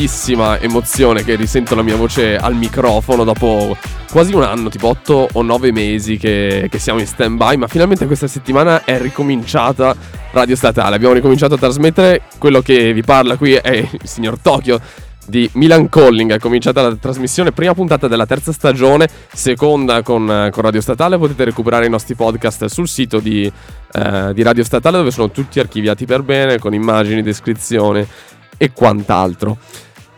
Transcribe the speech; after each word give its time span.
grandissima 0.00 0.58
emozione 0.58 1.22
che 1.22 1.34
risento 1.34 1.74
la 1.74 1.82
mia 1.82 1.94
voce 1.94 2.34
al 2.34 2.54
microfono 2.54 3.22
dopo 3.22 3.76
quasi 4.10 4.32
un 4.32 4.42
anno, 4.42 4.70
tipo 4.70 4.88
8 4.88 5.28
o 5.32 5.42
9 5.42 5.72
mesi 5.72 6.16
che, 6.16 6.68
che 6.70 6.78
siamo 6.78 7.00
in 7.00 7.06
stand 7.06 7.36
by, 7.36 7.56
ma 7.56 7.66
finalmente 7.66 8.06
questa 8.06 8.26
settimana 8.26 8.82
è 8.84 8.98
ricominciata 8.98 9.94
Radio 10.30 10.56
Statale. 10.56 10.96
Abbiamo 10.96 11.12
ricominciato 11.12 11.52
a 11.52 11.58
trasmettere, 11.58 12.22
quello 12.38 12.62
che 12.62 12.94
vi 12.94 13.02
parla 13.02 13.36
qui 13.36 13.52
è 13.52 13.76
il 13.76 14.00
signor 14.04 14.38
Tokyo 14.38 14.80
di 15.26 15.48
Milan 15.54 15.90
Calling. 15.90 16.32
È 16.32 16.38
cominciata 16.38 16.80
la 16.80 16.96
trasmissione, 16.96 17.52
prima 17.52 17.74
puntata 17.74 18.08
della 18.08 18.24
terza 18.24 18.52
stagione, 18.52 19.06
seconda 19.30 20.00
con, 20.00 20.48
con 20.50 20.62
Radio 20.62 20.80
Statale. 20.80 21.18
Potete 21.18 21.44
recuperare 21.44 21.84
i 21.84 21.90
nostri 21.90 22.14
podcast 22.14 22.64
sul 22.66 22.88
sito 22.88 23.20
di, 23.20 23.52
eh, 23.92 24.32
di, 24.32 24.42
Radio 24.42 24.64
Statale 24.64 24.96
dove 24.96 25.10
sono 25.10 25.30
tutti 25.30 25.60
archiviati 25.60 26.06
per 26.06 26.22
bene, 26.22 26.58
con 26.58 26.72
immagini, 26.72 27.20
descrizione 27.20 28.08
e 28.56 28.72
quant'altro. 28.72 29.56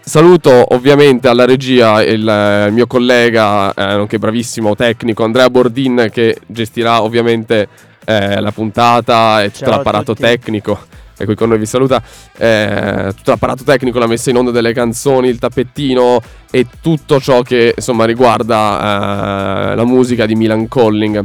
Saluto 0.04 0.74
ovviamente 0.74 1.28
alla 1.28 1.44
regia 1.44 2.02
il, 2.02 2.18
il 2.18 2.72
mio 2.72 2.86
collega, 2.86 3.72
eh, 3.72 3.96
nonché 3.96 4.18
bravissimo 4.18 4.74
tecnico 4.74 5.22
Andrea 5.22 5.48
Bordin 5.48 6.08
che 6.12 6.38
gestirà 6.46 7.02
ovviamente 7.02 7.68
eh, 8.04 8.40
la 8.40 8.50
puntata 8.50 9.42
e 9.42 9.52
tutto 9.52 9.66
Ciao 9.66 9.76
l'apparato 9.76 10.14
tecnico 10.14 10.78
e 11.16 11.24
qui 11.24 11.36
con 11.36 11.48
noi 11.48 11.58
vi 11.58 11.66
saluta, 11.66 12.02
eh, 12.36 13.12
tutto 13.14 13.30
l'apparato 13.30 13.62
tecnico, 13.62 14.00
la 14.00 14.08
messa 14.08 14.30
in 14.30 14.38
onda 14.38 14.50
delle 14.50 14.72
canzoni, 14.72 15.28
il 15.28 15.38
tappettino 15.38 16.20
e 16.50 16.66
tutto 16.80 17.20
ciò 17.20 17.42
che 17.42 17.74
insomma 17.76 18.04
riguarda 18.04 19.70
eh, 19.70 19.76
la 19.76 19.84
musica 19.84 20.26
di 20.26 20.34
Milan 20.34 20.66
Calling. 20.66 21.24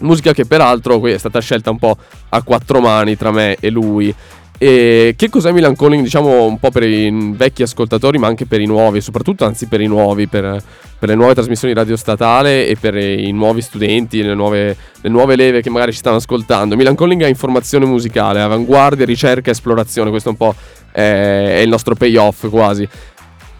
Musica 0.00 0.32
che 0.32 0.46
peraltro 0.46 0.98
qui 0.98 1.12
è 1.12 1.18
stata 1.18 1.40
scelta 1.40 1.70
un 1.70 1.78
po' 1.78 1.96
a 2.30 2.42
quattro 2.42 2.80
mani 2.80 3.16
tra 3.16 3.30
me 3.30 3.56
e 3.60 3.68
lui 3.70 4.14
e 4.58 5.14
che 5.16 5.28
cos'è 5.28 5.52
Milan 5.52 5.76
Calling? 5.76 6.02
Diciamo 6.02 6.44
un 6.44 6.58
po' 6.58 6.70
per 6.70 6.82
i 6.84 7.32
vecchi 7.34 7.62
ascoltatori, 7.62 8.18
ma 8.18 8.26
anche 8.26 8.46
per 8.46 8.60
i 8.60 8.66
nuovi, 8.66 9.00
soprattutto 9.00 9.44
anzi 9.44 9.66
per 9.66 9.80
i 9.80 9.86
nuovi, 9.86 10.28
per, 10.28 10.62
per 10.98 11.08
le 11.08 11.14
nuove 11.14 11.34
trasmissioni 11.34 11.74
radio 11.74 11.96
statale 11.96 12.66
e 12.66 12.76
per 12.76 12.96
i 12.96 13.30
nuovi 13.32 13.60
studenti, 13.60 14.22
le 14.22 14.34
nuove, 14.34 14.76
le 15.00 15.08
nuove 15.08 15.36
leve 15.36 15.60
che 15.60 15.70
magari 15.70 15.92
ci 15.92 15.98
stanno 15.98 16.16
ascoltando. 16.16 16.76
Milan 16.76 16.94
Calling 16.94 17.22
è 17.22 17.28
informazione 17.28 17.84
musicale, 17.84 18.40
avanguardia, 18.40 19.04
ricerca, 19.04 19.50
esplorazione, 19.50 20.10
questo 20.10 20.30
è 20.30 20.32
un 20.32 20.38
po' 20.38 20.54
è 20.96 21.60
il 21.62 21.68
nostro 21.68 21.94
payoff 21.94 22.48
quasi. 22.48 22.88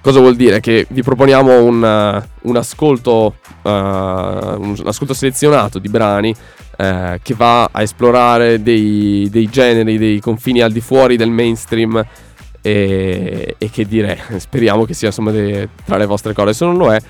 Cosa 0.00 0.20
vuol 0.20 0.36
dire? 0.36 0.60
Che 0.60 0.86
vi 0.88 1.02
proponiamo 1.02 1.64
un, 1.64 2.22
un, 2.42 2.56
ascolto, 2.56 3.34
uh, 3.62 3.68
un 3.68 4.80
ascolto 4.84 5.12
selezionato 5.12 5.78
di 5.78 5.88
brani 5.88 6.34
eh, 6.76 7.20
che 7.22 7.34
va 7.34 7.68
a 7.72 7.82
esplorare 7.82 8.62
dei, 8.62 9.28
dei, 9.30 9.48
generi, 9.48 9.98
dei 9.98 10.20
confini 10.20 10.60
al 10.60 10.72
di 10.72 10.80
fuori 10.80 11.16
del 11.16 11.30
mainstream 11.30 12.04
e, 12.60 13.54
e 13.58 13.70
che 13.70 13.86
dire, 13.86 14.18
speriamo 14.38 14.84
che 14.84 14.94
sia 14.94 15.08
insomma 15.08 15.30
de, 15.30 15.68
tra 15.84 15.96
le 15.96 16.06
vostre 16.06 16.32
cose, 16.32 16.52
se 16.52 16.64
non 16.64 16.76
lo 16.76 16.92
è, 16.92 17.00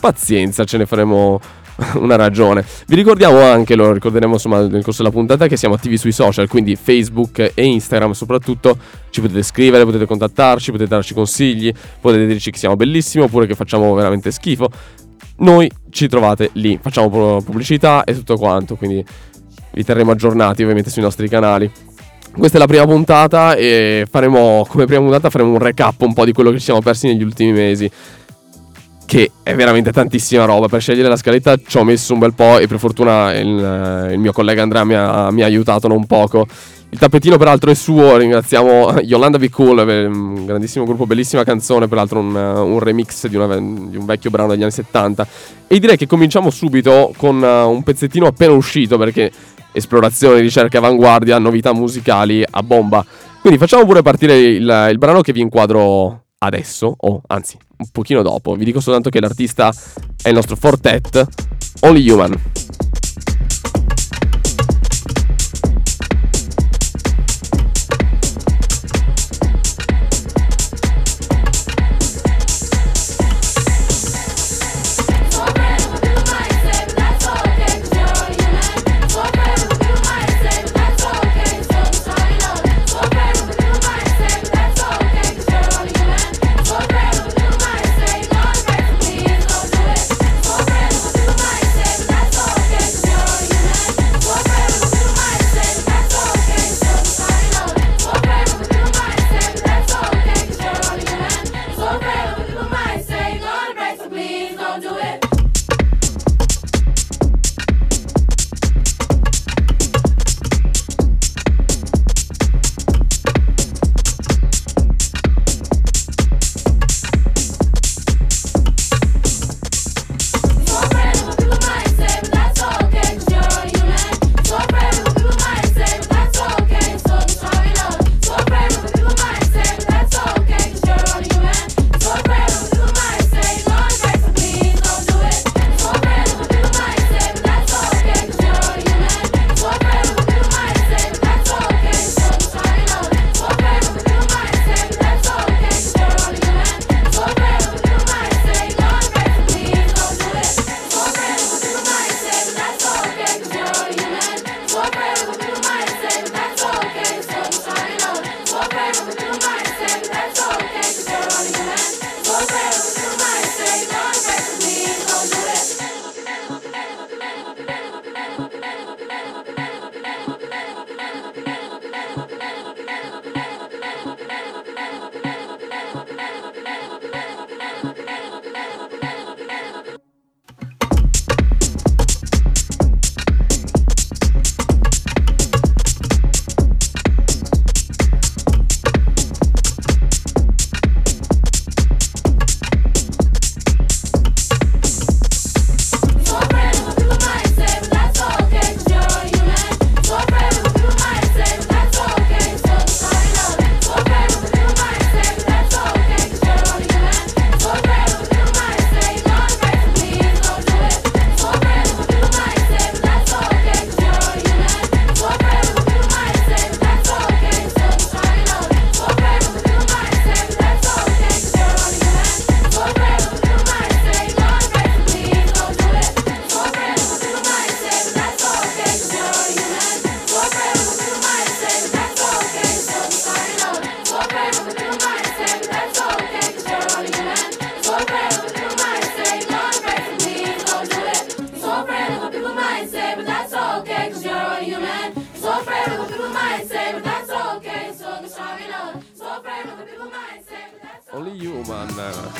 pazienza, 0.00 0.64
ce 0.64 0.76
ne 0.76 0.86
faremo 0.86 1.40
una 1.96 2.16
ragione. 2.16 2.64
Vi 2.86 2.94
ricordiamo 2.94 3.40
anche, 3.40 3.74
lo 3.74 3.92
ricorderemo 3.92 4.34
insomma 4.34 4.66
nel 4.66 4.82
corso 4.82 5.02
della 5.02 5.14
puntata, 5.14 5.46
che 5.46 5.56
siamo 5.56 5.74
attivi 5.74 5.96
sui 5.96 6.12
social, 6.12 6.48
quindi 6.48 6.76
Facebook 6.76 7.52
e 7.54 7.64
Instagram 7.64 8.12
soprattutto. 8.12 8.76
Ci 9.10 9.20
potete 9.20 9.42
scrivere, 9.42 9.84
potete 9.84 10.06
contattarci, 10.06 10.70
potete 10.70 10.90
darci 10.90 11.14
consigli, 11.14 11.72
potete 12.00 12.26
dirci 12.26 12.50
che 12.50 12.58
siamo 12.58 12.76
bellissimi 12.76 13.24
oppure 13.24 13.46
che 13.46 13.54
facciamo 13.54 13.92
veramente 13.94 14.30
schifo 14.30 14.70
noi 15.38 15.70
ci 15.90 16.08
trovate 16.08 16.50
lì, 16.54 16.78
facciamo 16.80 17.40
pubblicità 17.42 18.04
e 18.04 18.14
tutto 18.14 18.36
quanto, 18.36 18.76
quindi 18.76 19.04
vi 19.72 19.84
terremo 19.84 20.12
aggiornati 20.12 20.62
ovviamente 20.62 20.90
sui 20.90 21.02
nostri 21.02 21.28
canali. 21.28 21.70
Questa 22.36 22.58
è 22.58 22.60
la 22.60 22.66
prima 22.66 22.84
puntata 22.84 23.54
e 23.54 24.06
faremo, 24.10 24.66
come 24.68 24.84
prima 24.84 25.00
puntata, 25.00 25.30
faremo 25.30 25.52
un 25.52 25.58
recap 25.58 26.00
un 26.02 26.12
po' 26.12 26.24
di 26.24 26.32
quello 26.32 26.50
che 26.50 26.58
ci 26.58 26.64
siamo 26.64 26.80
persi 26.80 27.06
negli 27.06 27.22
ultimi 27.22 27.52
mesi. 27.52 27.90
Che 29.06 29.30
è 29.42 29.54
veramente 29.54 29.92
tantissima 29.92 30.44
roba. 30.44 30.66
Per 30.68 30.80
scegliere 30.80 31.08
la 31.08 31.16
scaletta 31.16 31.56
ci 31.64 31.78
ho 31.78 31.84
messo 31.84 32.12
un 32.12 32.18
bel 32.18 32.34
po' 32.34 32.58
e 32.58 32.66
per 32.66 32.78
fortuna 32.78 33.32
il, 33.34 34.10
il 34.12 34.18
mio 34.18 34.32
collega 34.32 34.62
Andrea 34.62 34.84
mi 34.84 34.94
ha, 34.94 35.30
mi 35.30 35.42
ha 35.42 35.46
aiutato 35.46 35.88
non 35.88 36.04
poco. 36.06 36.46
Il 36.96 37.02
tappetino 37.02 37.36
peraltro 37.36 37.70
è 37.70 37.74
suo, 37.74 38.16
ringraziamo 38.16 39.00
Yolanda 39.00 39.36
Be 39.36 39.50
Cool, 39.50 39.86
un 39.86 40.46
grandissimo 40.46 40.86
gruppo, 40.86 41.04
bellissima 41.04 41.44
canzone, 41.44 41.88
peraltro 41.88 42.20
un, 42.20 42.34
un 42.34 42.78
remix 42.78 43.26
di, 43.26 43.36
una, 43.36 43.54
di, 43.54 43.98
un 43.98 44.06
vecchio 44.06 44.30
brano 44.30 44.48
degli 44.48 44.62
anni 44.62 44.70
70. 44.70 45.26
E 45.66 45.78
direi 45.78 45.98
che 45.98 46.06
cominciamo 46.06 46.48
subito 46.48 47.12
con 47.18 47.42
uh, 47.42 47.68
un 47.68 47.82
pezzettino 47.82 48.26
appena 48.26 48.54
uscito 48.54 48.96
perché 48.96 49.30
esplorazione, 49.72 50.40
ricerca, 50.40 50.78
avanguardia, 50.78 51.38
novità 51.38 51.74
musicali 51.74 52.42
a 52.48 52.62
bomba. 52.62 53.04
Quindi 53.42 53.58
facciamo 53.58 53.84
pure 53.84 54.00
partire 54.00 54.38
il, 54.38 54.88
il 54.90 54.96
brano 54.96 55.20
che 55.20 55.34
vi 55.34 55.42
inquadro 55.42 56.28
adesso, 56.38 56.94
o 56.96 57.20
anzi 57.26 57.58
un 57.76 57.88
pochino 57.92 58.22
dopo. 58.22 58.54
Vi 58.54 58.64
dico 58.64 58.80
soltanto 58.80 59.10
che 59.10 59.20
l'artista 59.20 59.70
è 60.22 60.28
il 60.28 60.34
nostro 60.34 60.56
Fortet, 60.56 61.26
Only 61.80 62.08
Human. 62.08 62.85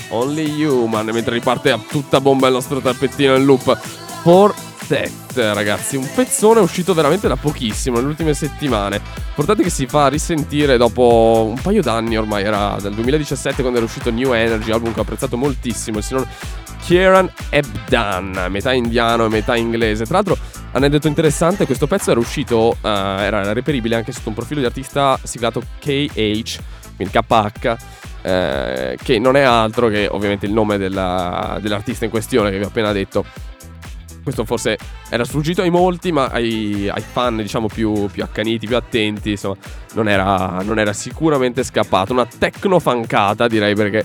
Only 0.09 0.65
Human, 0.65 1.07
mentre 1.07 1.35
riparte 1.35 1.71
a 1.71 1.79
tutta 1.79 2.21
bomba 2.21 2.47
il 2.47 2.55
nostro 2.55 2.81
tappettino 2.81 3.35
in 3.35 3.45
loop. 3.45 3.77
For 4.23 4.55
That, 4.89 5.53
ragazzi, 5.55 5.97
un 5.97 6.09
pezzone 6.15 6.61
uscito 6.61 6.95
veramente 6.95 7.27
da 7.27 7.35
pochissimo, 7.35 7.97
nelle 7.97 8.09
ultime 8.09 8.35
settimane. 8.35 9.01
Portate 9.35 9.65
che 9.65 9.71
si 9.71 9.87
fa 9.87 10.07
risentire 10.07 10.77
dopo 10.77 11.49
un 11.49 11.61
paio 11.61 11.83
d'anni 11.83 12.17
ormai, 12.17 12.45
era 12.45 12.77
del 12.81 12.95
2017 12.95 13.63
quando 13.63 13.79
era 13.79 13.87
uscito 13.87 14.13
New 14.13 14.33
Energy, 14.33 14.71
album 14.71 14.93
che 14.93 15.01
ho 15.01 15.03
apprezzato 15.03 15.37
moltissimo, 15.37 15.99
il 15.99 16.05
signor 16.05 16.29
Kieran 16.85 17.29
Ebdan, 17.51 18.47
metà 18.49 18.73
indiano 18.73 19.25
e 19.25 19.29
metà 19.29 19.57
inglese. 19.57 20.05
Tra 20.05 20.15
l'altro, 20.15 20.39
aneddoto 20.71 21.09
interessante, 21.09 21.67
questo 21.67 21.89
pezzo 21.89 22.13
era 22.13 22.21
uscito, 22.21 22.77
uh, 22.81 22.87
era 22.87 23.53
reperibile 23.53 23.97
anche 23.97 24.13
sotto 24.13 24.29
un 24.29 24.37
profilo 24.37 24.61
di 24.61 24.67
artista 24.67 25.19
siglato 25.25 25.61
KH, 25.81 26.61
quindi 26.95 27.11
KH 27.11 27.77
eh, 28.27 28.99
che 29.01 29.21
non 29.21 29.37
è 29.37 29.43
altro 29.43 29.87
che 29.87 30.09
ovviamente 30.11 30.47
il 30.47 30.53
nome 30.53 30.79
della, 30.79 31.59
dell'artista 31.61 32.05
in 32.07 32.11
questione 32.11 32.51
che 32.51 32.59
vi 32.59 32.65
ho 32.65 32.69
appena 32.69 32.91
detto. 32.91 33.25
Questo 34.21 34.45
forse 34.45 34.77
era 35.09 35.25
sfuggito 35.25 35.63
ai 35.63 35.71
molti, 35.71 36.11
ma 36.11 36.27
ai, 36.27 36.89
ai 36.89 37.03
fan 37.03 37.37
diciamo 37.37 37.69
più, 37.69 38.09
più, 38.11 38.25
accaniti, 38.25 38.67
più 38.67 38.75
attenti, 38.75 39.31
insomma, 39.31 39.55
non 39.93 40.09
era, 40.09 40.61
non 40.65 40.81
era 40.81 40.93
sicuramente 40.93 41.63
scappato. 41.63 42.13
Una 42.13 42.27
tecnofancata 42.27 43.47
direi 43.47 43.77
perché 43.77 44.05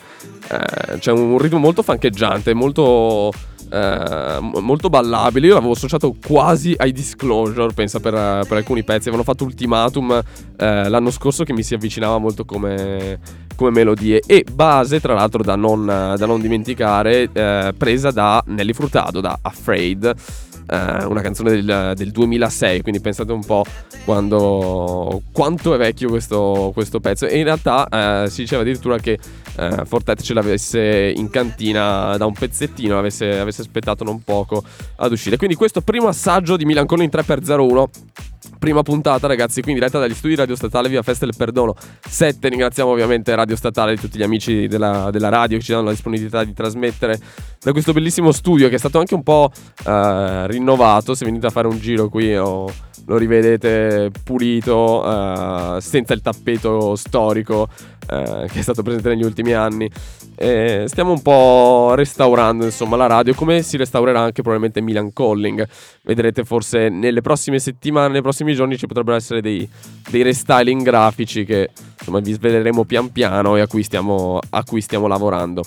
eh, 0.49 0.99
c'è 0.99 1.11
un 1.11 1.39
ritmo 1.39 1.57
molto 1.57 1.81
fancheggiante, 1.81 2.53
molto 2.53 3.31
eh, 3.71 4.39
molto 4.41 4.89
ballabili. 4.89 5.47
Io 5.47 5.53
l'avevo 5.53 5.71
associato 5.71 6.13
quasi 6.25 6.73
ai 6.77 6.91
Disclosure, 6.91 7.73
pensa 7.73 7.99
per, 7.99 8.13
per 8.47 8.57
alcuni 8.57 8.83
pezzi. 8.83 9.07
Avevano 9.07 9.23
fatto 9.23 9.43
Ultimatum 9.45 10.21
eh, 10.57 10.89
l'anno 10.89 11.11
scorso 11.11 11.43
che 11.43 11.53
mi 11.53 11.63
si 11.63 11.73
avvicinava 11.73 12.17
molto 12.17 12.43
come, 12.43 13.19
come 13.55 13.71
melodie. 13.71 14.21
E 14.25 14.45
base, 14.51 14.99
tra 14.99 15.13
l'altro, 15.13 15.41
da 15.41 15.55
non, 15.55 15.85
da 15.85 16.25
non 16.25 16.41
dimenticare, 16.41 17.29
eh, 17.31 17.73
presa 17.77 18.11
da 18.11 18.43
Nelly 18.47 18.73
Frutado, 18.73 19.21
da 19.21 19.39
Afraid. 19.41 20.49
Uh, 20.71 21.09
una 21.09 21.19
canzone 21.19 21.51
del, 21.51 21.91
del, 21.97 22.11
2006, 22.11 22.81
quindi 22.81 23.01
pensate 23.01 23.33
un 23.33 23.43
po' 23.43 23.65
quando, 24.05 25.21
quanto 25.33 25.73
è 25.73 25.77
vecchio 25.77 26.07
questo, 26.07 26.71
questo 26.73 27.01
pezzo. 27.01 27.27
E 27.27 27.39
in 27.39 27.43
realtà 27.43 27.87
uh, 28.23 28.29
si 28.29 28.43
diceva 28.43 28.61
addirittura 28.61 28.97
che 28.97 29.19
uh, 29.57 29.83
Fortet 29.83 30.21
ce 30.21 30.33
l'avesse 30.33 31.11
in 31.13 31.29
cantina 31.29 32.15
da 32.15 32.25
un 32.25 32.31
pezzettino, 32.31 32.97
avesse, 32.97 33.37
avesse 33.37 33.59
aspettato 33.59 34.05
non 34.05 34.23
poco 34.23 34.63
ad 34.95 35.11
uscire. 35.11 35.35
Quindi 35.35 35.57
questo 35.57 35.81
primo 35.81 36.07
assaggio 36.07 36.55
di 36.55 36.63
Milan 36.63 36.85
in 36.89 37.09
3x01 37.11 38.30
prima 38.61 38.83
puntata, 38.83 39.25
ragazzi, 39.25 39.59
qui 39.63 39.71
in 39.71 39.79
diretta 39.79 39.97
dagli 39.97 40.13
studi 40.13 40.35
Radio 40.35 40.55
Statale 40.55 40.87
via 40.87 41.01
Festa 41.01 41.25
del 41.25 41.33
Perdono 41.35 41.73
7. 42.07 42.47
Ringraziamo 42.47 42.91
ovviamente 42.91 43.33
Radio 43.33 43.55
Statale 43.55 43.93
e 43.93 43.97
tutti 43.97 44.19
gli 44.19 44.21
amici 44.21 44.67
della, 44.67 45.09
della, 45.09 45.29
radio 45.29 45.57
che 45.57 45.63
ci 45.63 45.71
danno 45.71 45.85
la 45.85 45.89
disponibilità 45.89 46.43
di 46.43 46.53
trasmettere 46.53 47.19
da 47.59 47.71
questo 47.71 47.91
bellissimo 47.91 48.31
studio 48.31 48.69
che 48.69 48.75
è 48.75 48.77
stato 48.77 48.99
anche 48.99 49.15
un 49.15 49.23
po' 49.23 49.51
uh, 49.51 50.45
rinnovato. 50.45 51.15
Se 51.15 51.25
venite 51.25 51.47
a 51.47 51.49
fare 51.49 51.65
un 51.65 51.79
giro 51.79 52.07
qui 52.07 52.35
o 52.37 52.71
lo 53.07 53.17
rivedete 53.17 54.11
pulito, 54.23 55.01
uh, 55.03 55.79
senza 55.79 56.13
il 56.13 56.21
tappeto 56.21 56.95
storico 56.95 57.67
uh, 58.11 58.45
che 58.47 58.59
è 58.59 58.61
stato 58.61 58.83
presente 58.83 59.09
negli 59.09 59.23
ultimi 59.23 59.53
anni. 59.53 59.89
E 60.35 60.85
stiamo 60.87 61.11
un 61.11 61.21
po' 61.21 61.93
restaurando 61.95 62.65
insomma 62.65 62.95
la 62.97 63.07
radio, 63.07 63.33
come 63.33 63.61
si 63.61 63.77
restaurerà 63.77 64.19
anche 64.19 64.41
probabilmente 64.41 64.81
Milan 64.81 65.13
Calling. 65.13 65.67
Vedrete 66.03 66.43
forse 66.43 66.89
nelle 66.89 67.21
prossime 67.21 67.59
settimane, 67.59 68.13
nei 68.13 68.21
prossimi 68.21 68.53
giorni 68.53 68.77
ci 68.77 68.87
potrebbero 68.87 69.15
essere 69.15 69.41
dei, 69.41 69.67
dei 70.09 70.21
restyling 70.21 70.83
grafici 70.83 71.45
che 71.45 71.69
insomma 71.97 72.19
vi 72.19 72.33
sveleremo 72.33 72.83
pian 72.83 73.11
piano 73.11 73.55
e 73.55 73.61
a 73.61 73.67
cui 73.67 73.83
stiamo, 73.83 74.39
a 74.49 74.63
cui 74.63 74.81
stiamo 74.81 75.07
lavorando. 75.07 75.63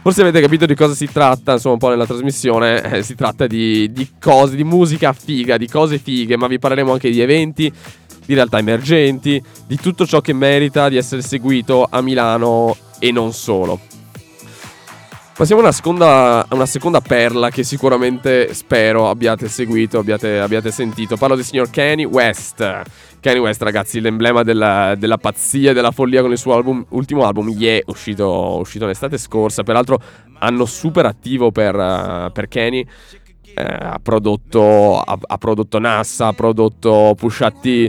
Forse 0.00 0.22
avete 0.22 0.40
capito 0.40 0.64
di 0.64 0.74
cosa 0.74 0.94
si 0.94 1.06
tratta, 1.12 1.52
insomma, 1.52 1.74
un 1.74 1.80
po' 1.80 1.88
nella 1.90 2.06
trasmissione. 2.06 2.82
Eh, 2.82 3.02
si 3.02 3.14
tratta 3.14 3.46
di, 3.46 3.92
di, 3.92 4.08
cose, 4.18 4.56
di 4.56 4.64
musica 4.64 5.12
figa, 5.12 5.58
di 5.58 5.68
cose 5.68 5.98
fighe, 5.98 6.36
ma 6.36 6.46
vi 6.46 6.58
parleremo 6.58 6.92
anche 6.92 7.10
di 7.10 7.20
eventi, 7.20 7.70
di 8.28 8.34
realtà 8.34 8.58
emergenti, 8.58 9.42
di 9.66 9.76
tutto 9.76 10.04
ciò 10.04 10.20
che 10.20 10.34
merita 10.34 10.90
di 10.90 10.98
essere 10.98 11.22
seguito 11.22 11.88
a 11.90 12.02
Milano 12.02 12.76
e 12.98 13.10
non 13.10 13.32
solo. 13.32 13.80
Passiamo 15.34 15.62
a 15.62 15.64
una 15.64 15.72
seconda, 15.72 16.46
una 16.50 16.66
seconda 16.66 17.00
perla 17.00 17.48
che 17.48 17.62
sicuramente 17.62 18.52
spero 18.52 19.08
abbiate 19.08 19.48
seguito, 19.48 19.98
abbiate, 19.98 20.40
abbiate 20.40 20.70
sentito. 20.70 21.16
Parlo 21.16 21.36
del 21.36 21.44
signor 21.44 21.70
Kanye 21.70 22.04
West. 22.04 22.82
Kanye 23.18 23.38
West, 23.38 23.62
ragazzi, 23.62 23.98
l'emblema 24.00 24.42
della, 24.42 24.94
della 24.98 25.16
pazzia 25.16 25.70
e 25.70 25.74
della 25.74 25.90
follia 25.90 26.20
con 26.20 26.32
il 26.32 26.38
suo 26.38 26.52
album, 26.54 26.84
ultimo 26.90 27.24
album, 27.24 27.48
Yeah, 27.48 27.80
uscito, 27.86 28.58
uscito 28.58 28.84
l'estate 28.84 29.16
scorsa. 29.16 29.62
Peraltro, 29.62 29.98
anno 30.40 30.66
super 30.66 31.06
attivo 31.06 31.50
per, 31.50 31.74
uh, 31.74 32.30
per 32.30 32.46
Kanye. 32.48 32.84
Eh, 33.54 33.62
ha, 33.62 33.98
prodotto, 34.00 35.00
ha, 35.00 35.18
ha, 35.20 35.38
prodotto 35.38 35.78
NASA, 35.78 36.26
ha 36.26 36.32
prodotto 36.32 37.14
Pusha 37.16 37.50
T. 37.50 37.88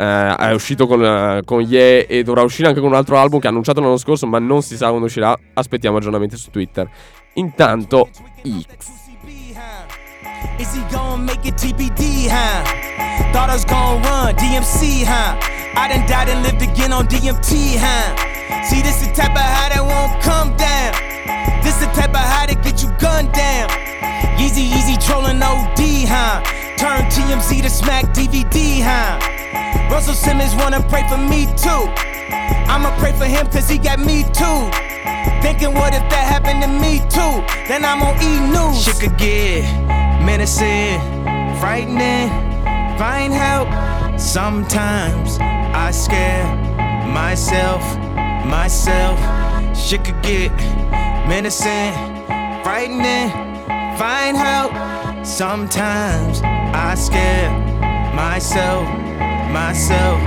Eh, 0.00 0.34
è 0.34 0.52
uscito 0.52 0.86
con, 0.86 1.02
uh, 1.02 1.44
con 1.44 1.60
Yeah 1.60 2.06
e 2.08 2.22
dovrà 2.22 2.40
uscire 2.40 2.68
anche 2.68 2.80
con 2.80 2.88
un 2.88 2.94
altro 2.96 3.18
album 3.18 3.38
che 3.38 3.48
ha 3.48 3.50
annunciato 3.50 3.82
l'anno 3.82 3.98
scorso, 3.98 4.26
ma 4.26 4.38
non 4.38 4.62
si 4.62 4.76
sa 4.76 4.88
quando 4.88 5.04
uscirà. 5.04 5.38
Aspettiamo 5.52 5.98
aggiornamenti 5.98 6.36
su 6.36 6.50
Twitter. 6.50 6.88
Intanto, 7.34 8.08
X. 8.42 8.98
Is 10.58 10.74
he 10.74 10.82
gonna 10.90 11.22
make 11.22 11.44
it 11.46 11.54
TBD, 11.54 12.28
huh? 12.28 12.64
Thought 13.32 13.50
I 13.50 13.54
was 13.54 13.64
gonna 13.66 14.00
run 14.08 14.34
DMC, 14.36 15.04
huh? 15.04 15.36
I 15.76 15.88
done 15.88 16.06
died 16.06 16.28
and 16.30 16.42
lived 16.42 16.62
again 16.62 16.92
on 16.92 17.06
DMT, 17.06 17.76
huh? 17.76 18.64
See, 18.64 18.80
this 18.80 19.00
the 19.00 19.12
type 19.12 19.32
of 19.32 19.40
high 19.40 19.68
that 19.68 19.84
won't 19.84 20.20
come 20.22 20.56
down. 20.56 20.92
This 21.62 21.76
the 21.76 21.86
type 21.92 22.10
of 22.10 22.24
high 22.24 22.46
that 22.46 22.62
get 22.64 22.82
you 22.82 22.88
gunned 22.98 23.32
down. 23.32 23.68
Easy, 24.40 24.62
easy 24.62 24.96
trolling 24.96 25.42
OD, 25.42 26.08
huh? 26.08 26.40
Turn 26.80 27.02
TMZ 27.12 27.60
to 27.60 27.68
smack 27.68 28.06
DVD, 28.14 28.80
huh? 28.80 29.18
Russell 29.92 30.14
Simmons 30.14 30.54
wanna 30.54 30.80
pray 30.88 31.06
for 31.10 31.18
me 31.18 31.44
too. 31.54 31.84
I'ma 32.72 32.96
pray 32.98 33.12
for 33.12 33.26
him 33.26 33.46
cause 33.48 33.68
he 33.68 33.76
got 33.76 33.98
me 33.98 34.22
too. 34.32 34.60
Thinking 35.42 35.74
what 35.74 35.92
if 35.92 36.00
that 36.08 36.24
happened 36.24 36.62
to 36.62 36.68
me 36.68 37.00
too? 37.10 37.44
Then 37.68 37.84
I'm 37.84 38.00
on 38.00 38.16
E! 38.22 38.40
News. 38.48 38.82
Shit 38.82 38.98
could 38.98 39.18
get 39.18 39.64
menacing, 40.24 40.98
frightening, 41.60 42.30
find 42.96 43.34
help. 43.34 43.68
Sometimes 44.18 45.36
I 45.38 45.90
scare 45.90 46.46
myself, 47.12 47.82
myself. 48.46 49.18
Shit 49.76 50.02
could 50.02 50.22
get 50.22 50.50
menacing, 51.28 51.92
frightening, 52.64 53.28
find 53.98 54.34
help. 54.34 54.72
Sometimes 55.26 56.40
I 56.74 56.94
scare 56.94 57.50
myself, 58.14 58.86
myself. 59.50 60.20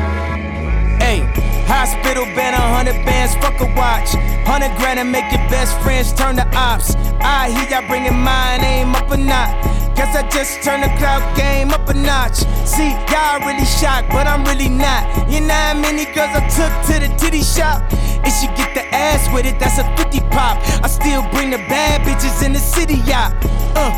Hey. 1.01 1.43
Hospital 1.65 2.25
been 2.35 2.53
a 2.53 2.65
hundred 2.75 2.99
bands, 3.05 3.35
fuck 3.41 3.59
a 3.61 3.67
watch. 3.75 4.13
Hundred 4.45 4.75
grand 4.77 4.99
and 4.99 5.11
make 5.11 5.25
your 5.31 5.41
best 5.49 5.79
friends 5.81 6.13
turn 6.13 6.35
to 6.35 6.45
ops. 6.55 6.95
I 7.23 7.49
hear 7.49 7.65
y'all 7.71 7.87
bringing 7.87 8.19
my 8.19 8.57
name 8.57 8.93
up 8.93 9.09
a 9.09 9.17
notch. 9.17 9.63
Guess 9.95 10.15
I 10.15 10.27
just 10.29 10.61
turned 10.61 10.83
the 10.83 10.91
cloud 10.99 11.23
game 11.37 11.71
up 11.71 11.87
a 11.87 11.93
notch. 11.93 12.43
See, 12.67 12.91
y'all 13.09 13.39
really 13.47 13.65
shocked, 13.65 14.09
but 14.11 14.27
I'm 14.27 14.43
really 14.43 14.69
not. 14.69 15.31
You 15.31 15.39
know 15.41 15.53
how 15.53 15.73
many 15.73 16.05
girls 16.05 16.35
I 16.35 16.43
took 16.51 16.73
to 16.87 16.95
the 16.99 17.09
titty 17.17 17.43
shop? 17.43 17.81
If 18.27 18.33
she 18.37 18.47
get 18.59 18.73
the 18.75 18.83
ass 18.93 19.31
with 19.33 19.45
it, 19.45 19.59
that's 19.59 19.79
a 19.79 19.85
50 19.97 20.19
pop. 20.31 20.59
I 20.83 20.87
still 20.87 21.23
bring 21.31 21.49
the 21.49 21.63
bad 21.71 22.01
bitches 22.01 22.45
in 22.45 22.53
the 22.53 22.59
city, 22.59 22.95
y'all. 23.07 23.31
Uh, 23.75 23.91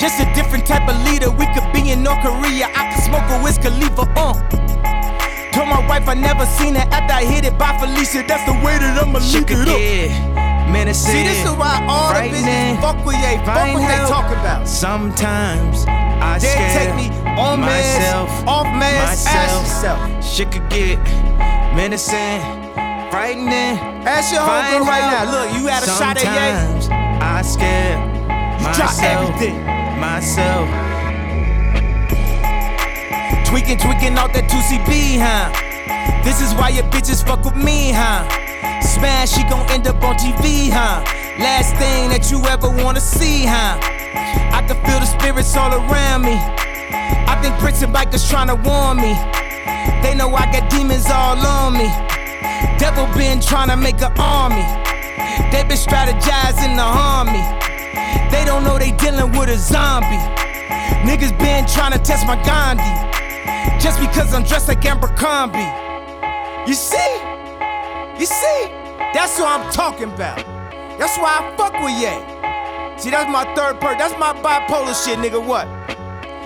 just 0.00 0.18
a 0.18 0.24
different 0.34 0.66
type 0.66 0.88
of 0.88 0.96
leader. 1.04 1.30
We 1.30 1.44
could 1.52 1.68
be 1.76 1.92
in 1.92 2.02
North 2.02 2.24
Korea. 2.24 2.72
I 2.72 2.88
could 2.88 3.04
smoke 3.04 3.28
a 3.28 3.36
Wiz 3.44 3.58
Khalifa, 3.58 4.08
uh. 4.16 4.32
Told 5.52 5.68
my 5.68 5.84
wife 5.86 6.08
I 6.08 6.14
never 6.14 6.46
seen 6.46 6.74
it 6.74 6.88
after 6.88 7.12
I 7.12 7.24
hit 7.24 7.44
it 7.44 7.58
by 7.58 7.76
Felicia. 7.78 8.24
That's 8.26 8.48
the 8.48 8.56
way 8.64 8.80
that 8.80 8.96
I'ma 8.96 9.20
leave 9.20 9.44
it 9.44 9.68
up. 9.68 10.70
Menacing, 10.72 11.12
See, 11.12 11.22
this 11.24 11.44
is 11.44 11.52
why 11.52 11.84
all 11.84 12.14
the 12.14 12.30
business 12.30 12.80
fuck 12.80 13.04
with 13.04 13.20
they 13.20 13.36
fuck 13.44 13.74
what 13.74 13.84
they 13.84 14.00
talk 14.08 14.30
about. 14.30 14.66
Sometimes 14.66 15.84
I 15.86 16.38
they 16.38 16.54
take 16.72 16.94
me 16.94 17.10
on 17.36 17.60
myself, 17.60 18.30
meds, 18.30 18.46
off 18.46 18.66
meds, 18.66 19.02
myself. 19.04 19.36
ask 19.36 19.52
yourself. 19.66 20.24
Shit 20.24 20.52
could 20.52 20.68
get 20.70 21.02
menacing, 21.74 22.40
frightening. 23.10 23.76
Ask 24.06 24.32
your 24.32 24.46
homegirl 24.46 24.86
right 24.86 25.10
now. 25.10 25.26
Look, 25.28 25.58
you 25.58 25.66
had 25.66 25.82
a 25.82 25.86
shot 25.86 26.16
at 26.16 26.24
Ye. 26.24 26.88
I 27.20 27.42
scare 27.42 27.98
myself, 28.62 29.79
myself. 30.00 30.66
Tweaking, 33.44 33.76
tweaking 33.76 34.16
out 34.16 34.32
that 34.32 34.48
2CB, 34.48 35.20
huh? 35.20 35.52
This 36.24 36.40
is 36.40 36.54
why 36.54 36.70
your 36.70 36.84
bitches 36.84 37.24
fuck 37.24 37.44
with 37.44 37.56
me, 37.56 37.92
huh? 37.92 38.24
Smash, 38.80 39.32
she 39.32 39.42
gon' 39.44 39.68
end 39.70 39.86
up 39.86 40.02
on 40.02 40.16
TV, 40.16 40.70
huh? 40.72 41.04
Last 41.38 41.76
thing 41.76 42.08
that 42.08 42.30
you 42.30 42.40
ever 42.48 42.70
wanna 42.70 43.00
see, 43.00 43.44
huh? 43.44 43.76
I 44.56 44.64
can 44.66 44.76
feel 44.86 45.00
the 45.00 45.06
spirits 45.06 45.54
all 45.56 45.72
around 45.72 46.22
me. 46.22 46.36
I 47.28 47.38
think 47.42 47.58
Prince 47.58 47.82
and 47.82 47.94
Bikers 47.94 48.24
tryna 48.24 48.56
warn 48.64 48.96
me. 48.96 49.12
They 50.02 50.14
know 50.14 50.34
I 50.34 50.50
got 50.50 50.70
demons 50.70 51.06
all 51.10 51.36
on 51.36 51.74
me. 51.74 51.88
Devil 52.78 53.06
been 53.14 53.40
trying 53.40 53.68
to 53.68 53.76
make 53.76 54.00
an 54.00 54.12
army. 54.16 54.64
They 55.52 55.62
been 55.64 55.76
strategizing 55.76 56.76
to 56.76 56.88
harm 56.88 57.28
me. 57.28 57.59
They 58.30 58.44
don't 58.44 58.64
know 58.64 58.78
they 58.78 58.92
dealing 58.92 59.32
with 59.38 59.48
a 59.48 59.58
zombie. 59.58 60.22
Niggas 61.06 61.36
been 61.38 61.66
trying 61.66 61.92
to 61.92 61.98
test 61.98 62.26
my 62.26 62.36
Gandhi. 62.44 62.84
Just 63.82 64.00
because 64.00 64.32
I'm 64.34 64.44
dressed 64.44 64.68
like 64.68 64.84
Abercrombie. 64.84 65.58
You 66.68 66.74
see? 66.74 67.12
You 68.18 68.26
see? 68.26 68.60
That's 69.12 69.38
what 69.38 69.48
I'm 69.48 69.72
talking 69.72 70.12
about. 70.12 70.36
That's 70.98 71.16
why 71.18 71.40
I 71.40 71.56
fuck 71.56 71.72
with 71.82 71.96
Ye. 71.96 73.00
See, 73.00 73.10
that's 73.10 73.30
my 73.30 73.44
third 73.54 73.80
part. 73.80 73.98
That's 73.98 74.12
my 74.18 74.34
bipolar 74.34 74.94
shit, 75.04 75.18
nigga. 75.18 75.44
What? 75.44 75.66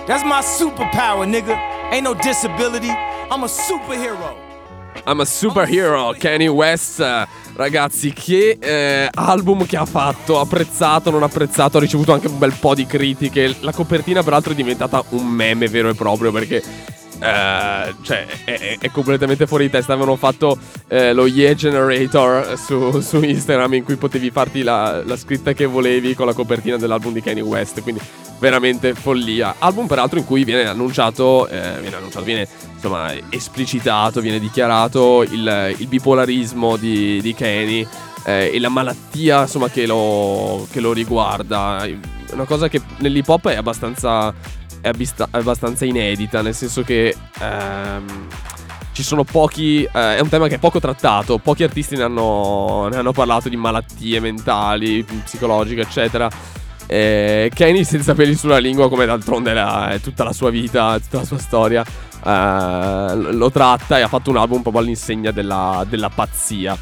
That's 0.07 0.23
my 0.23 0.41
superpower, 0.41 1.25
nigga. 1.27 1.57
Ain't 1.91 2.03
no 2.03 2.13
disability. 2.13 2.89
I'm 2.89 3.43
a 3.43 3.47
superhero. 3.47 4.44
I'm 5.03 5.19
a 5.19 5.25
superhero, 5.25 6.15
Kanye 6.17 6.47
West. 6.47 7.03
Ragazzi, 7.55 8.11
che 8.11 8.57
eh, 8.59 9.09
album 9.13 9.65
che 9.65 9.77
ha 9.77 9.85
fatto, 9.85 10.39
apprezzato, 10.39 11.09
non 11.09 11.23
apprezzato, 11.23 11.77
ha 11.77 11.79
ricevuto 11.79 12.13
anche 12.13 12.27
un 12.27 12.37
bel 12.37 12.53
po' 12.53 12.73
di 12.73 12.85
critiche. 12.85 13.55
La 13.59 13.71
copertina, 13.71 14.23
peraltro, 14.23 14.53
è 14.53 14.55
diventata 14.55 15.03
un 15.09 15.27
meme 15.27 15.67
vero 15.67 15.89
e 15.89 15.93
proprio 15.93 16.31
perché 16.31 16.63
Uh, 17.25 17.95
cioè, 18.01 18.25
è, 18.43 18.77
è, 18.79 18.91
completamente 18.91 19.47
fuori 19.47 19.65
di 19.65 19.71
testa. 19.71 19.93
Avevano 19.93 20.15
fatto 20.15 20.57
uh, 20.87 21.13
lo 21.13 21.25
Yeah 21.25 21.53
Generator 21.53 22.57
su, 22.57 22.99
su, 23.01 23.21
Instagram 23.21 23.73
in 23.73 23.83
cui 23.83 23.95
potevi 23.95 24.29
farti 24.29 24.63
la, 24.63 25.03
la, 25.03 25.17
scritta 25.17 25.53
che 25.53 25.65
volevi 25.65 26.13
con 26.13 26.25
la 26.25 26.33
copertina 26.33 26.77
dell'album 26.77 27.13
di 27.13 27.21
Kanye 27.21 27.41
West. 27.41 27.81
Quindi, 27.81 28.01
veramente 28.39 28.93
follia. 28.93 29.55
Album, 29.59 29.87
peraltro, 29.87 30.19
in 30.19 30.25
cui 30.25 30.43
viene 30.43 30.67
annunciato, 30.67 31.47
eh, 31.47 31.79
viene 31.81 31.95
annunciato, 31.95 32.25
viene 32.25 32.47
insomma 32.73 33.11
esplicitato, 33.29 34.21
viene 34.21 34.39
dichiarato 34.39 35.23
il, 35.23 35.75
il 35.77 35.87
bipolarismo 35.87 36.77
di, 36.77 37.21
di 37.21 37.33
Kanye. 37.33 37.87
Eh, 38.27 38.51
e 38.53 38.59
la 38.59 38.69
malattia 38.69 39.41
insomma 39.41 39.69
che 39.69 39.85
lo, 39.85 40.67
che 40.71 40.79
lo 40.79 40.93
riguarda 40.93 41.87
una 42.35 42.45
cosa 42.45 42.67
che 42.67 42.81
nell'hip 42.97 43.27
hop 43.27 43.49
è 43.49 43.55
abbastanza 43.55 44.33
è 44.85 44.91
abbastanza 45.31 45.83
inedita, 45.83 46.43
nel 46.43 46.53
senso 46.53 46.83
che 46.83 47.15
ehm, 47.39 48.27
ci 48.91 49.01
sono 49.01 49.23
pochi. 49.23 49.83
Eh, 49.83 50.17
è 50.17 50.19
un 50.19 50.29
tema 50.29 50.47
che 50.47 50.55
è 50.55 50.59
poco 50.59 50.79
trattato. 50.79 51.39
Pochi 51.39 51.63
artisti 51.63 51.95
ne 51.95 52.03
hanno, 52.03 52.87
ne 52.89 52.97
hanno 52.97 53.11
parlato 53.11 53.49
di 53.49 53.55
malattie 53.55 54.19
mentali, 54.19 55.03
psicologiche, 55.23 55.81
eccetera. 55.81 56.29
Eh, 56.87 57.49
Kenny 57.53 57.83
senza 57.83 58.13
peli 58.13 58.35
sulla 58.35 58.59
lingua, 58.59 58.89
come 58.89 59.07
d'altronde 59.07 59.53
è 59.53 59.99
tutta 60.01 60.23
la 60.23 60.33
sua 60.33 60.51
vita, 60.51 60.99
tutta 60.99 61.17
la 61.17 61.25
sua 61.25 61.39
storia, 61.39 61.83
eh, 61.83 63.15
lo 63.15 63.49
tratta 63.49 63.97
e 63.97 64.03
ha 64.03 64.07
fatto 64.07 64.29
un 64.29 64.37
album 64.37 64.61
proprio 64.61 64.83
all'insegna 64.83 65.31
della, 65.31 65.83
della 65.89 66.09
pazzia. 66.09 66.77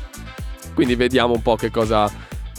Quindi 0.73 0.95
vediamo 0.95 1.33
un 1.33 1.41
po' 1.41 1.55
che 1.55 1.71
cosa 1.71 2.11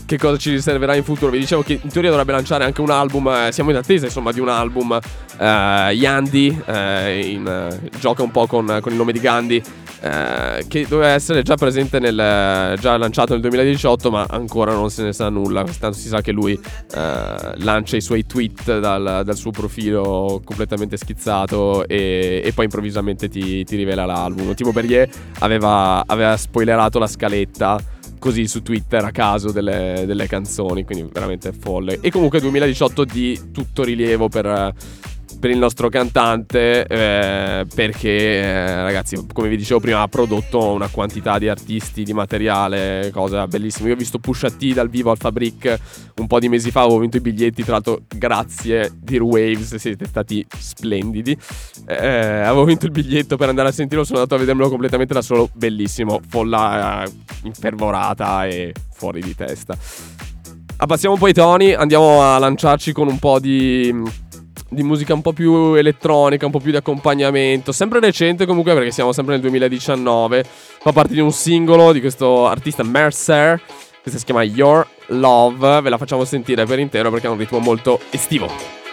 che 0.07 0.19
cosa 0.19 0.37
ci 0.37 0.51
riserverà 0.51 0.95
in 0.95 1.05
futuro. 1.05 1.31
Vi 1.31 1.39
dicevo 1.39 1.63
che 1.63 1.79
in 1.81 1.91
teoria 1.91 2.11
dovrebbe 2.11 2.33
lanciare 2.33 2.65
anche 2.65 2.81
un 2.81 2.91
album. 2.91 3.29
Eh, 3.29 3.53
siamo 3.53 3.71
in 3.71 3.77
attesa, 3.77 4.07
insomma, 4.07 4.33
di 4.33 4.41
un 4.41 4.49
album. 4.49 4.99
Eh, 5.39 5.91
Yandy 5.93 6.63
eh, 6.67 7.31
in, 7.31 7.47
eh, 7.47 7.91
gioca 7.99 8.23
un 8.23 8.31
po' 8.31 8.47
con, 8.47 8.79
con, 8.81 8.93
il 8.93 8.99
nome 8.99 9.13
di 9.13 9.21
Gandhi. 9.21 9.63
Eh, 10.01 10.67
che 10.69 10.87
doveva 10.87 11.13
essere 11.13 11.43
già 11.43 11.57
presente 11.57 11.99
nel. 11.99 12.77
già 12.79 12.97
lanciato 12.99 13.33
nel 13.33 13.41
2018, 13.41 14.11
ma 14.11 14.27
ancora 14.29 14.73
non 14.75 14.91
se 14.91 15.03
ne 15.03 15.13
sa 15.13 15.31
nulla. 15.31 15.65
Tanto 15.65 15.97
si 15.97 16.09
sa 16.09 16.21
che 16.21 16.33
lui 16.33 16.53
eh, 16.53 17.53
lancia 17.57 17.97
i 17.97 18.03
suoi 18.03 18.27
tweet 18.27 18.79
dal, 18.79 19.23
dal, 19.25 19.37
suo 19.37 19.51
profilo 19.51 20.43
completamente 20.45 20.97
schizzato. 20.99 21.89
E, 21.89 22.43
e 22.45 22.53
poi 22.53 22.65
improvvisamente 22.65 23.29
ti, 23.29 23.65
ti, 23.65 23.77
rivela 23.77 24.05
l'album. 24.05 24.55
Tipo 24.55 24.73
Berrier 24.73 25.09
aveva, 25.39 26.05
aveva 26.07 26.37
spoilerato 26.37 26.99
la 26.99 27.07
scaletta 27.07 27.93
così 28.25 28.49
su 28.49 28.63
Twitter 28.63 29.05
a 29.05 29.11
caso 29.11 29.53
delle, 29.53 30.05
delle 30.07 30.27
canzoni, 30.27 30.83
quindi 30.85 31.11
veramente 31.13 31.53
folle. 31.53 31.99
E 32.01 32.11
comunque 32.11 32.41
2018 32.41 33.05
di 33.05 33.51
tutto 33.53 33.85
rilievo 33.85 34.31
per 34.31 34.73
per 35.45 35.53
il 35.53 35.59
nostro 35.59 35.91
cantante 35.91 36.87
eh, 36.87 37.67
perché 37.75 38.09
eh, 38.09 38.83
ragazzi 38.83 39.27
come 39.31 39.51
vi 39.51 39.59
dicevo 39.59 39.79
prima 39.79 40.01
ha 40.01 40.09
prodotto 40.09 40.73
una 40.73 40.89
quantità 40.89 41.39
di 41.39 41.51
artisti 41.51 42.03
di 42.03 42.15
materiale 42.15 43.11
cosa 43.13 43.47
bellissima 43.47 43.89
io 43.89 43.95
ho 43.95 43.99
visto 43.99 44.19
Pusha 44.19 44.49
T 44.49 44.73
dal 44.73 44.89
vivo 44.89 45.11
al 45.11 45.19
Fabric 45.19 45.79
un 46.17 46.27
po' 46.27 46.39
di 46.39 46.49
mesi 46.49 46.71
fa 46.71 46.81
avevo 46.81 47.01
vinto 47.01 47.19
i 47.19 47.21
biglietti 47.21 47.63
tra 47.63 47.73
l'altro 47.73 48.05
grazie 48.09 48.91
Dear 48.97 49.21
Waves 49.21 49.75
siete 49.75 50.07
stati 50.07 50.47
splendidi. 50.59 51.37
Eh, 51.89 52.07
avevo 52.07 52.65
vinto 52.65 52.87
il 52.87 52.93
biglietto 52.93 53.37
per 53.37 53.51
andare 53.51 53.69
a 53.69 53.73
sentirlo 53.73 54.03
sono 54.03 54.21
andato 54.21 54.37
a 54.37 54.39
vedermelo 54.39 54.71
completamente 54.71 55.13
da 55.13 55.21
solo 55.21 55.51
bellissimo 55.53 56.21
folla 56.27 57.05
eh, 57.05 57.13
infervorata 57.43 58.47
e 58.47 58.73
fuori 58.91 59.21
di 59.21 59.35
testa. 59.35 59.77
Abbassiamo 60.77 61.15
un 61.15 61.21
po' 61.21 61.29
i 61.29 61.35
toni, 61.35 61.73
andiamo 61.73 62.23
a 62.23 62.39
lanciarci 62.39 62.93
con 62.93 63.09
un 63.09 63.19
po' 63.19 63.39
di 63.39 64.23
di 64.75 64.83
musica 64.83 65.15
un 65.15 65.23
po' 65.23 65.33
più 65.33 65.75
elettronica, 65.75 66.47
un 66.47 66.53
po' 66.53 66.61
più 66.61 66.71
di 66.71 66.77
accompagnamento, 66.77 67.73
sempre 67.73 68.01
recente 68.01 68.47
comunque 68.47 68.75
perché 68.75 68.91
siamo 68.91 69.13
sempre 69.13 69.35
nel 69.35 69.43
2019, 69.43 70.45
fa 70.45 70.93
parte 70.93 71.15
di 71.15 71.21
un 71.21 71.33
singolo 71.33 71.93
di 71.93 72.01
questo 72.01 72.47
artista 72.47 72.83
Mercer, 72.83 73.61
questa 74.03 74.19
si 74.19 74.25
chiama 74.27 74.43
Your 74.43 74.87
Love, 75.07 75.81
ve 75.81 75.89
la 75.89 75.99
facciamo 75.99 76.25
sentire 76.25 76.67
per 76.67 76.79
intero 76.79 77.11
perché 77.11 77.27
ha 77.27 77.31
un 77.31 77.39
ritmo 77.39 77.59
molto 77.59 78.01
estivo. 78.11 78.84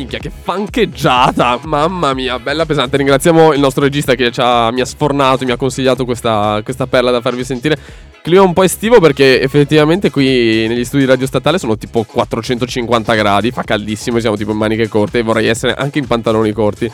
Minchia, 0.00 0.18
che 0.18 0.30
fancheggiata! 0.30 1.60
Mamma 1.64 2.14
mia, 2.14 2.38
bella 2.38 2.64
pesante. 2.64 2.96
Ringraziamo 2.96 3.52
il 3.52 3.60
nostro 3.60 3.82
regista 3.82 4.14
che 4.14 4.32
ha, 4.36 4.70
mi 4.72 4.80
ha 4.80 4.86
sfornato, 4.86 5.44
mi 5.44 5.50
ha 5.50 5.56
consigliato 5.56 6.06
questa, 6.06 6.60
questa 6.64 6.86
perla 6.86 7.10
da 7.10 7.20
farvi 7.20 7.44
sentire. 7.44 7.76
Clima 8.22 8.42
un 8.42 8.54
po' 8.54 8.62
estivo 8.62 8.98
perché 8.98 9.40
effettivamente 9.42 10.10
qui 10.10 10.66
negli 10.68 10.84
studi 10.84 11.04
radio 11.04 11.26
statale 11.26 11.58
sono 11.58 11.76
tipo 11.76 12.02
450 12.04 13.14
gradi, 13.14 13.50
fa 13.50 13.62
caldissimo, 13.62 14.18
siamo 14.20 14.36
tipo 14.36 14.52
in 14.52 14.56
maniche 14.56 14.88
corte 14.88 15.18
e 15.18 15.22
vorrei 15.22 15.46
essere 15.48 15.74
anche 15.74 15.98
in 15.98 16.06
pantaloni 16.06 16.52
corti. 16.52 16.90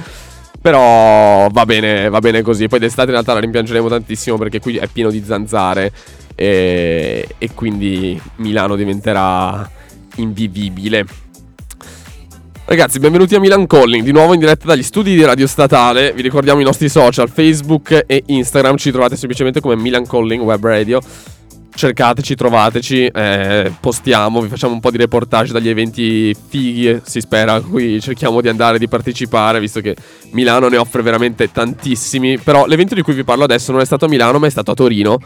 Però 0.61 1.49
va 1.49 1.65
bene, 1.65 2.09
va 2.09 2.19
bene 2.19 2.43
così. 2.43 2.67
Poi 2.67 2.81
d'estate 2.81 3.07
in 3.07 3.13
realtà 3.13 3.35
la 3.35 3.41
rimpiangeremo 3.41 3.89
tantissimo 3.89 4.37
perché 4.37 4.59
qui 4.59 4.79
è 4.79 4.89
pieno 4.89 5.11
di 5.11 5.23
zanzare 5.25 5.93
e, 6.35 7.29
e 7.39 7.51
quindi 7.55 8.21
Milano 8.37 8.75
diventerà 8.75 9.69
invivibile. 10.17 11.05
Ragazzi, 12.69 12.99
benvenuti 12.99 13.37
a 13.37 13.39
Milan 13.39 13.65
Calling, 13.69 14.03
di 14.03 14.11
nuovo 14.11 14.35
in 14.35 14.41
diretta 14.41 14.67
dagli 14.67 14.83
studi 14.83 15.15
di 15.15 15.25
Radio 15.25 15.47
Statale. 15.47 16.13
Vi 16.13 16.21
ricordiamo 16.21 16.61
i 16.61 16.65
nostri 16.65 16.89
social, 16.89 17.31
Facebook 17.31 18.03
e 18.09 18.25
Instagram. 18.27 18.77
Ci 18.77 18.91
trovate 18.91 19.15
semplicemente 19.15 19.61
come 19.61 19.77
Milan 19.77 20.05
Calling 20.05 20.43
Web 20.43 20.65
Radio. 20.65 21.01
Cercateci, 21.73 22.35
trovateci, 22.35 23.07
eh, 23.07 23.73
postiamo, 23.79 24.41
vi 24.41 24.49
facciamo 24.49 24.73
un 24.73 24.81
po' 24.81 24.91
di 24.91 24.97
reportage 24.97 25.53
dagli 25.53 25.69
eventi 25.69 26.35
fighi, 26.35 27.01
si 27.05 27.21
spera, 27.21 27.53
a 27.53 27.61
cui 27.61 28.01
cerchiamo 28.01 28.41
di 28.41 28.49
andare, 28.49 28.81
di 28.81 28.89
partecipare, 28.89 29.61
visto 29.61 29.81
che 29.81 29.95
Milano 30.33 30.67
ne 30.67 30.77
offre 30.77 31.03
veramente 31.03 31.53
tantissimi. 31.53 32.37
Però 32.37 32.67
l'evento 32.67 32.97
di 32.97 33.03
cui 33.03 33.15
vi 33.15 33.23
parlo 33.23 33.45
adesso 33.45 33.71
non 33.71 33.81
è 33.81 33.85
stato 33.85 34.07
a 34.07 34.09
Milano, 34.09 34.41
ma 34.41 34.49
è 34.49 34.51
stato 34.51 34.73
a 34.73 34.75
Torino. 34.75 35.21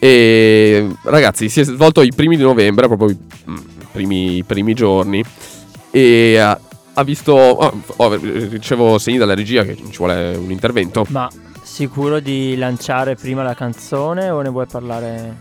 E 0.00 0.84
ragazzi, 1.04 1.48
si 1.48 1.60
è 1.60 1.64
svolto 1.64 2.02
i 2.02 2.10
primi 2.12 2.36
di 2.36 2.42
novembre, 2.42 2.88
proprio 2.88 3.08
i 3.08 3.16
mm, 3.48 3.56
primi, 3.92 4.42
primi 4.44 4.74
giorni. 4.74 5.24
E 5.94 6.42
uh, 6.42 6.70
ha 6.94 7.02
visto. 7.04 7.32
Oh, 7.32 7.82
oh, 7.96 8.14
ricevo 8.16 8.98
segni 8.98 9.18
dalla 9.18 9.34
regia 9.34 9.64
che 9.64 9.76
ci 9.76 9.96
vuole 9.98 10.34
un 10.36 10.50
intervento. 10.50 11.06
Ma 11.08 11.28
sicuro 11.62 12.20
di 12.20 12.56
lanciare 12.56 13.14
prima 13.14 13.42
la 13.42 13.54
canzone 13.54 14.30
o 14.30 14.40
ne 14.40 14.48
vuoi 14.48 14.66
parlare? 14.66 15.36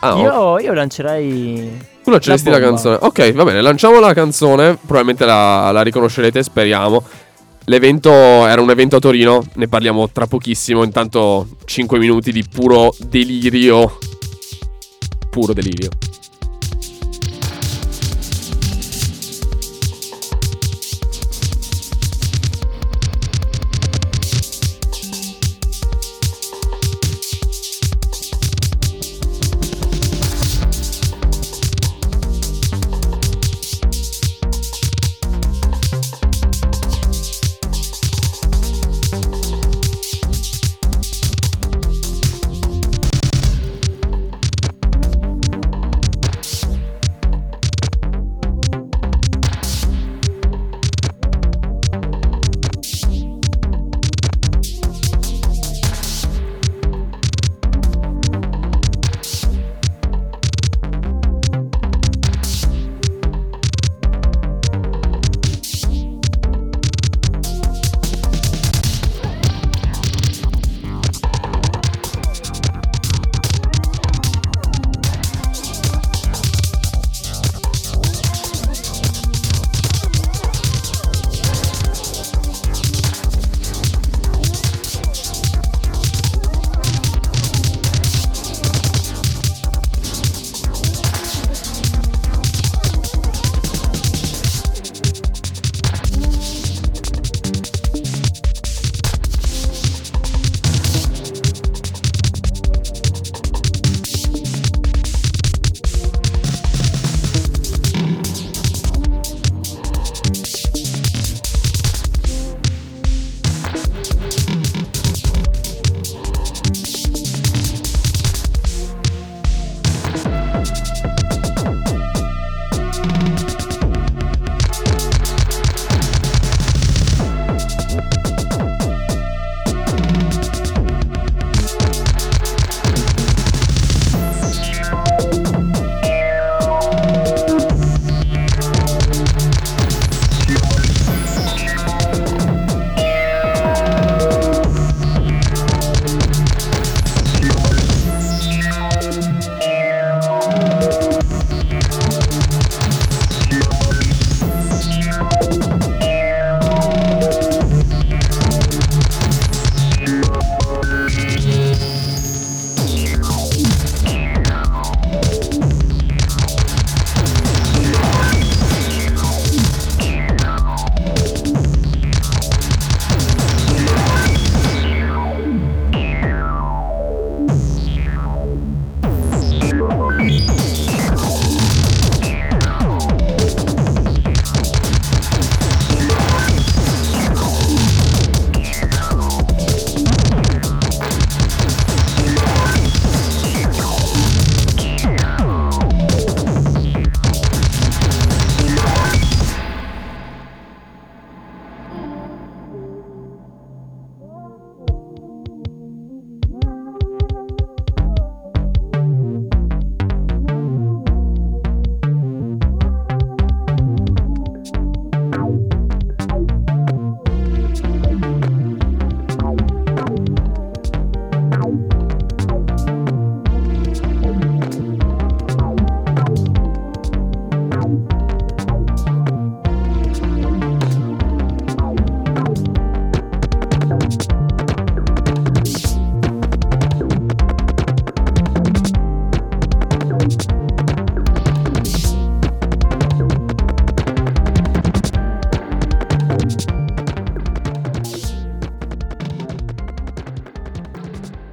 Ah, 0.00 0.18
io, 0.18 0.32
oh. 0.32 0.60
io 0.60 0.72
lancerei. 0.72 1.88
Tu 2.02 2.10
lanceresti 2.10 2.48
la, 2.48 2.58
la, 2.58 2.64
canzone. 2.64 2.98
Ok, 3.00 3.32
va 3.32 3.44
bene, 3.44 3.60
lanciamo 3.60 4.00
la 4.00 4.14
canzone. 4.14 4.76
Probabilmente 4.76 5.24
la, 5.24 5.70
la 5.72 5.82
riconoscerete, 5.82 6.42
speriamo. 6.42 7.04
L'evento 7.64 8.10
era 8.10 8.60
un 8.60 8.70
evento 8.70 8.96
a 8.96 8.98
Torino, 8.98 9.44
ne 9.54 9.68
parliamo 9.68 10.10
tra 10.10 10.26
pochissimo. 10.26 10.82
Intanto 10.82 11.46
5 11.64 11.98
minuti 11.98 12.32
di 12.32 12.42
puro 12.42 12.94
delirio. 12.98 13.98
Puro 15.30 15.52
delirio. 15.52 15.90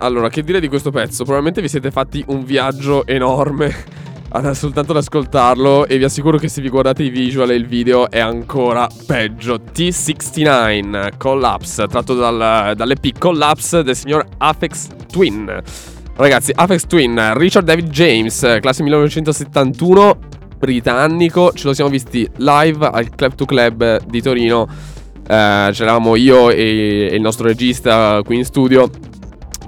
Allora, 0.07 0.29
che 0.29 0.41
dire 0.41 0.59
di 0.59 0.67
questo 0.67 0.89
pezzo? 0.89 1.23
Probabilmente 1.23 1.61
vi 1.61 1.67
siete 1.67 1.91
fatti 1.91 2.23
un 2.27 2.43
viaggio 2.43 3.05
enorme 3.05 4.05
soltanto 4.53 4.91
ad 4.91 4.97
ascoltarlo 4.97 5.87
e 5.87 5.97
vi 5.97 6.03
assicuro 6.03 6.37
che 6.37 6.47
se 6.47 6.61
vi 6.61 6.69
guardate 6.69 7.03
i 7.03 7.09
visual 7.09 7.49
e 7.49 7.55
il 7.55 7.65
video 7.65 8.09
è 8.09 8.19
ancora 8.19 8.87
peggio. 9.05 9.59
T69 9.73 11.17
Collapse, 11.17 11.87
tratto 11.87 12.13
dal, 12.13 12.73
dall'EP 12.75 13.17
Collapse 13.17 13.83
del 13.83 13.95
signor 13.95 14.25
Apex 14.37 14.87
Twin. 15.11 15.61
Ragazzi, 16.15 16.51
Apex 16.53 16.85
Twin, 16.87 17.33
Richard 17.35 17.65
David 17.65 17.89
James, 17.89 18.57
classe 18.59 18.83
1971, 18.83 20.19
britannico, 20.57 21.51
ce 21.53 21.67
lo 21.67 21.73
siamo 21.73 21.89
visti 21.89 22.27
live 22.37 22.85
al 22.85 23.09
Club 23.09 23.35
to 23.35 23.45
Club 23.45 24.05
di 24.05 24.21
Torino. 24.21 24.67
Eh, 25.27 25.69
c'eravamo 25.71 26.15
io 26.15 26.49
e, 26.49 27.09
e 27.11 27.15
il 27.15 27.21
nostro 27.21 27.47
regista 27.47 28.21
qui 28.23 28.37
in 28.37 28.45
studio 28.45 28.89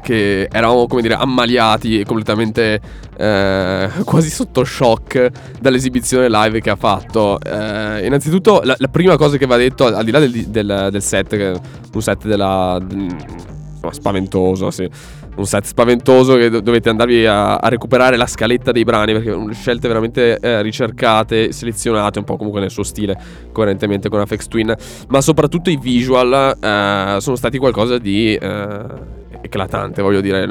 che 0.09 0.47
eravamo, 0.51 0.87
come 0.87 1.03
dire, 1.03 1.13
ammaliati 1.13 1.99
e 1.99 2.03
completamente 2.03 2.81
eh, 3.15 3.89
quasi 4.03 4.31
sotto 4.31 4.63
shock 4.63 5.29
dall'esibizione 5.61 6.27
live 6.27 6.61
che 6.61 6.71
ha 6.71 6.75
fatto. 6.75 7.39
Eh, 7.39 8.07
innanzitutto, 8.07 8.61
la, 8.63 8.75
la, 8.79 8.87
prima 8.87 9.17
cosa 9.17 9.37
che 9.37 9.45
va 9.45 9.55
detto, 9.55 9.85
al 9.85 10.03
di 10.03 10.09
là 10.09 10.17
del, 10.17 10.31
del, 10.31 10.87
del 10.89 11.01
set, 11.03 11.59
un 11.93 12.01
set 12.01 12.25
della... 12.25 12.79
Insomma, 12.81 13.93
spaventoso, 13.93 14.71
sì. 14.71 14.89
Un 15.35 15.45
set 15.45 15.65
spaventoso 15.65 16.35
che 16.35 16.49
do- 16.49 16.59
dovete 16.59 16.89
andarvi 16.89 17.25
a, 17.27 17.57
a, 17.57 17.69
recuperare 17.69 18.17
la 18.17 18.25
scaletta 18.25 18.71
dei 18.71 18.83
brani 18.83 19.13
perché 19.13 19.29
sono 19.29 19.53
scelte 19.53 19.87
veramente 19.87 20.37
eh, 20.39 20.61
ricercate, 20.63 21.51
selezionate, 21.51 22.17
un 22.17 22.25
po' 22.25 22.35
comunque 22.35 22.59
nel 22.59 22.71
suo 22.71 22.83
stile, 22.83 23.15
coerentemente 23.53 24.09
con 24.09 24.19
Afex 24.19 24.47
Twin. 24.47 24.75
Ma 25.07 25.21
soprattutto 25.21 25.69
i 25.69 25.77
visual 25.77 26.57
eh, 26.59 27.21
sono 27.21 27.35
stati 27.35 27.57
qualcosa 27.59 27.99
di 27.99 28.33
eh, 28.33 29.17
eclatante, 29.41 30.01
voglio 30.01 30.21
dire. 30.21 30.43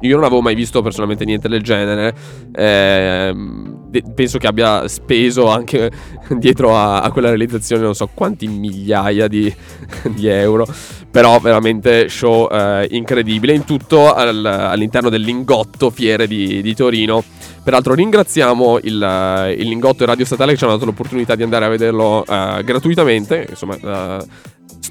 Io 0.00 0.14
non 0.14 0.24
avevo 0.24 0.40
mai 0.40 0.54
visto 0.54 0.82
personalmente 0.82 1.24
niente 1.24 1.48
del 1.48 1.62
genere. 1.62 2.14
Eh, 2.52 3.34
penso 4.14 4.38
che 4.38 4.46
abbia 4.46 4.88
speso 4.88 5.48
anche 5.48 5.90
dietro 6.36 6.76
a, 6.76 7.00
a, 7.00 7.10
quella 7.10 7.28
realizzazione 7.28 7.82
non 7.82 7.94
so 7.94 8.08
quanti 8.12 8.46
migliaia 8.46 9.28
di, 9.28 9.52
di 10.14 10.26
euro. 10.26 10.66
Però 11.10 11.38
veramente 11.38 12.08
show 12.08 12.48
eh, 12.50 12.86
incredibile. 12.90 13.54
In 13.54 13.64
tutto 13.64 14.12
al, 14.12 14.44
all'interno 14.44 15.08
del 15.08 15.22
Lingotto 15.22 15.90
Fiere 15.90 16.26
di, 16.26 16.62
di 16.62 16.74
Torino. 16.74 17.22
Peraltro 17.62 17.94
ringraziamo 17.94 18.78
il, 18.82 19.54
il, 19.58 19.68
Lingotto 19.68 20.04
e 20.04 20.06
Radio 20.06 20.24
Statale 20.24 20.52
che 20.52 20.58
ci 20.58 20.62
hanno 20.62 20.74
dato 20.74 20.84
l'opportunità 20.84 21.34
di 21.34 21.42
andare 21.42 21.64
a 21.64 21.68
vederlo 21.68 22.18
uh, 22.20 22.62
gratuitamente. 22.62 23.44
Insomma, 23.48 23.76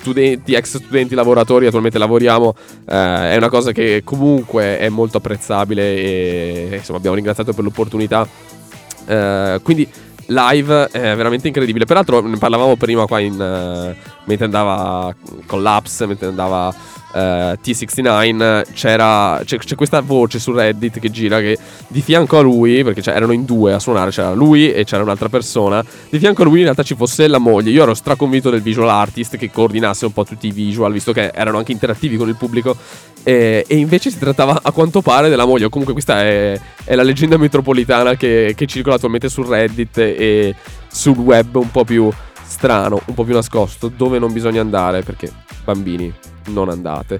studenti, 0.05 0.53
ex 0.53 0.77
studenti, 0.77 1.15
lavoratori, 1.15 1.65
attualmente 1.65 1.97
lavoriamo, 1.97 2.53
eh, 2.87 3.31
è 3.31 3.35
una 3.35 3.49
cosa 3.49 3.71
che 3.71 4.01
comunque 4.03 4.77
è 4.77 4.89
molto 4.89 5.17
apprezzabile 5.17 5.81
e 5.81 6.69
insomma 6.73 6.99
abbiamo 6.99 7.15
ringraziato 7.15 7.53
per 7.53 7.63
l'opportunità. 7.63 8.27
Eh, 9.07 9.59
quindi 9.63 9.87
live 10.27 10.89
è 10.91 11.15
veramente 11.15 11.47
incredibile. 11.47 11.85
Peraltro 11.85 12.21
ne 12.21 12.37
parlavamo 12.37 12.75
prima 12.75 13.05
qua 13.05 13.19
in, 13.19 13.33
uh, 13.33 14.14
mentre 14.25 14.45
andava 14.45 15.13
Collapse, 15.45 16.05
mentre 16.05 16.27
andava 16.27 16.67
uh, 16.67 17.17
T69 17.17 18.73
c'era 18.73 19.41
c'è, 19.43 19.57
c'è, 19.57 19.75
questa 19.75 20.01
voce 20.01 20.39
su 20.39 20.51
Reddit 20.51 20.99
che 20.99 21.09
gira 21.09 21.39
che 21.39 21.57
di 21.87 22.01
fianco 22.01 22.37
a 22.37 22.41
lui, 22.41 22.83
perché 22.83 23.09
erano 23.11 23.31
in 23.31 23.45
due 23.45 23.73
a 23.73 23.79
suonare, 23.79 24.11
c'era 24.11 24.33
lui 24.33 24.71
e 24.71 24.83
c'era 24.83 25.03
un'altra 25.03 25.29
persona, 25.29 25.83
di 26.09 26.19
fianco 26.19 26.41
a 26.41 26.45
lui 26.45 26.57
in 26.57 26.63
realtà 26.63 26.83
ci 26.83 26.95
fosse 26.95 27.27
la 27.27 27.37
moglie. 27.37 27.71
Io 27.71 27.83
ero 27.83 27.93
straconvinto 27.93 28.49
del 28.49 28.61
visual 28.61 28.89
artist 28.89 29.37
che 29.37 29.49
coordinasse 29.51 30.05
un 30.05 30.13
po' 30.13 30.25
tutti 30.25 30.47
i 30.47 30.51
visual, 30.51 30.91
visto 30.91 31.11
che 31.11 31.31
erano 31.33 31.57
anche 31.57 31.71
interattivi 31.71 32.17
con 32.17 32.27
il 32.27 32.35
pubblico. 32.35 32.75
E, 33.23 33.65
e 33.67 33.77
invece 33.77 34.11
si 34.11 34.19
trattava 34.19 34.59
a 34.61 34.71
quanto 34.71 35.01
pare 35.01 35.29
della 35.29 35.45
moglie. 35.45 35.67
Comunque 35.69 35.93
questa 35.93 36.21
è, 36.21 36.59
è 36.83 36.93
la 36.93 37.01
leggenda 37.01 37.37
metropolitana 37.37 38.15
che, 38.15 38.53
che 38.55 38.65
circola 38.67 38.95
attualmente 38.95 39.29
su 39.29 39.41
Reddit 39.41 39.97
e 39.97 40.55
sul 40.91 41.17
web 41.17 41.55
un 41.55 41.71
po' 41.71 41.83
più 41.83 42.11
strano, 42.55 43.01
un 43.05 43.13
po' 43.13 43.25
più 43.25 43.33
nascosto, 43.33 43.89
dove 43.89 44.17
non 44.17 44.31
bisogna 44.31 44.61
andare 44.61 45.01
perché 45.01 45.29
bambini 45.65 46.11
non 46.47 46.69
andate. 46.69 47.19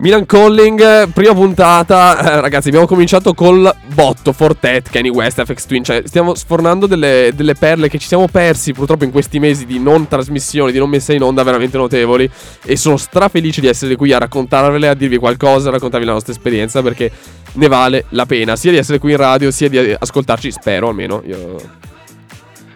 Milan 0.00 0.24
Calling, 0.24 1.10
prima 1.12 1.34
puntata, 1.34 2.18
eh, 2.18 2.40
ragazzi 2.40 2.68
abbiamo 2.68 2.86
cominciato 2.86 3.34
col 3.34 3.70
botto, 3.92 4.32
Fortet, 4.32 4.88
Kenny 4.88 5.10
West, 5.10 5.42
FX 5.44 5.66
Twin, 5.66 5.84
cioè 5.84 6.02
stiamo 6.06 6.34
sfornando 6.34 6.86
delle, 6.86 7.32
delle, 7.34 7.54
perle 7.54 7.88
che 7.88 7.98
ci 7.98 8.06
siamo 8.06 8.26
persi 8.26 8.72
purtroppo 8.72 9.04
in 9.04 9.10
questi 9.10 9.38
mesi 9.38 9.66
di 9.66 9.78
non 9.78 10.08
trasmissioni, 10.08 10.72
di 10.72 10.78
non 10.78 10.88
messa 10.88 11.12
in 11.12 11.22
onda 11.22 11.42
veramente 11.42 11.76
notevoli 11.76 12.30
e 12.64 12.76
sono 12.76 12.96
strafelice 12.96 13.60
di 13.60 13.66
essere 13.66 13.96
qui 13.96 14.12
a 14.12 14.18
raccontarvele, 14.18 14.88
a 14.88 14.94
dirvi 14.94 15.18
qualcosa, 15.18 15.68
a 15.68 15.72
raccontarvi 15.72 16.06
la 16.06 16.12
nostra 16.12 16.32
esperienza 16.32 16.80
perché 16.82 17.10
ne 17.52 17.68
vale 17.68 18.06
la 18.10 18.24
pena, 18.24 18.56
sia 18.56 18.70
di 18.70 18.78
essere 18.78 18.98
qui 18.98 19.10
in 19.10 19.18
radio, 19.18 19.50
sia 19.50 19.68
di 19.68 19.94
ascoltarci, 19.98 20.50
spero 20.50 20.88
almeno, 20.88 21.22
io 21.26 21.58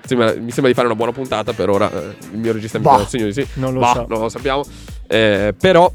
Sembra, 0.07 0.35
mi 0.35 0.51
sembra 0.51 0.69
di 0.69 0.75
fare 0.75 0.87
una 0.87 0.97
buona 0.97 1.12
puntata 1.12 1.53
per 1.53 1.71
ora. 1.71 1.90
Eh, 1.90 2.17
il 2.33 2.38
mio 2.38 2.53
regista 2.53 2.79
mi 2.79 2.85
fa 2.85 3.07
segno 3.07 3.27
di 3.27 3.33
sì. 3.33 3.47
Non 3.55 3.73
lo 3.73 3.81
bah, 3.81 3.93
so. 3.95 4.07
Non 4.09 4.21
lo 4.21 4.29
sappiamo. 4.29 4.64
Eh, 5.07 5.55
però 5.59 5.90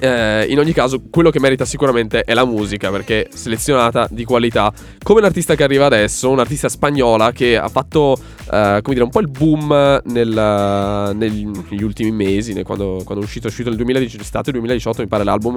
eh, 0.00 0.46
in 0.48 0.58
ogni 0.58 0.72
caso, 0.72 1.02
quello 1.10 1.30
che 1.30 1.38
merita 1.38 1.64
sicuramente 1.64 2.22
è 2.22 2.32
la 2.32 2.46
musica, 2.46 2.90
perché 2.90 3.28
selezionata 3.32 4.08
di 4.10 4.24
qualità. 4.24 4.72
Come 5.02 5.20
l'artista 5.20 5.54
che 5.54 5.62
arriva 5.62 5.86
adesso, 5.86 6.30
un'artista 6.30 6.68
spagnola 6.68 7.32
che 7.32 7.56
ha 7.56 7.68
fatto, 7.68 8.18
come 8.50 8.94
dire, 8.94 9.02
un 9.02 9.10
po' 9.10 9.20
il 9.20 9.30
boom 9.30 10.00
nel, 10.04 11.12
negli 11.14 11.82
ultimi 11.82 12.10
mesi, 12.10 12.60
quando, 12.62 13.02
quando, 13.04 13.22
è 13.22 13.26
uscito, 13.26 13.46
è 13.46 13.50
uscito 13.50 13.68
nel 13.68 13.78
2017, 13.78 14.50
2018 14.52 15.02
mi 15.02 15.08
pare 15.08 15.24
l'album. 15.24 15.56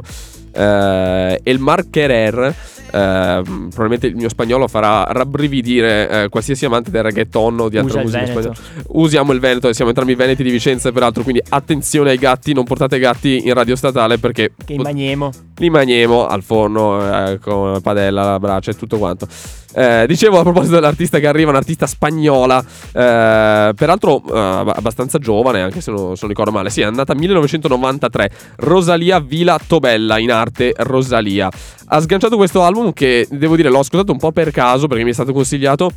Eh, 0.51 1.39
El 1.43 1.59
Marquerer, 1.59 2.55
eh, 2.93 3.41
probabilmente 3.41 4.07
il 4.07 4.15
mio 4.15 4.29
spagnolo 4.29 4.67
farà 4.67 5.03
rabbrividire 5.03 6.09
eh, 6.09 6.29
qualsiasi 6.29 6.65
amante 6.65 6.91
del 6.91 7.03
reggaeton 7.03 7.59
o 7.59 7.69
di 7.69 7.77
altra 7.77 8.01
musica 8.01 8.25
spagnola. 8.25 8.53
Usiamo 8.89 9.31
il 9.31 9.39
Veneto, 9.39 9.73
siamo 9.73 9.89
entrambi 9.89 10.13
veneti 10.15 10.43
di 10.43 10.51
Vicenza, 10.51 10.91
peraltro, 10.91 11.23
quindi 11.23 11.41
attenzione 11.49 12.11
ai 12.11 12.17
gatti, 12.17 12.53
non 12.53 12.65
portate 12.65 12.99
gatti 12.99 13.41
in 13.45 13.53
radio 13.53 13.75
statale 13.75 14.19
perché. 14.19 14.53
Che 14.63 14.73
imagniamo. 14.73 15.31
Li 15.52 15.52
mangiamo 15.69 16.27
al 16.27 16.43
forno 16.43 17.29
eh, 17.29 17.39
con 17.39 17.79
padella, 17.81 18.23
la 18.23 18.39
braccia 18.39 18.71
e 18.71 18.75
tutto 18.75 18.97
quanto. 18.97 19.27
Eh, 19.75 20.05
dicevo 20.07 20.39
a 20.39 20.43
proposito 20.43 20.75
dell'artista 20.75 21.19
che 21.19 21.27
arriva, 21.27 21.49
un'artista 21.49 21.87
spagnola, 21.87 22.59
eh, 22.59 23.73
peraltro 23.75 24.21
eh, 24.31 24.37
abbastanza 24.37 25.17
giovane, 25.17 25.61
anche 25.61 25.81
se 25.81 25.91
non, 25.91 26.13
se 26.15 26.19
non 26.21 26.29
ricordo 26.29 26.51
male. 26.51 26.69
Sì, 26.69 26.81
è 26.81 26.85
andata 26.85 27.15
1993. 27.15 28.31
Rosalia 28.57 29.19
Vila 29.19 29.59
Tobella, 29.65 30.19
in 30.19 30.31
arte 30.31 30.73
Rosalia. 30.77 31.49
Ha 31.87 31.99
sganciato 31.99 32.37
questo 32.37 32.63
album 32.63 32.93
che 32.93 33.27
devo 33.29 33.55
dire 33.55 33.69
l'ho 33.69 33.79
ascoltato 33.79 34.11
un 34.11 34.19
po' 34.19 34.31
per 34.31 34.51
caso 34.51 34.87
perché 34.87 35.03
mi 35.03 35.09
è 35.09 35.13
stato 35.13 35.33
consigliato 35.33 35.91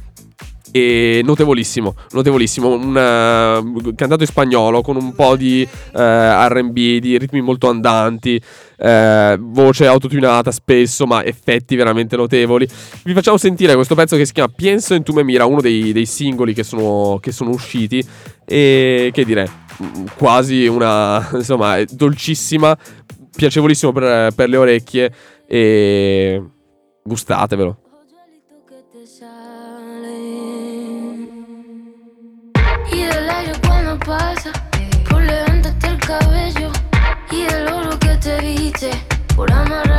e 0.77 1.23
notevolissimo, 1.25 1.95
notevolissimo, 2.11 2.69
un 2.69 2.91
uh, 2.91 3.95
cantato 3.95 4.23
in 4.23 4.29
spagnolo 4.29 4.83
con 4.83 4.97
un 4.97 5.15
po' 5.15 5.37
di 5.37 5.67
uh, 5.67 5.99
eh, 5.99 6.49
RB, 6.49 6.75
di 6.75 7.17
ritmi 7.17 7.41
molto 7.41 7.71
andanti, 7.71 8.41
uh, 8.79 9.39
voce 9.39 9.87
autotunata 9.87 10.51
spesso, 10.51 11.07
ma 11.07 11.25
effetti 11.25 11.77
veramente 11.77 12.17
notevoli. 12.17 12.69
Vi 13.05 13.13
facciamo 13.13 13.37
sentire 13.37 13.75
questo 13.75 13.95
pezzo 13.95 14.17
che 14.17 14.27
si 14.27 14.33
chiama 14.33 14.53
Pienso 14.55 14.95
in 14.95 15.03
tu 15.03 15.13
me 15.13 15.23
mira, 15.23 15.47
uno 15.47 15.61
dei, 15.61 15.93
dei 15.93 16.07
singoli 16.07 16.55
che 16.55 16.63
sono, 16.63 17.19
che 17.21 17.33
sono 17.33 17.51
usciti 17.51 18.05
e 18.45 19.11
che 19.13 19.25
dire, 19.25 19.49
quasi 20.17 20.67
una, 20.67 21.29
insomma, 21.35 21.83
dolcissima, 21.91 22.77
piacevolissimo 23.35 23.93
per, 23.93 24.33
per 24.35 24.49
le 24.49 24.57
orecchie 24.57 25.13
e 25.47 26.43
gustatevelo. 27.03 27.86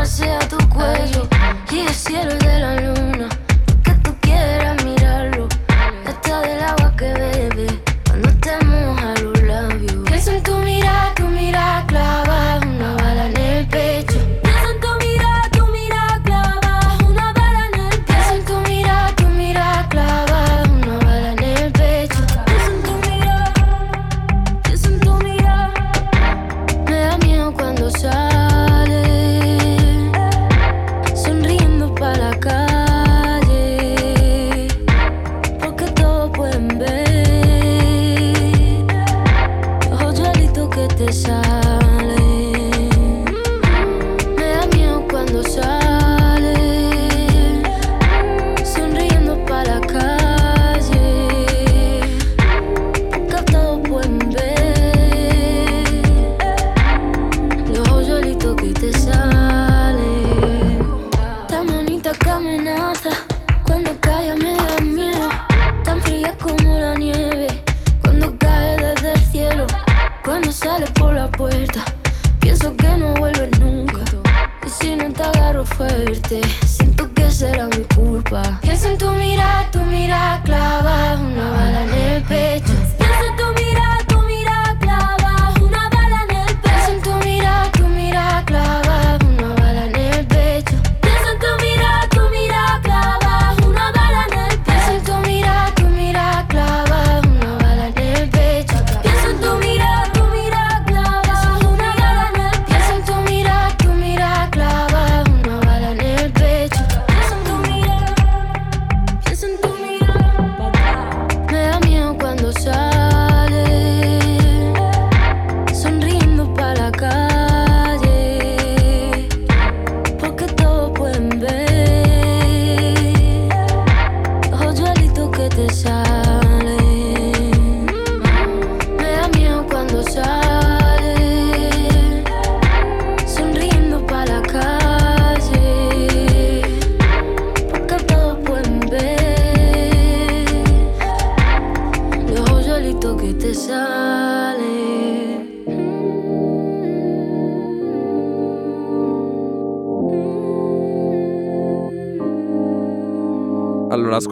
Amarrarse 0.07 0.29
a 0.29 0.39
tu 0.47 0.57
cuello 0.69 1.27
y 1.71 1.79
el 1.79 1.93
cielo 1.93 2.33
de 2.35 2.59
la 2.59 2.75
luna 2.75 3.36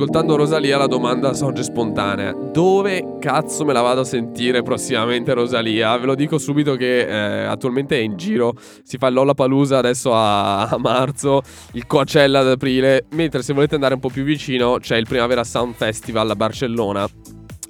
ascoltando 0.06 0.36
Rosalia 0.36 0.78
la 0.78 0.86
domanda 0.86 1.34
sorge 1.34 1.64
spontanea. 1.64 2.32
Dove 2.32 3.18
cazzo 3.20 3.66
me 3.66 3.74
la 3.74 3.82
vado 3.82 4.02
a 4.02 4.04
sentire 4.04 4.62
prossimamente 4.62 5.34
Rosalia? 5.34 5.98
Ve 5.98 6.06
lo 6.06 6.14
dico 6.14 6.38
subito 6.38 6.76
che 6.76 7.08
eh, 7.08 7.46
attualmente 7.46 7.98
è 7.98 8.02
in 8.02 8.16
giro. 8.16 8.54
Si 8.84 9.00
fa 9.00 9.08
il 9.08 9.16
Lollapalooza 9.16 9.80
adesso 9.80 10.14
a, 10.14 10.68
a 10.68 10.78
marzo, 10.78 11.42
il 11.72 11.88
Coachella 11.88 12.42
ad 12.42 12.50
aprile, 12.50 13.08
mentre 13.12 13.42
se 13.42 13.54
volete 13.54 13.74
andare 13.74 13.96
un 13.96 14.00
po' 14.00 14.10
più 14.10 14.24
vicino 14.24 14.78
c'è 14.80 14.96
il 14.96 15.08
Primavera 15.08 15.44
Sound 15.44 15.74
Festival 15.74 16.30
a 16.30 16.36
Barcellona 16.36 17.08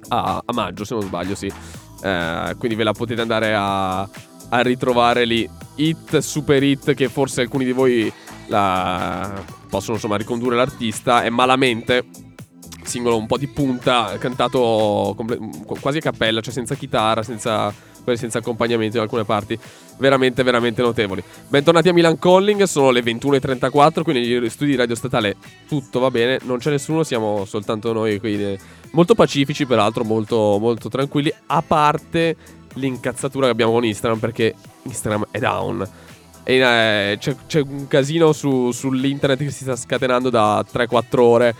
a, 0.08 0.42
a 0.44 0.52
maggio, 0.52 0.84
se 0.84 0.92
non 0.92 1.04
sbaglio, 1.04 1.34
sì. 1.34 1.50
Eh, 2.02 2.54
quindi 2.58 2.76
ve 2.76 2.84
la 2.84 2.92
potete 2.92 3.22
andare 3.22 3.54
a, 3.54 4.00
a 4.00 4.60
ritrovare 4.60 5.24
lì. 5.24 5.48
Hit, 5.76 6.18
super 6.18 6.62
hit 6.62 6.92
che 6.92 7.08
forse 7.08 7.40
alcuni 7.40 7.64
di 7.64 7.72
voi 7.72 8.12
la, 8.48 9.42
possono 9.70 9.94
insomma 9.94 10.16
ricondurre 10.16 10.54
l'artista 10.54 11.22
è 11.22 11.30
malamente 11.30 12.04
singolo 12.86 13.16
un 13.16 13.26
po' 13.26 13.36
di 13.36 13.46
punta 13.48 14.16
cantato 14.18 15.12
comple- 15.16 15.38
quasi 15.80 15.98
a 15.98 16.00
cappella 16.00 16.40
cioè 16.40 16.52
senza 16.52 16.74
chitarra 16.74 17.22
senza, 17.22 17.72
senza 18.14 18.38
accompagnamento 18.38 18.96
in 18.96 19.02
alcune 19.02 19.24
parti. 19.24 19.58
Veramente 19.98 20.42
veramente 20.42 20.82
notevoli. 20.82 21.22
Bentornati 21.48 21.88
a 21.88 21.92
Milan 21.92 22.18
Calling 22.18 22.62
sono 22.64 22.90
le 22.90 23.00
21.34 23.00 24.02
qui 24.02 24.12
negli 24.12 24.48
studi 24.48 24.70
di 24.70 24.76
Radio 24.76 24.94
Statale 24.94 25.36
tutto 25.68 26.00
va 26.00 26.10
bene 26.10 26.38
non 26.42 26.58
c'è 26.58 26.70
nessuno 26.70 27.02
siamo 27.02 27.44
soltanto 27.44 27.92
noi 27.92 28.18
qui 28.20 28.58
molto 28.90 29.14
pacifici 29.14 29.66
peraltro 29.66 30.04
molto, 30.04 30.58
molto 30.60 30.88
tranquilli 30.88 31.32
a 31.46 31.62
parte 31.62 32.36
l'incazzatura 32.76 33.46
che 33.46 33.52
abbiamo 33.52 33.72
con 33.72 33.84
Instagram 33.84 34.18
perché 34.18 34.54
Instagram 34.82 35.26
è 35.30 35.38
down. 35.38 35.88
E, 36.42 36.54
eh, 36.58 37.18
c'è, 37.18 37.34
c'è, 37.46 37.60
un 37.60 37.88
casino 37.88 38.32
su, 38.32 38.70
sull'internet 38.70 39.38
che 39.38 39.50
si 39.50 39.64
sta 39.64 39.76
scatenando 39.76 40.30
da 40.30 40.64
3-4 40.64 41.18
ore. 41.18 41.54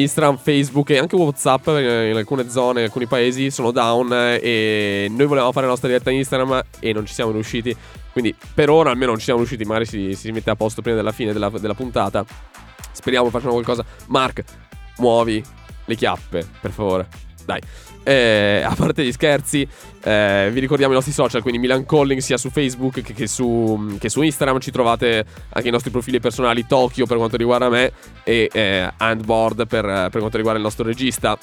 Instagram, 0.00 0.36
Facebook 0.38 0.90
e 0.90 0.98
anche 0.98 1.16
Whatsapp 1.16 1.66
in 1.68 2.12
alcune 2.14 2.48
zone, 2.48 2.80
in 2.80 2.86
alcuni 2.86 3.06
paesi 3.06 3.50
sono 3.50 3.70
down 3.70 4.12
e 4.12 5.06
noi 5.10 5.26
volevamo 5.26 5.52
fare 5.52 5.66
la 5.66 5.72
nostra 5.72 5.88
diretta 5.88 6.10
Instagram 6.10 6.62
e 6.80 6.92
non 6.92 7.06
ci 7.06 7.14
siamo 7.14 7.30
riusciti. 7.30 7.74
Quindi 8.12 8.34
per 8.54 8.70
ora 8.70 8.90
almeno 8.90 9.10
non 9.10 9.18
ci 9.18 9.24
siamo 9.24 9.40
riusciti, 9.40 9.64
magari 9.64 9.86
si, 9.86 10.14
si 10.14 10.30
mette 10.32 10.50
a 10.50 10.56
posto 10.56 10.82
prima 10.82 10.96
della 10.96 11.12
fine 11.12 11.32
della, 11.32 11.50
della 11.50 11.74
puntata. 11.74 12.24
Speriamo 12.92 13.30
facciano 13.30 13.52
qualcosa. 13.52 13.84
Mark, 14.06 14.42
muovi 14.98 15.42
le 15.84 15.94
chiappe, 15.94 16.46
per 16.60 16.70
favore. 16.70 17.08
Dai. 17.44 17.60
Eh, 18.08 18.62
a 18.64 18.74
parte 18.74 19.04
gli 19.04 19.12
scherzi, 19.12 19.68
eh, 20.02 20.48
vi 20.50 20.60
ricordiamo 20.60 20.92
i 20.92 20.94
nostri 20.94 21.12
social, 21.12 21.42
quindi 21.42 21.60
Milan 21.60 21.84
Calling 21.84 22.22
sia 22.22 22.38
su 22.38 22.48
Facebook 22.48 23.02
che, 23.02 23.12
che, 23.12 23.26
su, 23.26 23.96
che, 23.98 24.08
su, 24.08 24.22
Instagram. 24.22 24.60
Ci 24.60 24.70
trovate 24.70 25.26
anche 25.50 25.68
i 25.68 25.70
nostri 25.70 25.90
profili 25.90 26.18
personali 26.18 26.66
Tokyo 26.66 27.04
per 27.04 27.18
quanto 27.18 27.36
riguarda 27.36 27.68
me 27.68 27.92
e 28.24 28.48
eh, 28.50 28.90
Handboard 28.96 29.66
per, 29.66 29.84
per 29.84 30.20
quanto 30.20 30.38
riguarda 30.38 30.58
il 30.58 30.64
nostro 30.64 30.86
regista 30.86 31.38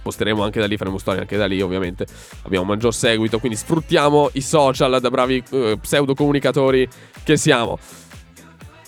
posteremo 0.00 0.42
anche 0.42 0.58
da 0.58 0.66
lì, 0.66 0.78
faremo 0.78 0.96
storie 0.96 1.20
anche 1.20 1.36
da 1.36 1.44
lì, 1.44 1.60
ovviamente. 1.60 2.06
Abbiamo 2.44 2.64
maggior 2.64 2.94
seguito, 2.94 3.38
quindi 3.38 3.58
sfruttiamo 3.58 4.30
i 4.32 4.40
social 4.40 4.98
da 5.00 5.10
bravi 5.10 5.42
uh, 5.50 5.78
pseudocomunicatori 5.78 6.88
che 7.24 7.36
siamo. 7.36 7.78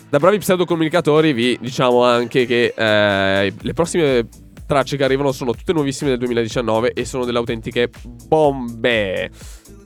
Da 0.09 0.19
bravi 0.19 0.39
pseudocomunicatori 0.39 1.35
vi 1.35 1.59
diciamo 1.61 2.05
anche 2.05 2.47
che 2.47 2.73
eh, 2.75 3.53
le 3.61 3.73
prossime 3.75 4.27
tracce 4.67 4.97
che 4.97 5.05
arrivano 5.05 5.33
sono 5.33 5.53
tutte 5.53 5.73
nuovissime 5.73 6.11
del 6.11 6.19
2019 6.19 6.93
e 6.93 7.05
sono 7.05 7.25
delle 7.25 7.39
autentiche 7.39 7.91
bombe. 8.27 9.31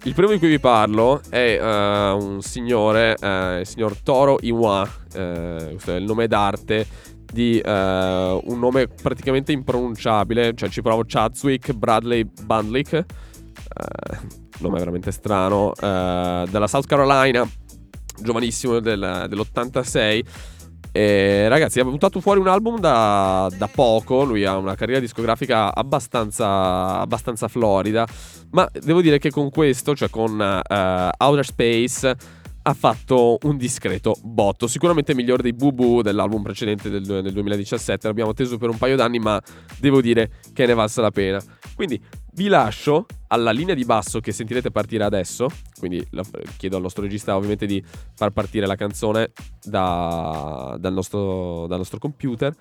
Il 0.04 0.14
primo 0.14 0.32
di 0.32 0.38
cui 0.38 0.48
vi 0.48 0.58
parlo 0.58 1.20
è 1.28 1.58
uh, 1.60 2.16
un 2.16 2.40
signore, 2.40 3.16
uh, 3.20 3.60
il 3.60 3.66
signor 3.66 3.98
Toro 4.02 4.38
Iwa, 4.40 4.80
uh, 4.80 5.68
questo 5.68 5.92
è 5.92 5.96
il 5.96 6.04
nome 6.04 6.26
d'arte 6.26 6.86
di 7.30 7.62
un 7.64 8.58
nome 8.58 8.88
praticamente 8.88 9.52
impronunciabile, 9.52 10.52
cioè 10.54 10.68
ci 10.68 10.82
provo 10.82 11.04
Chadwick 11.06 11.72
Bradley 11.72 12.24
Bundlick, 12.24 13.04
nome 14.58 14.78
veramente 14.78 15.12
strano, 15.12 15.72
dalla 15.78 16.66
South 16.66 16.86
Carolina, 16.86 17.48
giovanissimo 18.20 18.80
del, 18.80 19.26
dell'86 19.28 20.24
e 20.92 21.48
ragazzi, 21.48 21.78
ha 21.78 21.84
buttato 21.84 22.20
fuori 22.20 22.40
un 22.40 22.48
album 22.48 22.80
da, 22.80 23.48
da, 23.56 23.68
poco. 23.68 24.24
Lui 24.24 24.44
ha 24.44 24.56
una 24.56 24.74
carriera 24.74 25.00
discografica 25.00 25.74
abbastanza, 25.74 26.98
abbastanza 26.98 27.48
florida. 27.48 28.06
Ma 28.50 28.68
devo 28.72 29.00
dire 29.00 29.18
che 29.18 29.30
con 29.30 29.50
questo, 29.50 29.94
cioè 29.94 30.10
con 30.10 30.32
uh, 30.38 31.24
Outer 31.24 31.44
Space, 31.44 32.16
ha 32.62 32.74
fatto 32.74 33.38
un 33.42 33.56
discreto 33.56 34.16
botto. 34.22 34.66
Sicuramente 34.66 35.14
migliore 35.14 35.42
dei 35.42 35.52
Boo 35.52 35.72
Boo 35.72 36.02
dell'album 36.02 36.42
precedente 36.42 36.90
del, 36.90 37.04
del 37.04 37.32
2017. 37.32 38.08
L'abbiamo 38.08 38.30
atteso 38.30 38.58
per 38.58 38.68
un 38.68 38.76
paio 38.76 38.96
d'anni, 38.96 39.18
ma 39.18 39.40
devo 39.78 40.00
dire 40.00 40.30
che 40.52 40.66
ne 40.66 40.74
valsa 40.74 41.00
la 41.00 41.10
pena. 41.10 41.40
Quindi 41.80 41.98
vi 42.34 42.48
lascio 42.48 43.06
alla 43.28 43.52
linea 43.52 43.74
di 43.74 43.86
basso 43.86 44.20
che 44.20 44.32
sentirete 44.32 44.70
partire 44.70 45.02
adesso, 45.02 45.48
quindi 45.78 46.06
chiedo 46.58 46.76
al 46.76 46.82
nostro 46.82 47.00
regista 47.00 47.34
ovviamente 47.34 47.64
di 47.64 47.82
far 48.14 48.32
partire 48.32 48.66
la 48.66 48.74
canzone 48.74 49.32
da, 49.64 50.76
dal, 50.78 50.92
nostro, 50.92 51.66
dal 51.68 51.78
nostro 51.78 51.98
computer. 51.98 52.54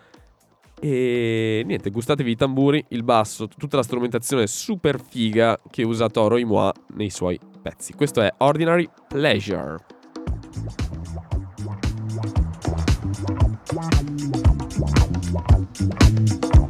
E 0.79 1.63
niente, 1.65 1.89
gustatevi 1.89 2.32
i 2.32 2.36
tamburi, 2.38 2.82
il 2.91 3.03
basso, 3.03 3.49
tutta 3.49 3.75
la 3.75 3.84
strumentazione 3.84 4.47
super 4.47 5.01
figa 5.01 5.60
che 5.69 5.84
usa 5.84 6.08
Toro 6.08 6.38
Imoa 6.38 6.71
nei 6.93 7.10
suoi 7.10 7.38
pezzi. 7.62 7.91
Questo 7.91 8.21
è 8.21 8.34
Ordinary 8.38 8.89
Pleasure. 9.10 9.75
Wow. 16.51 16.68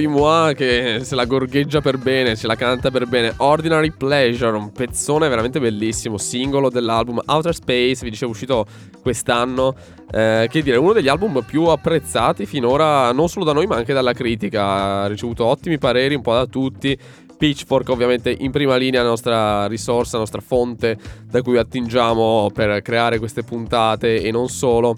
Imua 0.00 0.52
che 0.54 1.00
se 1.02 1.14
la 1.14 1.24
gorgheggia 1.24 1.80
per 1.80 1.98
bene, 1.98 2.36
se 2.36 2.46
la 2.46 2.54
canta 2.54 2.90
per 2.90 3.06
bene. 3.06 3.32
Ordinary 3.36 3.90
Pleasure, 3.90 4.56
un 4.56 4.72
pezzone 4.72 5.28
veramente 5.28 5.60
bellissimo, 5.60 6.18
singolo 6.18 6.70
dell'album 6.70 7.20
Outer 7.26 7.54
Space, 7.54 8.02
vi 8.02 8.10
dicevo 8.10 8.32
uscito 8.32 8.66
quest'anno. 9.02 9.74
Eh, 10.10 10.48
che 10.50 10.62
dire, 10.62 10.76
uno 10.76 10.92
degli 10.92 11.08
album 11.08 11.44
più 11.46 11.64
apprezzati 11.64 12.46
finora, 12.46 13.12
non 13.12 13.28
solo 13.28 13.44
da 13.44 13.52
noi 13.52 13.66
ma 13.66 13.76
anche 13.76 13.92
dalla 13.92 14.12
critica. 14.12 15.02
Ha 15.02 15.06
ricevuto 15.06 15.44
ottimi 15.44 15.78
pareri 15.78 16.14
un 16.14 16.22
po' 16.22 16.34
da 16.34 16.46
tutti. 16.46 16.98
Pitchfork 17.38 17.88
ovviamente 17.88 18.36
in 18.38 18.50
prima 18.50 18.76
linea, 18.76 19.02
la 19.02 19.08
nostra 19.08 19.66
risorsa, 19.66 20.16
la 20.16 20.24
nostra 20.24 20.42
fonte 20.42 20.98
da 21.24 21.40
cui 21.40 21.56
attingiamo 21.56 22.50
per 22.52 22.82
creare 22.82 23.18
queste 23.18 23.42
puntate 23.42 24.20
e 24.22 24.30
non 24.30 24.48
solo 24.48 24.94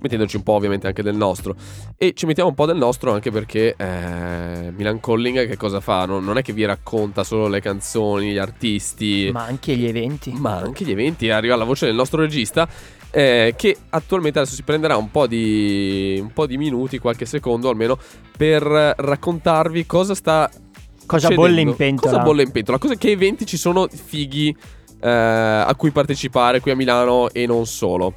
mettendoci 0.00 0.36
un 0.36 0.42
po' 0.42 0.52
ovviamente 0.52 0.86
anche 0.86 1.02
del 1.02 1.16
nostro. 1.16 1.54
E 1.96 2.12
ci 2.14 2.26
mettiamo 2.26 2.50
un 2.50 2.54
po' 2.54 2.66
del 2.66 2.76
nostro 2.76 3.12
anche 3.12 3.30
perché 3.30 3.74
eh, 3.76 4.72
Milan 4.76 5.00
Colling 5.00 5.46
che 5.46 5.56
cosa 5.56 5.80
fa? 5.80 6.04
Non, 6.04 6.24
non, 6.24 6.38
è 6.38 6.42
che 6.42 6.52
vi 6.52 6.64
racconta 6.64 7.24
solo 7.24 7.48
le 7.48 7.60
canzoni, 7.60 8.32
gli 8.32 8.38
artisti, 8.38 9.30
ma 9.32 9.44
anche 9.44 9.76
gli 9.76 9.86
eventi. 9.86 10.32
Ma 10.32 10.56
anche 10.56 10.84
gli 10.84 10.90
eventi, 10.90 11.30
arriva 11.30 11.56
la 11.56 11.64
voce 11.64 11.86
del 11.86 11.94
nostro 11.94 12.20
regista. 12.20 12.68
Eh, 13.10 13.54
che 13.56 13.74
attualmente 13.88 14.38
adesso 14.38 14.54
si 14.54 14.62
prenderà 14.62 14.98
un 14.98 15.10
po, 15.10 15.26
di, 15.26 16.18
un 16.20 16.30
po' 16.30 16.46
di 16.46 16.58
minuti, 16.58 16.98
qualche 16.98 17.24
secondo 17.24 17.70
almeno, 17.70 17.98
per 18.36 18.62
raccontarvi 18.62 19.86
cosa 19.86 20.14
sta 20.14 20.50
Cosa 21.08 21.30
bolle 21.30 21.62
in 21.62 21.74
pentola? 21.74 22.12
Cosa 22.12 22.22
bolle 22.22 22.42
in 22.42 22.50
pentola? 22.50 22.76
Cosa, 22.76 22.94
che 22.96 23.10
eventi 23.10 23.46
ci 23.46 23.56
sono 23.56 23.88
fighi 23.88 24.54
eh, 25.00 25.08
a 25.08 25.74
cui 25.74 25.90
partecipare 25.90 26.60
qui 26.60 26.70
a 26.70 26.76
Milano 26.76 27.30
e 27.30 27.46
non 27.46 27.64
solo? 27.64 28.12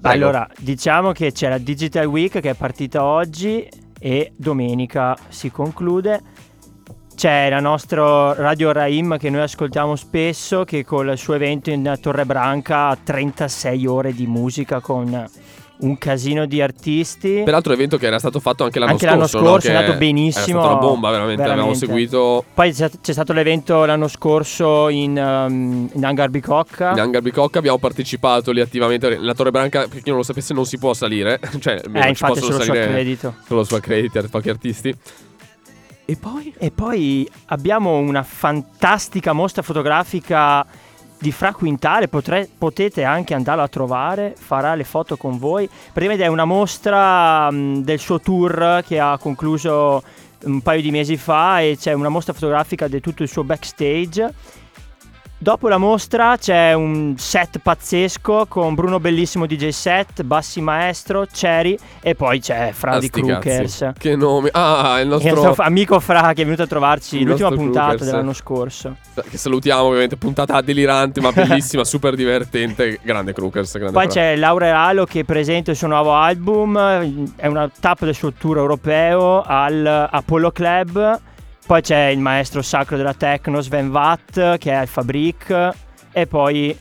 Prego. 0.00 0.14
Allora, 0.14 0.48
diciamo 0.58 1.12
che 1.12 1.32
c'è 1.32 1.48
la 1.48 1.58
Digital 1.58 2.06
Week 2.06 2.40
che 2.40 2.50
è 2.50 2.54
partita 2.54 3.02
oggi 3.02 3.68
e 3.98 4.32
domenica 4.36 5.16
si 5.28 5.50
conclude. 5.50 6.22
C'è 7.16 7.50
la 7.50 7.58
nostra 7.58 8.32
Radio 8.34 8.70
Raim 8.70 9.18
che 9.18 9.28
noi 9.28 9.40
ascoltiamo 9.40 9.96
spesso, 9.96 10.62
che 10.62 10.84
con 10.84 11.08
il 11.08 11.18
suo 11.18 11.34
evento 11.34 11.70
in 11.70 11.98
Torre 12.00 12.24
Branca 12.24 12.86
ha 12.86 12.96
36 12.96 13.86
ore 13.86 14.12
di 14.12 14.28
musica 14.28 14.78
con 14.78 15.28
un 15.80 15.98
casino 15.98 16.46
di 16.46 16.60
artisti. 16.60 17.42
Peraltro 17.44 17.72
evento 17.72 17.96
che 17.96 18.06
era 18.06 18.18
stato 18.18 18.40
fatto 18.40 18.64
anche 18.64 18.78
l'anno 18.78 18.92
anche 18.92 19.06
scorso. 19.06 19.38
Anche 19.38 19.38
l'anno 19.38 19.48
scorso, 19.48 19.68
no? 19.68 19.74
è 19.74 19.76
andato 19.76 19.98
benissimo. 19.98 20.44
È 20.44 20.48
stata 20.48 20.66
una 20.66 20.76
bomba, 20.76 21.10
veramente. 21.10 21.42
veramente. 21.42 21.68
Abbiamo 21.68 21.74
seguito. 21.74 22.44
Poi 22.54 22.72
c'è, 22.72 22.90
c'è, 23.00 23.12
stato 23.12 23.32
l'evento 23.32 23.84
l'anno 23.84 24.08
scorso 24.08 24.88
in, 24.88 25.16
um, 25.16 25.88
in 25.92 26.04
Hangar 26.04 26.30
Bicocca. 26.30 26.92
In 26.92 27.00
Hangar 27.00 27.22
Bicocca 27.22 27.58
abbiamo 27.58 27.78
partecipato 27.78 28.50
lì 28.50 28.60
attivamente. 28.60 29.16
La 29.18 29.34
Torre 29.34 29.50
Branca, 29.50 29.86
per 29.88 30.02
chi 30.02 30.08
non 30.08 30.18
lo 30.18 30.24
sapesse, 30.24 30.54
non 30.54 30.66
si 30.66 30.78
può 30.78 30.94
salire. 30.94 31.38
cioè, 31.60 31.80
eh, 31.92 32.08
infatti, 32.08 32.40
solo 32.40 32.60
su 32.60 32.70
accredito. 32.70 33.34
Solo 33.46 33.64
su 33.64 33.74
accredito 33.74 34.18
a 34.18 34.24
pochi 34.28 34.48
artisti. 34.48 34.94
E 36.10 36.16
poi? 36.16 36.54
E 36.56 36.70
poi 36.70 37.28
abbiamo 37.46 37.98
una 37.98 38.22
fantastica 38.22 39.34
mostra 39.34 39.60
fotografica 39.60 40.66
di 41.18 41.32
Fra 41.32 41.52
Quintale, 41.52 42.08
potre, 42.08 42.48
potete 42.56 43.04
anche 43.04 43.34
andarlo 43.34 43.62
a 43.62 43.68
trovare, 43.68 44.34
farà 44.38 44.74
le 44.74 44.84
foto 44.84 45.16
con 45.16 45.38
voi. 45.38 45.68
Praticamente 45.68 46.24
è 46.24 46.28
una 46.28 46.44
mostra 46.44 47.48
del 47.52 47.98
suo 47.98 48.20
tour 48.20 48.82
che 48.86 48.98
ha 49.00 49.18
concluso 49.18 50.02
un 50.44 50.60
paio 50.60 50.80
di 50.80 50.90
mesi 50.90 51.16
fa 51.16 51.60
e 51.60 51.76
c'è 51.78 51.92
una 51.92 52.08
mostra 52.08 52.32
fotografica 52.32 52.86
di 52.86 53.00
tutto 53.00 53.22
il 53.22 53.28
suo 53.28 53.42
backstage 53.42 54.32
Dopo 55.40 55.68
la 55.68 55.78
mostra 55.78 56.36
c'è 56.36 56.72
un 56.72 57.14
set 57.16 57.60
pazzesco 57.60 58.46
con 58.48 58.74
Bruno 58.74 58.98
Bellissimo 58.98 59.46
DJ 59.46 59.68
set, 59.68 60.24
Bassi 60.24 60.60
Maestro, 60.60 61.28
Cherry 61.32 61.78
e 62.00 62.16
poi 62.16 62.40
c'è 62.40 62.72
Fra 62.72 62.98
di 62.98 63.08
Crookers. 63.08 63.92
Che 63.96 64.16
nome? 64.16 64.48
Ah, 64.50 64.98
il 65.00 65.06
nostro... 65.06 65.28
il 65.28 65.34
nostro 65.40 65.62
amico 65.62 66.00
Fra 66.00 66.32
che 66.32 66.42
è 66.42 66.44
venuto 66.44 66.62
a 66.62 66.66
trovarci 66.66 67.18
il 67.18 67.26
l'ultima 67.26 67.50
puntata 67.50 67.86
Crookers. 67.86 68.10
dell'anno 68.10 68.32
scorso. 68.32 68.96
Che 69.14 69.38
salutiamo 69.38 69.82
ovviamente, 69.82 70.16
puntata 70.16 70.60
delirante 70.60 71.20
ma 71.20 71.30
bellissima, 71.30 71.84
super 71.86 72.16
divertente, 72.16 72.98
grande 73.00 73.32
Crookers. 73.32 73.74
Grande 73.74 73.92
poi 73.92 74.10
Fra. 74.10 74.14
c'è 74.14 74.34
Laura 74.34 74.72
Ralo 74.72 75.04
che 75.04 75.24
presenta 75.24 75.70
il 75.70 75.76
suo 75.76 75.86
nuovo 75.86 76.14
album, 76.14 76.76
è 77.36 77.46
una 77.46 77.70
tappa 77.78 78.06
del 78.06 78.14
suo 78.16 78.32
tour 78.32 78.56
europeo 78.56 79.40
al 79.46 80.08
Apollo 80.10 80.50
Club 80.50 81.20
poi 81.68 81.82
c'è 81.82 82.06
il 82.06 82.18
maestro 82.18 82.62
sacro 82.62 82.96
della 82.96 83.12
techno 83.12 83.60
Sven 83.60 83.90
Watt 83.90 84.56
che 84.56 84.70
è 84.70 84.74
al 84.74 84.86
Fabric 84.86 85.74
e 86.12 86.26
poi 86.26 86.74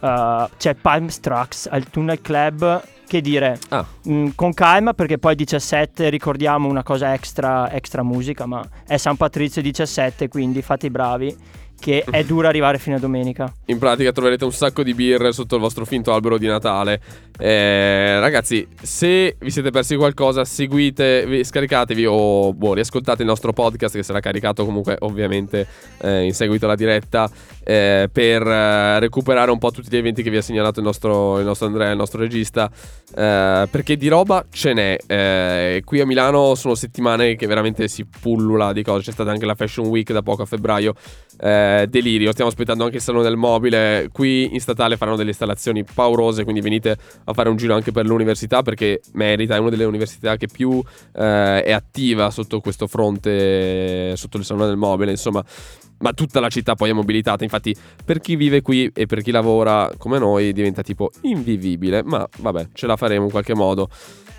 uh, 0.00 0.48
c'è 0.56 0.74
Palm 0.74 1.06
Strux 1.06 1.68
al 1.70 1.88
Tunnel 1.88 2.20
Club 2.20 2.82
che 3.06 3.20
dire 3.20 3.56
ah. 3.68 3.86
mh, 4.02 4.12
mm, 4.12 4.28
con 4.34 4.52
calma 4.52 4.94
perché 4.94 5.18
poi 5.18 5.36
17 5.36 6.08
ricordiamo 6.08 6.66
una 6.68 6.82
cosa 6.82 7.12
extra, 7.14 7.70
extra 7.70 8.02
musica 8.02 8.44
ma 8.46 8.66
è 8.84 8.96
San 8.96 9.16
Patrizio 9.16 9.62
17 9.62 10.26
quindi 10.26 10.60
fate 10.60 10.86
i 10.86 10.90
bravi 10.90 11.36
che 11.82 12.04
è 12.08 12.22
dura 12.22 12.46
arrivare 12.46 12.78
fino 12.78 12.94
a 12.94 13.00
domenica. 13.00 13.52
In 13.66 13.78
pratica 13.78 14.12
troverete 14.12 14.44
un 14.44 14.52
sacco 14.52 14.84
di 14.84 14.94
birre 14.94 15.32
sotto 15.32 15.56
il 15.56 15.60
vostro 15.60 15.84
finto 15.84 16.12
albero 16.12 16.38
di 16.38 16.46
Natale. 16.46 17.00
Eh, 17.36 18.20
ragazzi, 18.20 18.64
se 18.80 19.34
vi 19.40 19.50
siete 19.50 19.70
persi 19.70 19.96
qualcosa, 19.96 20.44
seguite, 20.44 21.42
scaricatevi 21.42 22.06
o 22.06 22.52
boh, 22.52 22.74
riascoltate 22.74 23.22
il 23.22 23.28
nostro 23.28 23.52
podcast 23.52 23.96
che 23.96 24.04
sarà 24.04 24.20
caricato 24.20 24.64
comunque 24.64 24.94
ovviamente 25.00 25.66
eh, 26.02 26.22
in 26.22 26.34
seguito 26.34 26.66
alla 26.66 26.76
diretta 26.76 27.28
eh, 27.64 28.08
per 28.12 28.46
eh, 28.46 29.00
recuperare 29.00 29.50
un 29.50 29.58
po' 29.58 29.72
tutti 29.72 29.88
gli 29.90 29.96
eventi 29.96 30.22
che 30.22 30.30
vi 30.30 30.36
ha 30.36 30.42
segnalato 30.42 30.78
il 30.78 30.86
nostro, 30.86 31.40
il 31.40 31.44
nostro 31.44 31.66
Andrea, 31.66 31.90
il 31.90 31.96
nostro 31.96 32.20
regista. 32.20 32.70
Eh, 33.14 33.66
perché 33.68 33.96
di 33.96 34.06
roba 34.06 34.44
ce 34.48 34.72
n'è. 34.72 34.96
Eh, 35.04 35.82
qui 35.84 35.98
a 35.98 36.06
Milano 36.06 36.54
sono 36.54 36.76
settimane 36.76 37.34
che 37.34 37.48
veramente 37.48 37.88
si 37.88 38.04
pullula 38.04 38.72
di 38.72 38.84
cose. 38.84 39.02
C'è 39.02 39.12
stata 39.12 39.32
anche 39.32 39.46
la 39.46 39.56
Fashion 39.56 39.88
Week 39.88 40.12
da 40.12 40.22
poco 40.22 40.42
a 40.42 40.46
febbraio. 40.46 40.94
Eh, 41.40 41.71
eh, 41.80 41.86
delirio. 41.88 42.32
Stiamo 42.32 42.50
aspettando 42.50 42.84
anche 42.84 42.96
il 42.96 43.02
salone 43.02 43.24
del 43.24 43.36
mobile. 43.36 44.08
Qui 44.12 44.52
in 44.52 44.60
statale 44.60 44.96
faranno 44.96 45.16
delle 45.16 45.30
installazioni 45.30 45.84
paurose, 45.84 46.44
quindi 46.44 46.60
venite 46.60 46.96
a 47.24 47.32
fare 47.32 47.48
un 47.48 47.56
giro 47.56 47.74
anche 47.74 47.92
per 47.92 48.06
l'università 48.06 48.62
perché 48.62 49.00
merita, 49.12 49.56
è 49.56 49.58
una 49.58 49.70
delle 49.70 49.84
università 49.84 50.36
che 50.36 50.46
più 50.46 50.82
eh, 51.14 51.62
è 51.62 51.72
attiva 51.72 52.30
sotto 52.30 52.60
questo 52.60 52.86
fronte, 52.86 54.14
sotto 54.16 54.36
il 54.36 54.44
salone 54.44 54.66
del 54.66 54.76
mobile, 54.76 55.10
insomma. 55.10 55.44
Ma 55.98 56.12
tutta 56.14 56.40
la 56.40 56.48
città 56.48 56.74
poi 56.74 56.90
è 56.90 56.92
mobilitata, 56.92 57.44
infatti 57.44 57.72
per 58.04 58.18
chi 58.18 58.34
vive 58.34 58.60
qui 58.60 58.90
e 58.92 59.06
per 59.06 59.22
chi 59.22 59.30
lavora 59.30 59.88
come 59.98 60.18
noi 60.18 60.52
diventa 60.52 60.82
tipo 60.82 61.12
invivibile, 61.20 62.02
ma 62.02 62.28
vabbè, 62.38 62.70
ce 62.72 62.88
la 62.88 62.96
faremo 62.96 63.26
in 63.26 63.30
qualche 63.30 63.54
modo. 63.54 63.88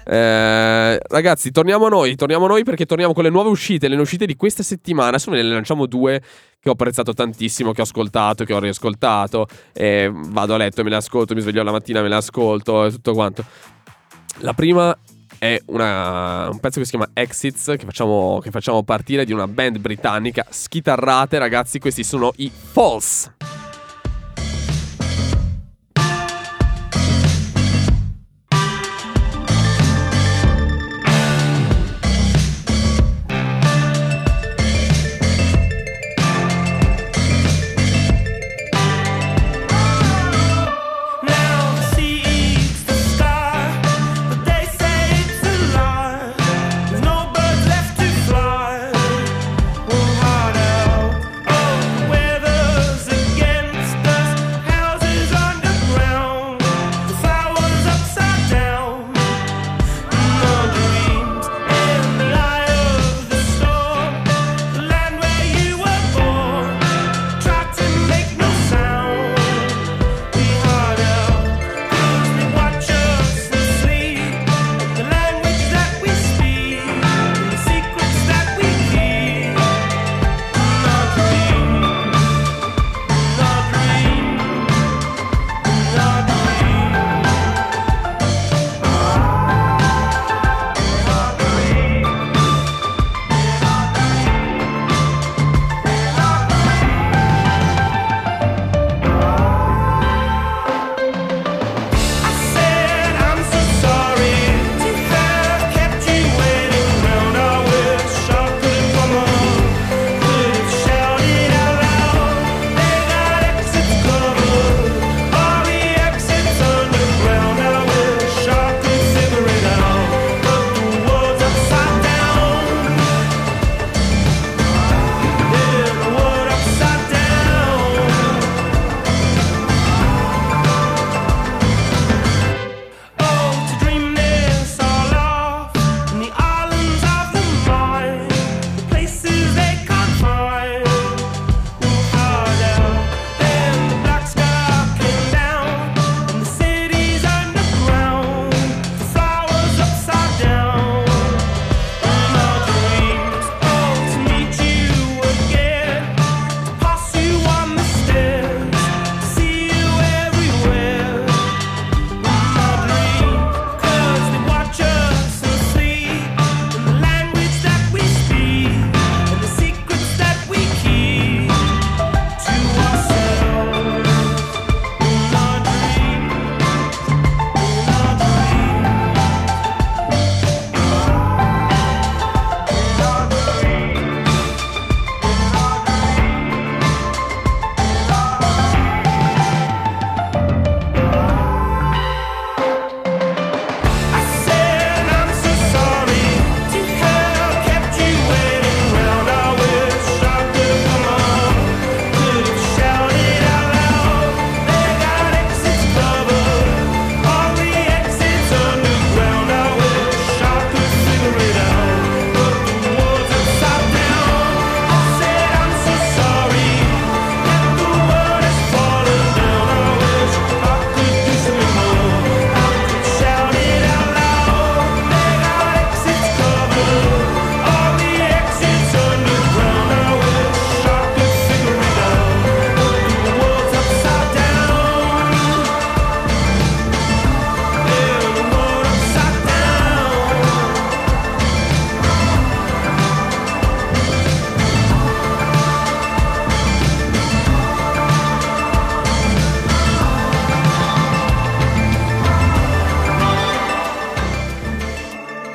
Eh, 0.05 0.99
ragazzi, 0.99 1.51
torniamo 1.51 1.85
a 1.85 1.89
noi. 1.89 2.15
Torniamo 2.15 2.45
a 2.45 2.47
noi 2.47 2.63
perché 2.63 2.85
torniamo 2.85 3.13
con 3.13 3.23
le 3.23 3.29
nuove 3.29 3.49
uscite. 3.49 3.87
Le 3.87 3.95
uscite 3.95 4.25
di 4.25 4.35
questa 4.35 4.63
settimana. 4.63 5.09
Adesso 5.09 5.31
ne 5.31 5.41
lanciamo 5.41 5.85
due 5.85 6.21
che 6.59 6.69
ho 6.69 6.73
apprezzato 6.73 7.13
tantissimo, 7.13 7.71
che 7.73 7.81
ho 7.81 7.83
ascoltato, 7.83 8.43
che 8.45 8.53
ho 8.53 8.59
riascoltato. 8.59 9.47
Eh, 9.73 10.09
vado 10.13 10.53
a 10.53 10.57
letto, 10.57 10.83
me 10.83 10.89
le 10.89 10.95
ascolto, 10.95 11.33
mi 11.33 11.41
sveglio 11.41 11.63
la 11.63 11.71
mattina, 11.71 12.01
me 12.01 12.09
le 12.09 12.15
ascolto 12.15 12.85
e 12.85 12.91
tutto 12.91 13.13
quanto. 13.13 13.43
La 14.37 14.53
prima 14.53 14.97
è 15.37 15.59
una, 15.65 16.49
un 16.49 16.59
pezzo 16.59 16.79
che 16.79 16.85
si 16.85 16.91
chiama 16.91 17.09
Exits, 17.13 17.73
che 17.77 17.85
facciamo, 17.85 18.39
che 18.41 18.49
facciamo 18.49 18.81
partire 18.83 19.25
di 19.25 19.33
una 19.33 19.47
band 19.47 19.79
britannica. 19.79 20.45
Schitarrate, 20.49 21.37
ragazzi, 21.37 21.79
questi 21.79 22.03
sono 22.03 22.31
i 22.37 22.49
False. 22.49 23.62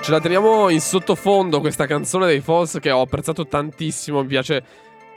Ce 0.08 0.14
la 0.14 0.20
teniamo 0.20 0.70
in 0.70 0.80
sottofondo 0.80 1.60
questa 1.60 1.84
canzone 1.84 2.24
dei 2.24 2.40
Falls 2.40 2.78
che 2.80 2.90
ho 2.90 3.02
apprezzato 3.02 3.46
tantissimo, 3.46 4.22
mi 4.22 4.28
piace 4.28 4.62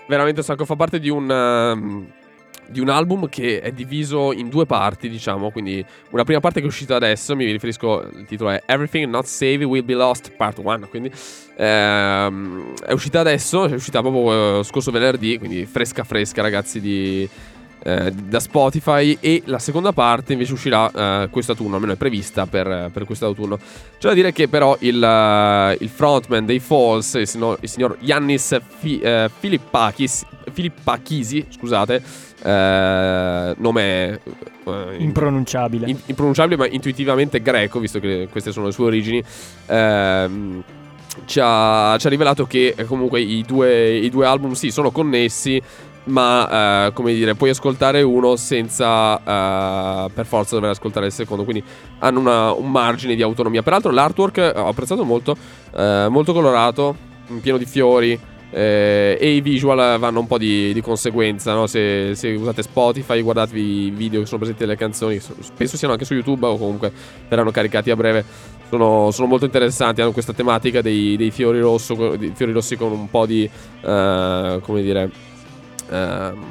veramente 0.05 0.41
un 0.41 0.45
sacco, 0.45 0.65
fa 0.65 0.75
parte 0.75 0.99
di 0.99 1.09
un... 1.09 1.29
Uh, 1.29 2.19
di 2.67 2.79
un 2.79 2.87
album 2.87 3.27
che 3.27 3.59
è 3.59 3.71
diviso 3.73 4.31
in 4.31 4.47
due 4.47 4.65
parti, 4.65 5.09
diciamo. 5.09 5.51
Quindi 5.51 5.83
una 6.11 6.23
prima 6.23 6.39
parte 6.39 6.59
che 6.61 6.65
è 6.65 6.69
uscita 6.69 6.95
adesso, 6.95 7.35
mi 7.35 7.51
riferisco, 7.51 8.01
il 8.13 8.25
titolo 8.25 8.51
è 8.51 8.63
Everything 8.65 9.09
Not 9.09 9.25
Saved 9.25 9.63
Will 9.63 9.83
Be 9.83 9.93
Lost 9.93 10.31
Part 10.37 10.59
1. 10.59 10.87
Quindi 10.87 11.11
ehm, 11.57 12.75
è 12.85 12.93
uscita 12.93 13.19
adesso, 13.19 13.65
è 13.65 13.73
uscita 13.73 13.99
proprio 13.99 14.59
eh, 14.59 14.63
scorso 14.63 14.89
venerdì, 14.89 15.37
quindi 15.37 15.65
fresca 15.65 16.05
fresca 16.05 16.41
ragazzi 16.41 16.79
di, 16.79 17.27
eh, 17.83 18.11
da 18.11 18.39
Spotify 18.39 19.17
e 19.19 19.41
la 19.45 19.59
seconda 19.59 19.91
parte 19.91 20.33
invece 20.33 20.53
uscirà 20.53 21.23
eh, 21.23 21.29
questo 21.29 21.51
autunno, 21.51 21.75
almeno 21.75 21.93
è 21.93 21.95
prevista 21.95 22.45
per, 22.45 22.89
per 22.93 23.05
questo 23.05 23.25
autunno. 23.25 23.57
C'è 23.57 24.07
da 24.07 24.13
dire 24.13 24.31
che 24.31 24.47
però 24.47 24.75
il, 24.79 25.01
uh, 25.01 25.81
il 25.81 25.89
frontman 25.89 26.45
dei 26.45 26.59
Falls, 26.59 27.15
il 27.15 27.27
signor, 27.27 27.57
il 27.61 27.69
signor 27.69 27.97
Yannis 27.99 28.57
Fi, 28.79 29.01
uh, 29.03 29.29
Filippakis, 29.29 30.25
Filippakisi, 30.51 31.45
scusate, 31.49 32.03
uh, 32.43 33.59
nome 33.61 34.21
impronunciabile. 34.97 35.89
In, 35.89 35.97
impronunciabile 36.05 36.57
ma 36.57 36.67
intuitivamente 36.67 37.41
greco, 37.41 37.79
visto 37.79 37.99
che 37.99 38.27
queste 38.31 38.51
sono 38.51 38.67
le 38.67 38.71
sue 38.71 38.85
origini. 38.85 39.23
Ehm, 39.67 40.63
ci 41.25 41.39
ha, 41.41 41.97
ci 41.99 42.07
ha, 42.07 42.09
rivelato 42.09 42.45
che 42.45 42.73
comunque 42.87 43.19
i 43.19 43.43
due, 43.45 43.97
i 43.97 44.09
due 44.09 44.25
album 44.25 44.53
sì 44.53 44.71
sono 44.71 44.91
connessi 44.91 45.61
ma 46.05 46.87
uh, 46.87 46.93
come 46.93 47.13
dire, 47.13 47.35
puoi 47.35 47.51
ascoltare 47.51 48.01
uno 48.01 48.35
senza 48.35 49.15
uh, 49.15 50.11
per 50.11 50.25
forza 50.25 50.55
dover 50.55 50.71
ascoltare 50.71 51.05
il 51.07 51.11
secondo, 51.11 51.43
quindi 51.43 51.63
hanno 51.99 52.19
una, 52.19 52.51
un 52.53 52.71
margine 52.71 53.15
di 53.15 53.21
autonomia. 53.21 53.61
Peraltro 53.61 53.91
l'artwork 53.91 54.37
eh, 54.37 54.53
ho 54.55 54.67
apprezzato 54.67 55.03
molto, 55.05 55.35
uh, 55.71 56.07
molto 56.09 56.33
colorato, 56.33 56.95
pieno 57.41 57.57
di 57.57 57.65
fiori. 57.65 58.19
Eh, 58.53 59.17
e 59.17 59.29
i 59.29 59.39
visual 59.39 59.97
vanno 59.97 60.19
un 60.19 60.27
po' 60.27 60.37
di, 60.37 60.73
di 60.73 60.81
conseguenza. 60.81 61.53
No? 61.53 61.67
Se, 61.67 62.15
se, 62.15 62.31
usate 62.31 62.63
Spotify, 62.63 63.21
guardatevi 63.21 63.85
i 63.85 63.89
video 63.91 64.19
che 64.19 64.25
sono 64.25 64.39
presenti 64.39 64.63
nelle 64.63 64.75
canzoni. 64.75 65.21
Penso 65.55 65.77
siano 65.77 65.93
anche 65.93 66.03
su 66.03 66.13
YouTube 66.13 66.45
o 66.45 66.57
comunque 66.57 66.91
verranno 67.29 67.51
caricati 67.51 67.91
a 67.91 67.95
breve. 67.95 68.25
Sono, 68.67 69.11
sono 69.11 69.27
molto 69.27 69.45
interessanti. 69.45 70.01
Hanno 70.01 70.11
questa 70.11 70.33
tematica 70.33 70.81
dei, 70.81 71.15
dei 71.15 71.31
fiori, 71.31 71.61
rosso, 71.61 72.17
dei 72.17 72.33
fiori 72.35 72.51
rossi 72.51 72.75
con 72.75 72.91
un 72.91 73.09
po' 73.09 73.25
di 73.25 73.49
come 73.81 74.81
dire 74.81 75.09
ehm, 75.91 76.43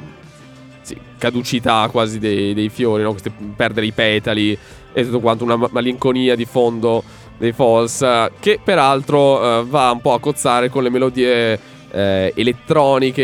sì, 0.81 0.97
caducità 1.17 1.87
quasi 1.91 2.19
dei, 2.19 2.53
dei 2.53 2.69
fiori, 2.69 3.03
no? 3.03 3.15
Perdere 3.55 3.85
i 3.85 3.91
petali 3.91 4.57
e 4.93 5.05
tutto 5.05 5.19
quanto, 5.19 5.43
una 5.43 5.57
malinconia 5.71 6.35
di 6.35 6.45
fondo 6.45 7.03
dei 7.37 7.53
Falls, 7.53 8.05
che 8.39 8.59
peraltro 8.63 9.61
eh, 9.61 9.65
va 9.65 9.91
un 9.91 10.01
po' 10.01 10.13
a 10.13 10.19
cozzare 10.19 10.69
con 10.69 10.83
le 10.83 10.89
melodie 10.89 11.59
eh, 11.91 12.31
elettroniche 12.35 13.21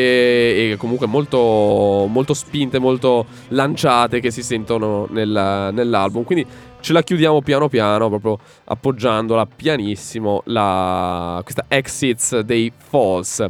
e 0.72 0.76
comunque 0.78 1.08
molto, 1.08 2.08
molto, 2.10 2.34
spinte, 2.34 2.80
molto 2.80 3.26
lanciate 3.50 4.20
che 4.20 4.32
si 4.32 4.44
sentono 4.44 5.08
nel, 5.12 5.70
nell'album. 5.72 6.24
Quindi 6.24 6.46
ce 6.80 6.94
la 6.94 7.02
chiudiamo 7.02 7.42
piano 7.42 7.70
piano, 7.70 8.10
proprio 8.10 8.40
appoggiandola 8.66 9.46
pianissimo, 9.46 10.42
la, 10.46 11.40
questa 11.44 11.66
Exits 11.68 12.40
dei 12.40 12.72
Falls. 12.76 13.46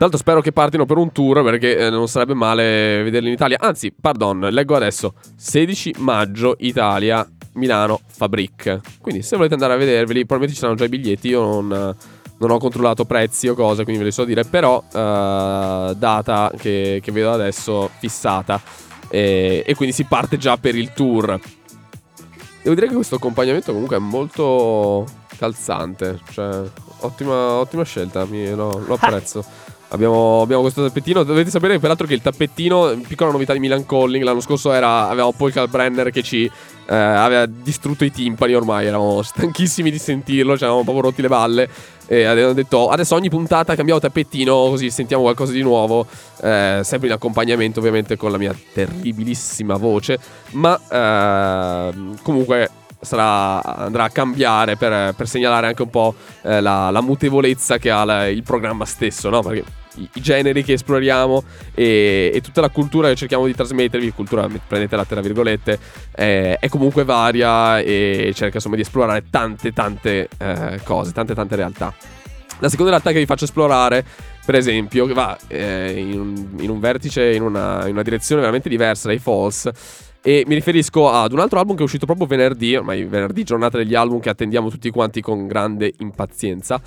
L'altro 0.00 0.18
spero 0.18 0.40
che 0.40 0.50
partino 0.50 0.86
per 0.86 0.96
un 0.96 1.12
tour 1.12 1.42
perché 1.42 1.76
eh, 1.76 1.90
non 1.90 2.08
sarebbe 2.08 2.32
male 2.32 3.02
vederli 3.02 3.28
in 3.28 3.34
Italia. 3.34 3.58
Anzi, 3.60 3.92
pardon, 3.92 4.38
leggo 4.50 4.74
adesso 4.74 5.12
16 5.36 5.96
maggio 5.98 6.56
Italia, 6.60 7.28
Milano, 7.54 8.00
Fabric. 8.06 8.80
Quindi 8.98 9.20
se 9.20 9.36
volete 9.36 9.52
andare 9.52 9.74
a 9.74 9.76
vederveli, 9.76 10.24
probabilmente 10.24 10.54
ci 10.54 10.60
saranno 10.60 10.78
già 10.78 10.86
i 10.86 10.88
biglietti. 10.88 11.28
Io 11.28 11.42
non, 11.42 11.94
non 12.38 12.50
ho 12.50 12.56
controllato 12.56 13.04
prezzi 13.04 13.48
o 13.48 13.54
cose, 13.54 13.82
quindi 13.82 14.00
ve 14.00 14.06
le 14.06 14.12
so 14.14 14.24
dire. 14.24 14.44
Però 14.44 14.78
uh, 14.78 15.92
data 15.92 16.50
che, 16.56 17.00
che, 17.02 17.12
vedo 17.12 17.32
adesso 17.32 17.90
fissata. 17.98 18.58
E, 19.10 19.62
e 19.66 19.74
quindi 19.74 19.94
si 19.94 20.04
parte 20.04 20.38
già 20.38 20.56
per 20.56 20.76
il 20.76 20.94
tour. 20.94 21.38
Devo 22.62 22.74
dire 22.74 22.86
che 22.86 22.94
questo 22.94 23.16
accompagnamento 23.16 23.70
comunque 23.72 23.96
è 23.96 24.00
molto 24.00 25.04
calzante. 25.36 26.20
Cioè, 26.30 26.62
ottima, 27.00 27.34
ottima 27.34 27.82
scelta, 27.84 28.24
mi, 28.24 28.48
lo, 28.54 28.82
lo 28.86 28.94
apprezzo. 28.94 29.44
Abbiamo, 29.92 30.42
abbiamo, 30.42 30.62
questo 30.62 30.84
tappettino. 30.84 31.24
Dovete 31.24 31.50
sapere 31.50 31.78
peraltro 31.80 32.06
che 32.06 32.14
il 32.14 32.22
tappettino, 32.22 32.96
piccola 33.06 33.32
novità 33.32 33.52
di 33.52 33.58
Milan 33.58 33.84
Calling, 33.86 34.22
l'anno 34.22 34.40
scorso 34.40 34.72
era, 34.72 35.08
avevamo 35.08 35.32
Paul 35.32 35.52
Kalbrenner 35.52 36.10
che 36.10 36.22
ci 36.22 36.44
eh, 36.44 36.94
aveva 36.94 37.46
distrutto 37.46 38.04
i 38.04 38.12
timpani 38.12 38.54
ormai, 38.54 38.86
eravamo 38.86 39.22
stanchissimi 39.22 39.90
di 39.90 39.98
sentirlo, 39.98 40.56
ci 40.56 40.62
avevamo 40.62 40.84
proprio 40.84 41.04
rotti 41.04 41.22
le 41.22 41.28
balle. 41.28 41.68
E 42.06 42.24
abbiamo 42.24 42.52
detto 42.52 42.88
adesso 42.88 43.14
ogni 43.14 43.28
puntata 43.28 43.76
cambiamo 43.76 44.00
tappettino 44.00 44.52
così 44.52 44.90
sentiamo 44.90 45.22
qualcosa 45.22 45.52
di 45.52 45.62
nuovo. 45.62 46.06
Eh, 46.40 46.80
sempre 46.82 47.08
in 47.08 47.14
accompagnamento 47.14 47.80
ovviamente 47.80 48.16
con 48.16 48.30
la 48.30 48.38
mia 48.38 48.54
terribilissima 48.72 49.76
voce. 49.76 50.18
Ma 50.50 50.80
eh, 50.88 51.94
comunque 52.22 52.70
sarà, 53.00 53.62
andrà 53.62 54.04
a 54.04 54.10
cambiare 54.10 54.76
per, 54.76 55.14
per, 55.14 55.26
segnalare 55.26 55.66
anche 55.66 55.82
un 55.82 55.90
po' 55.90 56.14
eh, 56.42 56.60
la, 56.60 56.90
la, 56.90 57.00
mutevolezza 57.00 57.78
che 57.78 57.90
ha 57.90 58.04
la, 58.04 58.28
il 58.28 58.42
programma 58.42 58.84
stesso, 58.84 59.30
no? 59.30 59.40
Perché 59.42 59.64
i, 59.96 60.08
i 60.14 60.20
generi 60.20 60.62
che 60.62 60.74
esploriamo 60.74 61.42
e, 61.74 62.30
e, 62.34 62.40
tutta 62.40 62.60
la 62.60 62.70
cultura 62.70 63.08
che 63.08 63.16
cerchiamo 63.16 63.46
di 63.46 63.54
trasmettervi, 63.54 64.12
cultura, 64.12 64.46
prendetela 64.66 65.04
tra 65.04 65.20
virgolette, 65.20 65.78
eh, 66.14 66.56
è 66.58 66.68
comunque 66.68 67.04
varia 67.04 67.80
e 67.80 68.32
cerca 68.34 68.56
insomma 68.56 68.76
di 68.76 68.82
esplorare 68.82 69.24
tante 69.30 69.72
tante 69.72 70.28
eh, 70.38 70.80
cose, 70.84 71.12
tante 71.12 71.34
tante 71.34 71.56
realtà. 71.56 71.94
La 72.60 72.68
seconda 72.68 72.90
realtà 72.90 73.10
che 73.12 73.18
vi 73.18 73.26
faccio 73.26 73.44
esplorare, 73.44 74.04
per 74.44 74.54
esempio, 74.54 75.06
va 75.14 75.36
eh, 75.48 75.94
in, 75.96 76.20
un, 76.20 76.48
in, 76.58 76.68
un, 76.68 76.78
vertice, 76.78 77.32
in 77.32 77.42
una, 77.42 77.86
in 77.86 77.92
una 77.92 78.02
direzione 78.02 78.42
veramente 78.42 78.68
diversa 78.68 79.08
dai 79.08 79.18
False, 79.18 79.72
e 80.22 80.44
mi 80.46 80.54
riferisco 80.54 81.10
ad 81.10 81.32
un 81.32 81.38
altro 81.38 81.58
album 81.58 81.76
che 81.76 81.80
è 81.80 81.84
uscito 81.84 82.04
proprio 82.04 82.26
venerdì, 82.26 82.76
ormai 82.76 83.04
venerdì, 83.04 83.44
giornata 83.44 83.78
degli 83.78 83.94
album 83.94 84.20
che 84.20 84.28
attendiamo 84.28 84.68
tutti 84.68 84.90
quanti 84.90 85.22
con 85.22 85.46
grande 85.46 85.94
impazienza. 85.98 86.80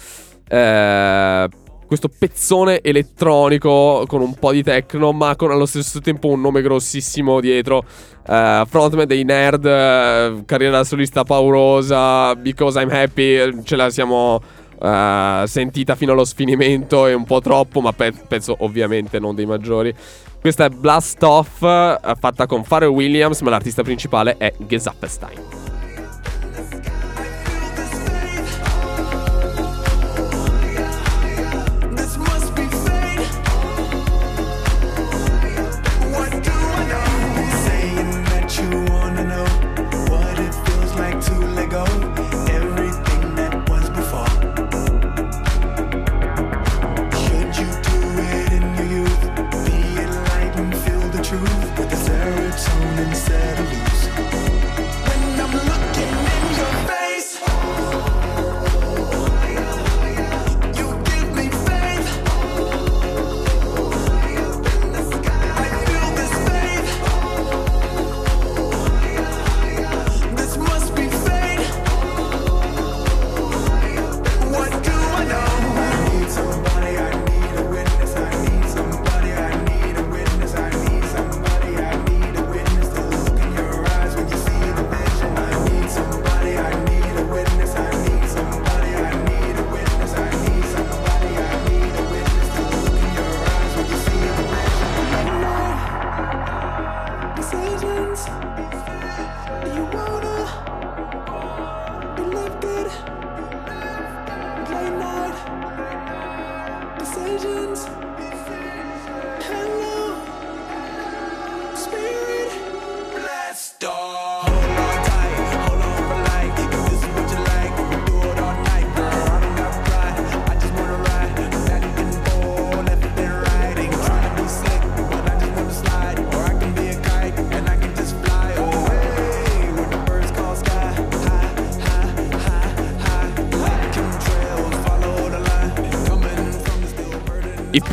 Eh, 0.47 1.49
questo 1.93 2.09
pezzone 2.09 2.81
elettronico 2.81 4.05
con 4.07 4.21
un 4.21 4.33
po' 4.33 4.51
di 4.51 4.63
techno, 4.63 5.11
ma 5.11 5.35
con 5.35 5.51
allo 5.51 5.67
stesso 5.67 5.99
tempo 5.99 6.27
un 6.27 6.41
nome 6.41 6.63
grossissimo 6.63 7.39
dietro. 7.39 7.83
Uh, 8.25 8.65
frontman 8.65 9.05
dei 9.05 9.23
nerd, 9.23 9.63
uh, 9.63 10.43
carriera 10.45 10.83
solista 10.83 11.23
paurosa, 11.23 12.35
Because 12.35 12.81
I'm 12.81 12.89
Happy, 12.89 13.63
ce 13.63 13.75
la 13.75 13.91
siamo 13.91 14.41
uh, 14.79 15.45
sentita 15.45 15.93
fino 15.93 16.13
allo 16.13 16.25
sfinimento 16.25 17.05
e 17.05 17.13
un 17.13 17.25
po' 17.25 17.41
troppo, 17.41 17.79
ma 17.79 17.93
pe- 17.93 18.13
penso 18.27 18.55
ovviamente 18.59 19.19
non 19.19 19.35
dei 19.35 19.45
maggiori. 19.45 19.93
Questa 20.41 20.65
è 20.65 20.69
Blast 20.69 21.21
Off, 21.21 21.59
fatta 21.59 22.47
con 22.47 22.63
Pharrell 22.63 22.89
Williams, 22.89 23.41
ma 23.41 23.51
l'artista 23.51 23.83
principale 23.83 24.35
è 24.37 24.51
Gesappestein. 24.57 25.62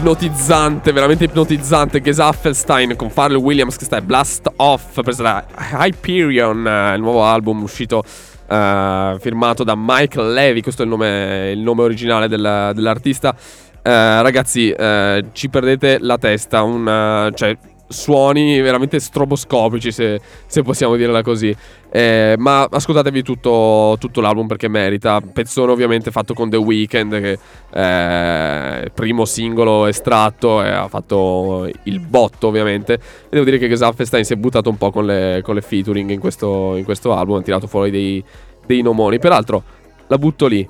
Ipnotizzante, 0.00 0.92
veramente 0.92 1.24
ipnotizzante. 1.24 2.00
Gesaffelstein 2.00 2.96
con 2.96 3.10
Farley 3.10 3.38
Williams 3.38 3.76
che 3.76 3.84
sta 3.84 4.00
Blast 4.00 4.50
Off, 4.56 5.02
presa 5.02 5.22
da 5.22 5.44
Hyperion, 5.72 6.66
eh, 6.66 6.94
il 6.94 7.00
nuovo 7.02 7.22
album 7.22 7.62
uscito 7.62 7.98
uh, 7.98 9.18
firmato 9.18 9.62
da 9.62 9.74
Michael 9.76 10.32
Levy, 10.32 10.62
questo 10.62 10.80
è 10.82 10.84
il 10.86 10.90
nome, 10.90 11.50
il 11.50 11.58
nome 11.58 11.82
originale 11.82 12.28
del, 12.28 12.72
dell'artista. 12.74 13.34
Uh, 13.82 14.22
ragazzi, 14.22 14.74
uh, 14.76 15.22
ci 15.32 15.50
perdete 15.50 15.98
la 16.00 16.16
testa, 16.16 16.62
un, 16.62 17.30
cioè 17.34 17.56
suoni 17.90 18.60
veramente 18.60 19.00
stroboscopici, 19.00 19.90
se, 19.90 20.20
se 20.46 20.62
possiamo 20.62 20.96
dirla 20.96 21.22
così. 21.22 21.54
Eh, 21.92 22.36
ma 22.38 22.68
ascoltatevi 22.70 23.22
tutto, 23.22 23.96
tutto, 23.98 24.20
l'album 24.20 24.46
perché 24.46 24.68
merita. 24.68 25.20
Pezzone 25.20 25.72
ovviamente 25.72 26.12
fatto 26.12 26.32
con 26.34 26.48
The 26.48 26.56
Weeknd, 26.56 27.20
che 27.20 27.38
è 27.70 28.80
il 28.84 28.92
primo 28.92 29.24
singolo 29.24 29.86
estratto 29.86 30.62
e 30.62 30.68
ha 30.68 30.86
fatto 30.88 31.68
il 31.84 32.00
botto 32.00 32.46
ovviamente. 32.46 32.94
E 32.94 33.28
devo 33.28 33.44
dire 33.44 33.58
che 33.58 33.68
Gesaffelstein 33.68 34.24
si 34.24 34.34
è 34.34 34.36
buttato 34.36 34.70
un 34.70 34.78
po' 34.78 34.92
con 34.92 35.04
le, 35.04 35.40
con 35.42 35.56
le 35.56 35.60
featuring 35.60 36.10
in 36.10 36.20
questo, 36.20 36.76
in 36.76 36.84
questo, 36.84 37.12
album, 37.12 37.38
ha 37.38 37.42
tirato 37.42 37.66
fuori 37.66 37.90
dei, 37.90 38.22
dei 38.64 38.82
nomoni. 38.82 39.18
Peraltro 39.18 39.62
la 40.06 40.16
butto 40.16 40.46
lì. 40.46 40.68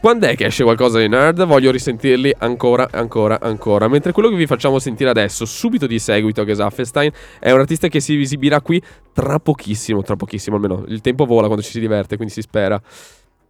Quando 0.00 0.26
è 0.26 0.36
che 0.36 0.46
esce 0.46 0.62
qualcosa 0.62 0.98
di 0.98 1.08
nerd? 1.08 1.44
Voglio 1.46 1.70
risentirli 1.70 2.32
ancora, 2.38 2.88
ancora, 2.92 3.40
ancora. 3.40 3.88
Mentre 3.88 4.12
quello 4.12 4.28
che 4.28 4.36
vi 4.36 4.46
facciamo 4.46 4.78
sentire 4.78 5.10
adesso, 5.10 5.44
subito 5.44 5.86
di 5.86 5.98
seguito 5.98 6.42
a 6.42 6.44
Gesaffelstein, 6.44 7.10
è 7.40 7.50
un 7.50 7.60
artista 7.60 7.88
che 7.88 7.98
si 7.98 8.20
esibirà 8.20 8.60
qui 8.60 8.80
tra 9.12 9.40
pochissimo, 9.40 10.02
tra 10.02 10.14
pochissimo 10.14 10.56
almeno. 10.56 10.84
Il 10.86 11.00
tempo 11.00 11.24
vola 11.24 11.46
quando 11.46 11.64
ci 11.64 11.70
si 11.70 11.80
diverte, 11.80 12.16
quindi 12.16 12.32
si 12.32 12.42
spera. 12.42 12.80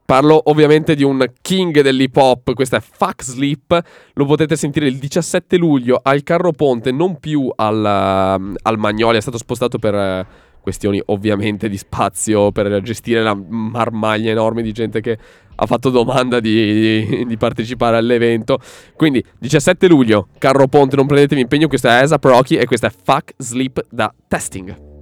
Parlo 0.06 0.40
ovviamente 0.44 0.94
di 0.94 1.02
un 1.02 1.24
king 1.42 1.80
dell'hip 1.80 2.16
hop, 2.16 2.54
questo 2.54 2.76
è 2.76 2.80
Fuck 2.80 3.24
Sleep, 3.24 3.80
lo 4.14 4.24
potete 4.24 4.54
sentire 4.54 4.86
il 4.86 4.98
17 4.98 5.56
luglio 5.56 6.00
al 6.00 6.22
Carro 6.22 6.52
Ponte, 6.52 6.92
non 6.92 7.18
più 7.18 7.50
al, 7.54 7.84
al 7.84 8.78
Magnoli, 8.78 9.18
è 9.18 9.20
stato 9.20 9.36
spostato 9.36 9.78
per 9.78 10.44
questioni 10.66 11.00
ovviamente 11.06 11.68
di 11.68 11.76
spazio 11.76 12.50
per 12.50 12.80
gestire 12.82 13.22
la 13.22 13.34
marmaglia 13.34 14.32
enorme 14.32 14.62
di 14.62 14.72
gente 14.72 15.00
che 15.00 15.16
ha 15.56 15.66
fatto 15.66 15.90
domanda 15.90 16.40
di, 16.40 17.06
di, 17.06 17.26
di, 17.26 17.36
partecipare 17.36 17.96
all'evento. 17.96 18.58
Quindi 18.94 19.24
17 19.38 19.88
luglio, 19.88 20.28
Carro 20.38 20.66
Ponte, 20.68 20.96
non 20.96 21.06
prendetevi 21.06 21.40
impegno, 21.40 21.68
questo 21.68 21.88
è 21.88 21.92
ASAP 21.92 22.24
Rocky 22.24 22.56
e 22.56 22.66
questo 22.66 22.86
è 22.86 22.90
Fuck 22.90 23.34
Sleep 23.38 23.84
da 23.90 24.12
Testing. 24.28 24.94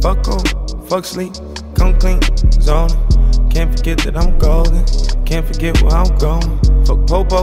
Fuck 0.00 0.28
off, 0.28 0.86
fuck 0.88 1.04
sleep, 1.04 1.32
come 1.76 1.96
clean, 1.96 2.20
zone. 2.60 2.90
Can't 3.50 3.74
forget 3.74 3.98
that 4.04 4.16
I'm 4.16 4.38
golden. 4.38 4.84
Can't 5.24 5.44
forget 5.44 5.80
where 5.82 5.96
I'm 5.96 6.16
going. 6.18 6.60
Fuck 6.84 7.06
popo, 7.06 7.42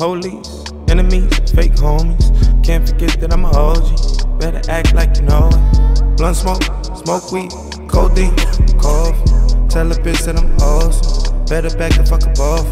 police, 0.00 0.64
enemies, 0.88 1.28
fake 1.52 1.76
homies. 1.76 2.32
Can't 2.64 2.88
forget 2.88 3.20
that 3.20 3.34
I'm 3.34 3.44
a 3.44 3.50
OG. 3.50 4.40
Better 4.40 4.62
act 4.70 4.94
like 4.94 5.14
you 5.16 5.24
know 5.24 5.50
it. 5.52 6.16
Blunt 6.16 6.36
smoke, 6.36 6.62
smoke 7.04 7.30
weed, 7.30 7.52
codeine, 7.86 8.34
coffee. 8.80 9.28
Tell 9.68 9.92
a 9.92 9.96
bitch 10.00 10.24
that 10.24 10.38
I'm 10.38 10.56
awesome. 10.56 11.44
Better 11.44 11.76
back 11.76 11.92
the 11.92 12.06
fuck 12.06 12.24
up 12.24 12.38
off. 12.40 12.66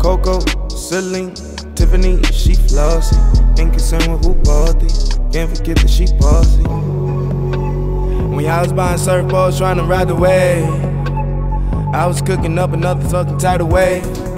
Coco, 0.00 0.40
Celine, 0.70 1.34
Tiffany, 1.74 2.22
she 2.32 2.54
flossy. 2.54 3.14
Ain't 3.60 3.72
concerned 3.72 4.10
with 4.10 4.24
who 4.24 4.32
bought 4.42 4.80
these. 4.80 5.20
Can't 5.32 5.54
forget 5.54 5.76
that 5.76 5.90
she 5.90 6.06
bossy. 6.18 6.62
When 8.32 8.42
y'all 8.42 8.62
was 8.62 8.72
buying 8.72 8.98
surfboards 8.98 9.58
trying 9.58 9.76
to 9.76 9.84
ride 9.84 10.08
the 10.08 10.14
wave. 10.14 10.64
I 11.94 12.06
was 12.06 12.22
cooking 12.22 12.58
up 12.58 12.72
another 12.72 13.06
fucking 13.10 13.36
tidal 13.36 13.68
wave. 13.68 14.29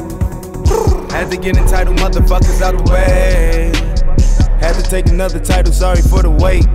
Had 1.23 1.31
to 1.31 1.37
get 1.37 1.57
entitled 1.57 1.99
motherfuckers 1.99 2.61
out 2.63 2.85
the 2.85 2.93
way. 2.93 3.71
Had 4.59 4.75
to 4.75 4.83
take 4.83 5.07
another 5.07 5.39
title, 5.39 5.73
sorry 5.73 6.03
for 6.03 6.21
the 6.21 6.29
wait. 6.29 6.67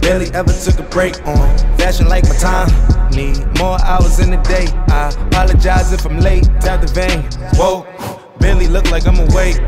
Barely 0.00 0.32
ever 0.34 0.52
took 0.52 0.78
a 0.78 0.88
break 0.88 1.18
on 1.26 1.58
fashion 1.76 2.06
like 2.06 2.22
my 2.28 2.36
time. 2.36 2.70
Need 3.10 3.44
more 3.58 3.76
hours 3.82 4.20
in 4.20 4.30
the 4.30 4.36
day. 4.46 4.66
I 4.86 5.08
apologize 5.26 5.92
if 5.92 6.06
I'm 6.06 6.20
late. 6.20 6.44
Tap 6.60 6.80
the 6.80 6.86
vein. 6.94 7.24
Whoa, 7.58 7.84
barely 8.38 8.68
look 8.68 8.88
like 8.92 9.04
I'm 9.04 9.18
awake. 9.18 9.58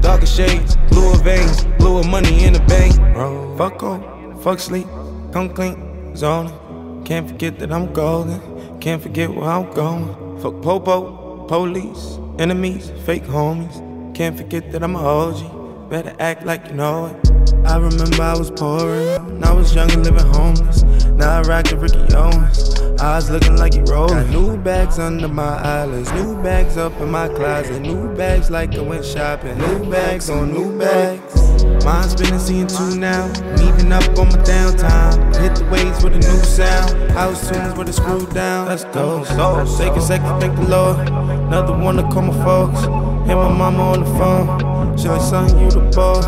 Darker 0.00 0.24
shades, 0.24 0.78
bluer 0.88 1.16
veins, 1.16 1.66
bluer 1.76 2.04
money 2.04 2.44
in 2.44 2.54
the 2.54 2.60
bank. 2.60 2.96
Bro, 3.12 3.54
fuck 3.58 3.82
off, 3.82 4.02
fuck 4.42 4.60
sleep, 4.60 4.86
come 5.30 5.50
clean, 5.50 6.16
zone. 6.16 7.04
Can't 7.04 7.28
forget 7.28 7.58
that 7.58 7.70
I'm 7.70 7.92
golden. 7.92 8.40
Can't 8.80 9.02
forget 9.02 9.28
where 9.28 9.44
I'm 9.44 9.70
going. 9.74 10.40
Fuck 10.40 10.62
popo, 10.62 11.23
police, 11.48 12.18
enemies, 12.38 12.90
fake 13.04 13.24
homies. 13.24 13.82
Can't 14.14 14.36
forget 14.36 14.72
that 14.72 14.82
I'm 14.82 14.96
a 14.96 15.00
OG. 15.00 15.53
Better 15.88 16.16
act 16.18 16.44
like 16.44 16.66
you 16.68 16.74
know 16.74 17.06
it. 17.06 17.32
I 17.66 17.76
remember 17.76 18.22
I 18.22 18.36
was 18.36 18.50
poor 18.50 18.94
and 18.94 19.44
I 19.44 19.52
was 19.52 19.74
young 19.74 19.90
and 19.92 20.02
living 20.02 20.26
homeless. 20.32 20.82
Now 21.04 21.38
I 21.38 21.42
rock 21.42 21.66
the 21.66 21.76
Ricky 21.76 22.14
Owens. 22.14 22.80
Eyes 23.00 23.30
looking 23.30 23.56
like 23.56 23.74
you 23.74 23.84
rolling. 23.84 24.14
Got 24.14 24.30
new 24.30 24.56
bags 24.56 24.98
under 24.98 25.28
my 25.28 25.56
eyelids. 25.62 26.10
New 26.12 26.42
bags 26.42 26.76
up 26.78 26.98
in 27.00 27.10
my 27.10 27.28
closet. 27.28 27.80
New 27.82 28.14
bags 28.14 28.50
like 28.50 28.74
I 28.74 28.80
went 28.80 29.04
shopping. 29.04 29.58
New 29.58 29.90
bags 29.90 30.30
on 30.30 30.52
new 30.52 30.76
bags. 30.78 31.64
Mind 31.84 32.10
spinning, 32.10 32.38
seeing 32.38 32.66
two 32.66 32.96
now. 32.96 33.28
Meeting 33.58 33.92
up 33.92 34.08
on 34.18 34.28
my 34.28 34.38
downtime. 34.42 35.36
Hit 35.36 35.54
the 35.56 35.64
waves 35.70 36.02
with 36.02 36.14
a 36.14 36.18
new 36.18 36.44
sound. 36.44 37.10
House 37.12 37.48
tunes 37.48 37.76
with 37.76 37.90
a 37.90 37.92
screw 37.92 38.26
down. 38.32 38.68
Let's 38.68 38.84
go. 38.84 39.22
So, 39.24 39.66
take 39.78 39.92
a 39.92 40.00
second, 40.00 40.40
thank 40.40 40.56
the 40.56 40.66
Lord. 40.66 41.08
Another 41.08 41.76
one 41.76 41.96
to 41.96 42.02
call 42.04 42.22
my 42.22 42.44
folks. 42.44 42.80
Hit 43.28 43.36
my 43.36 43.52
mama 43.52 43.82
on 43.82 44.00
the 44.00 44.06
phone. 44.18 44.73
Like, 45.02 45.20
son, 45.20 45.58
you 45.58 45.70
the 45.70 45.80
boy. 45.94 46.22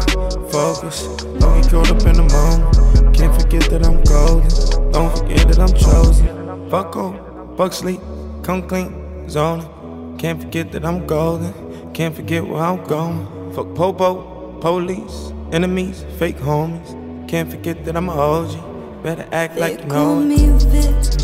Focus. 0.50 1.06
Don't 1.38 1.60
get 1.60 1.70
caught 1.70 1.90
up 1.90 2.06
in 2.06 2.14
the 2.14 2.26
moment. 2.34 3.16
Can't 3.16 3.40
forget 3.40 3.70
that 3.70 3.86
I'm 3.86 4.02
golden. 4.04 4.92
Don't 4.92 5.16
forget 5.16 5.48
that 5.48 5.58
I'm 5.58 5.72
chosen. 5.72 6.68
Fuck 6.68 6.96
off, 6.96 7.56
fuck 7.56 7.72
sleep, 7.72 8.00
come 8.42 8.68
clean, 8.68 9.28
zoning. 9.30 10.16
Can't 10.18 10.42
forget 10.42 10.72
that 10.72 10.84
I'm 10.84 11.06
golden. 11.06 11.52
Can't 11.94 12.14
forget 12.14 12.46
where 12.46 12.60
I'm 12.60 12.84
going. 12.84 13.52
Fuck 13.54 13.74
popo, 13.74 14.58
police 14.60 15.32
enemies, 15.52 16.04
fake 16.18 16.38
homies. 16.38 17.28
Can't 17.28 17.50
forget 17.50 17.84
that 17.84 17.96
I'm 17.96 18.08
a 18.08 18.12
OG. 18.12 19.02
Better 19.02 19.28
act 19.32 19.54
they 19.54 19.60
like 19.60 19.80
you 19.80 19.86
know 19.86 20.16
me 20.16 20.38
bitch. 20.72 21.16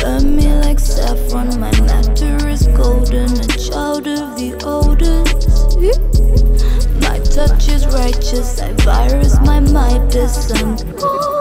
Burn 0.00 0.36
me 0.36 0.54
like 0.62 0.80
saffron, 0.80 1.60
my 1.60 1.70
matter 1.80 2.33
is 2.54 2.68
golden, 2.68 3.32
a 3.40 3.46
child 3.58 4.06
of 4.06 4.36
the 4.38 4.54
oldest. 4.64 5.76
My 7.02 7.18
touch 7.34 7.68
is 7.68 7.84
righteous, 7.86 8.60
I 8.60 8.72
virus 8.84 9.40
my 9.40 9.58
Midas, 9.58 10.52
I'm 10.52 10.76
golden. 10.94 11.34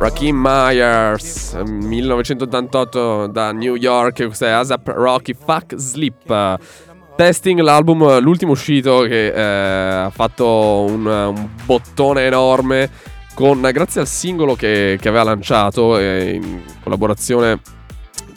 Rakim 0.00 0.34
Myers 0.34 1.33
1988 1.62 3.26
da 3.28 3.52
New 3.52 3.74
York 3.76 4.24
questo 4.26 4.46
è 4.46 4.50
ASAP 4.50 4.88
Rocky 4.88 5.34
Fuck 5.34 5.74
Sleep 5.76 6.58
Testing 7.16 7.60
l'album, 7.60 8.18
l'ultimo 8.18 8.52
uscito 8.52 9.02
che 9.02 9.28
eh, 9.28 9.40
ha 9.40 10.10
fatto 10.10 10.46
un, 10.88 11.06
un, 11.06 11.48
bottone 11.64 12.26
enorme 12.26 12.90
con, 13.34 13.60
grazie 13.60 14.00
al 14.00 14.08
singolo 14.08 14.56
che, 14.56 14.98
che 15.00 15.08
aveva 15.08 15.22
lanciato 15.22 15.96
eh, 15.96 16.32
in 16.34 16.62
collaborazione 16.82 17.60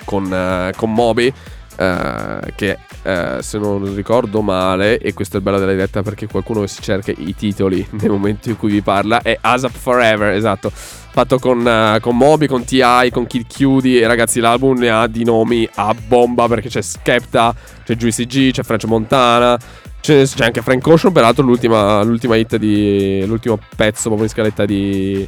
con, 0.05 0.32
eh, 0.32 0.74
con 0.76 0.93
Moby 0.93 1.34
eh, 1.78 2.53
che 2.55 2.78
eh, 3.03 3.38
se 3.41 3.57
non 3.57 3.93
ricordo 3.95 4.41
male, 4.41 4.97
e 4.97 5.13
questo 5.13 5.36
è 5.36 5.38
il 5.38 5.45
bello 5.45 5.59
della 5.59 5.71
diretta 5.71 6.01
perché 6.01 6.28
qualcuno 6.28 6.65
si 6.67 6.82
cerca 6.82 7.11
i 7.15 7.36
titoli 7.36 7.86
nel 8.01 8.09
momento 8.09 8.49
in 8.49 8.57
cui 8.57 8.71
vi 8.71 8.82
parla, 8.82 9.21
è 9.21 9.38
ASAP 9.39 9.71
Forever, 9.71 10.34
esatto. 10.34 10.71
Fatto 10.71 11.39
con, 11.39 11.65
uh, 11.65 11.99
con 11.99 12.15
Moby, 12.15 12.45
con 12.45 12.63
TI, 12.63 13.09
con 13.11 13.25
Kid 13.25 13.45
Cudi. 13.51 13.99
E 13.99 14.05
ragazzi, 14.05 14.39
l'album 14.39 14.78
ne 14.78 14.89
ha 14.89 15.07
di 15.07 15.23
nomi 15.23 15.67
a 15.75 15.95
bomba 16.07 16.47
perché 16.47 16.69
c'è 16.69 16.82
Skepta, 16.82 17.55
c'è 17.84 17.95
Juicy 17.95 18.28
G, 18.28 18.51
c'è 18.51 18.61
French 18.61 18.86
Montana. 18.86 19.57
C'è 19.99 20.25
anche 20.39 20.61
Frank 20.61 20.86
Ocean, 20.86 21.11
peraltro 21.11 21.43
l'ultima, 21.43 22.03
l'ultima 22.03 22.36
hit 22.36 22.55
di... 22.57 23.25
l'ultimo 23.25 23.59
pezzo 23.75 24.03
proprio 24.03 24.23
in 24.23 24.30
scaletta 24.30 24.65
di... 24.65 25.28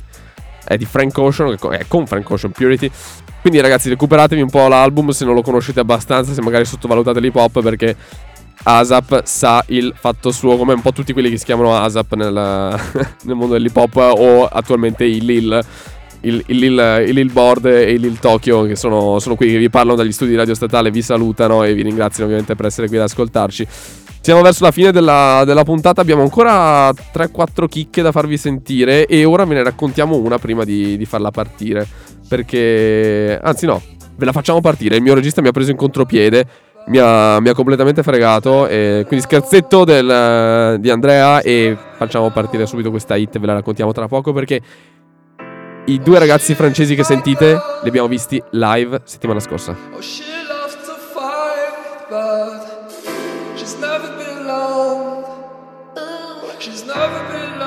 è 0.63 0.77
di 0.77 0.85
Frank 0.85 1.17
Ocean, 1.17 1.57
è 1.71 1.85
con 1.87 2.05
Frank 2.05 2.29
Ocean 2.29 2.51
Purity. 2.51 2.91
Quindi 3.49 3.67
ragazzi 3.67 3.89
recuperatevi 3.89 4.41
un 4.41 4.49
po' 4.51 4.67
l'album 4.67 5.09
se 5.09 5.25
non 5.25 5.33
lo 5.33 5.41
conoscete 5.41 5.79
abbastanza, 5.79 6.33
se 6.33 6.41
magari 6.43 6.65
sottovalutate 6.65 7.19
l'hip 7.19 7.35
hop 7.35 7.63
perché 7.63 7.95
ASAP 8.61 9.23
sa 9.23 9.63
il 9.69 9.91
fatto 9.97 10.29
suo 10.29 10.55
come 10.55 10.73
un 10.73 10.81
po' 10.81 10.91
tutti 10.91 11.13
quelli 11.13 11.31
che 11.31 11.37
si 11.37 11.45
chiamano 11.45 11.75
ASAP 11.75 12.13
nel, 12.13 12.31
nel 13.23 13.35
mondo 13.35 13.53
dell'hip 13.53 13.75
hop 13.75 13.95
o 13.95 14.45
attualmente 14.45 15.03
i 15.03 15.19
Lil. 15.21 15.59
Il, 16.21 16.43
il, 16.45 16.57
Lil, 16.57 17.05
il 17.07 17.15
Lil 17.15 17.31
Board 17.31 17.65
e 17.65 17.93
il 17.93 18.01
Lil 18.01 18.19
Tokyo 18.19 18.63
che 18.63 18.75
sono, 18.75 19.17
sono 19.17 19.35
qui 19.35 19.49
che 19.49 19.57
vi 19.57 19.69
parlano 19.69 19.97
dagli 19.97 20.11
studi 20.11 20.31
di 20.31 20.37
Radio 20.37 20.53
Statale 20.53 20.91
vi 20.91 21.01
salutano 21.01 21.63
e 21.63 21.73
vi 21.73 21.81
ringraziano 21.81 22.25
ovviamente 22.25 22.55
per 22.55 22.65
essere 22.67 22.87
qui 22.87 22.97
ad 22.97 23.03
ascoltarci 23.03 23.67
siamo 24.21 24.41
verso 24.41 24.65
la 24.65 24.71
fine 24.71 24.91
della, 24.91 25.43
della 25.45 25.63
puntata, 25.63 26.01
abbiamo 26.01 26.21
ancora 26.21 26.89
3-4 26.91 27.67
chicche 27.67 28.01
da 28.01 28.11
farvi 28.11 28.37
sentire 28.37 29.05
e 29.05 29.23
ora 29.23 29.45
ve 29.45 29.55
ne 29.55 29.63
raccontiamo 29.63 30.17
una 30.17 30.37
prima 30.37 30.65
di, 30.65 30.97
di 30.97 31.05
farla 31.05 31.31
partire. 31.31 31.87
Perché, 32.29 33.39
anzi, 33.41 33.65
no, 33.65 33.81
ve 34.15 34.25
la 34.25 34.31
facciamo 34.31 34.61
partire. 34.61 34.95
Il 34.95 35.01
mio 35.01 35.15
regista 35.15 35.41
mi 35.41 35.47
ha 35.47 35.51
preso 35.51 35.71
in 35.71 35.77
contropiede. 35.77 36.45
Mi 36.85 36.97
ha, 36.97 37.39
mi 37.39 37.49
ha 37.49 37.53
completamente 37.53 38.03
fregato. 38.03 38.67
E 38.67 39.03
quindi 39.07 39.25
scherzetto 39.25 39.83
del, 39.83 40.77
di 40.79 40.89
Andrea. 40.89 41.41
E 41.41 41.75
facciamo 41.97 42.29
partire 42.29 42.65
subito 42.67 42.91
questa 42.91 43.15
hit. 43.15 43.39
Ve 43.39 43.45
la 43.47 43.53
raccontiamo 43.53 43.91
tra 43.91 44.07
poco 44.07 44.31
perché 44.31 44.61
i 45.85 45.99
due 45.99 46.19
ragazzi 46.19 46.53
francesi 46.53 46.93
che 46.93 47.03
sentite 47.03 47.59
li 47.81 47.89
abbiamo 47.89 48.07
visti 48.07 48.41
live 48.51 49.01
settimana 49.05 49.39
scorsa. 49.39 49.75
She's 56.59 56.83
never 56.83 57.23
been 57.31 57.58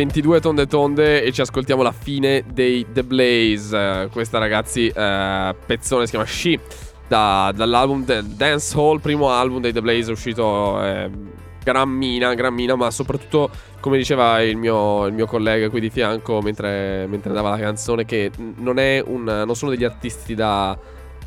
22 0.00 0.40
tonde 0.40 0.66
tonde 0.66 1.22
e 1.22 1.30
ci 1.30 1.42
ascoltiamo 1.42 1.82
la 1.82 1.92
fine 1.92 2.42
dei 2.50 2.86
The 2.90 3.04
Blaze. 3.04 4.08
Questa 4.10 4.38
ragazzi 4.38 4.86
eh, 4.88 5.54
pezzone 5.66 6.06
si 6.06 6.10
chiama 6.12 6.24
She 6.24 6.58
da, 7.06 7.52
dall'album 7.54 8.06
del 8.06 8.24
Dance 8.24 8.74
Hall, 8.78 8.98
primo 9.00 9.28
album 9.28 9.60
dei 9.60 9.74
The 9.74 9.82
Blaze 9.82 10.10
uscito 10.10 10.82
eh, 10.82 11.10
gran 11.62 11.90
mina, 11.90 12.32
gran 12.32 12.54
mina, 12.54 12.76
ma 12.76 12.90
soprattutto 12.90 13.50
come 13.80 13.98
diceva 13.98 14.40
il 14.40 14.56
mio, 14.56 15.04
il 15.04 15.12
mio 15.12 15.26
collega 15.26 15.68
qui 15.68 15.80
di 15.80 15.90
fianco 15.90 16.40
mentre, 16.40 17.06
mentre 17.06 17.34
dava 17.34 17.50
la 17.50 17.58
canzone 17.58 18.06
che 18.06 18.30
non, 18.38 18.78
un, 19.04 19.22
non 19.22 19.54
sono 19.54 19.70
degli 19.70 19.84
artisti 19.84 20.34
da 20.34 20.78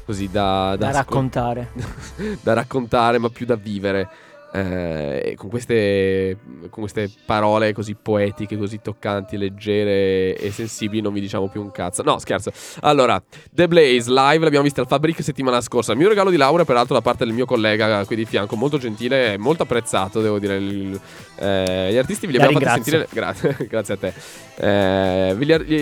così 0.03 0.29
da, 0.31 0.75
da, 0.77 0.87
da 0.87 0.91
raccontare. 0.91 1.69
da 2.41 2.53
raccontare, 2.53 3.19
ma 3.19 3.29
più 3.29 3.45
da 3.45 3.55
vivere 3.55 4.09
eh, 4.55 5.33
con, 5.35 5.49
queste, 5.49 6.37
con, 6.69 6.81
queste, 6.81 7.09
parole 7.25 7.73
così 7.73 7.95
poetiche, 7.99 8.55
così 8.55 8.81
toccanti, 8.81 9.35
leggere 9.35 10.37
e 10.37 10.51
sensibili, 10.51 11.01
non 11.01 11.11
vi 11.11 11.21
diciamo 11.21 11.47
più 11.47 11.61
un 11.61 11.71
cazzo. 11.71 12.03
No, 12.03 12.19
scherzo. 12.19 12.51
Allora, 12.81 13.21
The 13.51 13.67
Blaze 13.67 14.11
live 14.11 14.43
l'abbiamo 14.43 14.63
vista 14.63 14.81
al 14.81 14.87
Fabric 14.87 15.23
settimana 15.23 15.59
scorsa. 15.59 15.93
Il 15.93 15.97
mio 15.97 16.07
regalo 16.07 16.29
di 16.29 16.37
laurea, 16.37 16.65
peraltro, 16.65 16.93
da 16.93 17.01
parte 17.01 17.25
del 17.25 17.33
mio 17.33 17.45
collega 17.45 18.05
qui 18.05 18.15
di 18.15 18.25
fianco, 18.25 18.55
molto 18.55 18.77
gentile 18.77 19.33
e 19.33 19.37
molto 19.37 19.63
apprezzato, 19.63 20.21
devo 20.21 20.37
dire. 20.37 20.57
Il, 20.57 20.99
eh, 21.37 21.91
gli 21.91 21.97
artisti 21.97 22.27
vi 22.27 22.33
li 22.33 22.37
abbiamo 22.37 22.59
fatti 22.59 22.83
sentire. 22.83 23.07
Grazie, 23.11 23.57
grazie 23.67 23.93
a 23.95 23.97
te. 23.97 24.13
Eh, 24.55 25.35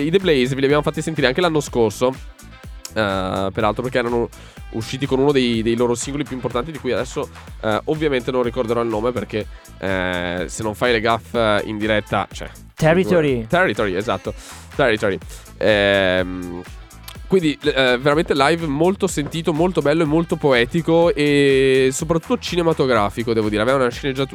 I 0.06 0.10
The 0.10 0.18
Blaze 0.18 0.54
ve 0.54 0.60
li 0.60 0.64
abbiamo 0.64 0.82
fatti 0.82 1.02
sentire 1.02 1.26
anche 1.26 1.42
l'anno 1.42 1.60
scorso. 1.60 2.14
Uh, 2.94 3.50
peraltro 3.52 3.82
perché 3.82 3.98
erano 3.98 4.28
usciti 4.72 5.06
con 5.06 5.18
uno 5.18 5.32
dei, 5.32 5.62
dei, 5.62 5.76
loro 5.76 5.94
singoli 5.94 6.24
più 6.24 6.34
importanti 6.34 6.70
di 6.70 6.78
cui 6.78 6.92
adesso 6.92 7.28
uh, 7.62 7.78
ovviamente 7.84 8.30
non 8.30 8.42
ricorderò 8.42 8.82
il 8.82 8.88
nome 8.88 9.12
perché 9.12 9.46
uh, 9.80 10.46
se 10.46 10.62
non 10.62 10.74
fai 10.74 10.92
le 10.92 11.00
gaff 11.00 11.34
in 11.64 11.78
diretta 11.78 12.28
cioè 12.30 12.50
Territory. 12.74 13.46
Territory 13.46 13.94
esatto. 13.94 14.34
Territory. 14.74 15.18
Ehm 15.58 16.62
quindi 17.32 17.58
veramente 17.62 18.34
live 18.34 18.66
molto 18.66 19.06
sentito, 19.06 19.54
molto 19.54 19.80
bello 19.80 20.02
e 20.02 20.04
molto 20.04 20.36
poetico 20.36 21.14
e 21.14 21.88
soprattutto 21.90 22.36
cinematografico, 22.38 23.32
devo 23.32 23.48
dire. 23.48 23.62
Aveva 23.62 23.78
una, 23.78 23.88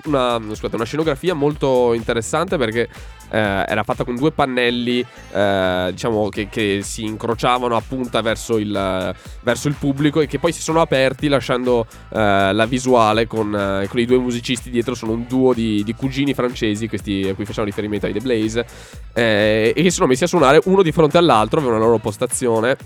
una, 0.06 0.40
scusate, 0.56 0.76
una 0.76 0.84
scenografia 0.84 1.36
molto 1.36 1.94
interessante 1.94 2.58
perché 2.58 2.90
eh, 3.30 3.66
era 3.68 3.84
fatta 3.84 4.04
con 4.04 4.16
due 4.16 4.32
pannelli 4.32 5.06
eh, 5.32 5.90
diciamo 5.92 6.30
che, 6.30 6.48
che, 6.50 6.80
si 6.82 7.04
incrociavano 7.04 7.76
a 7.76 7.82
punta 7.86 8.22
verso 8.22 8.58
il, 8.58 9.16
verso 9.42 9.68
il, 9.68 9.76
pubblico 9.78 10.22
e 10.22 10.28
che 10.28 10.40
poi 10.40 10.52
si 10.52 10.62
sono 10.62 10.82
aperti 10.82 11.28
lasciando 11.28 11.86
eh, 12.10 12.52
la 12.54 12.66
visuale 12.66 13.28
con, 13.28 13.54
eh, 13.54 13.88
con, 13.88 14.00
i 14.00 14.06
due 14.06 14.18
musicisti 14.18 14.70
dietro. 14.70 14.96
Sono 14.96 15.12
un 15.14 15.26
duo 15.28 15.54
di, 15.54 15.84
di 15.84 15.94
cugini 15.94 16.34
francesi 16.34 16.88
questi 16.88 17.28
a 17.28 17.34
cui 17.34 17.46
facciamo 17.46 17.66
riferimento 17.66 18.06
ai 18.06 18.14
The 18.14 18.20
Blaze 18.20 18.66
eh, 19.14 19.74
e 19.76 19.82
che 19.82 19.90
si 19.90 19.96
sono 19.96 20.08
messi 20.08 20.24
a 20.24 20.28
suonare 20.28 20.62
uno 20.66 20.82
di 20.82 20.92
fronte 20.92 21.18
all'altro 21.18 21.60
avevano 21.60 21.80
la 21.80 21.86
loro 21.86 21.98
postazione 22.00 22.78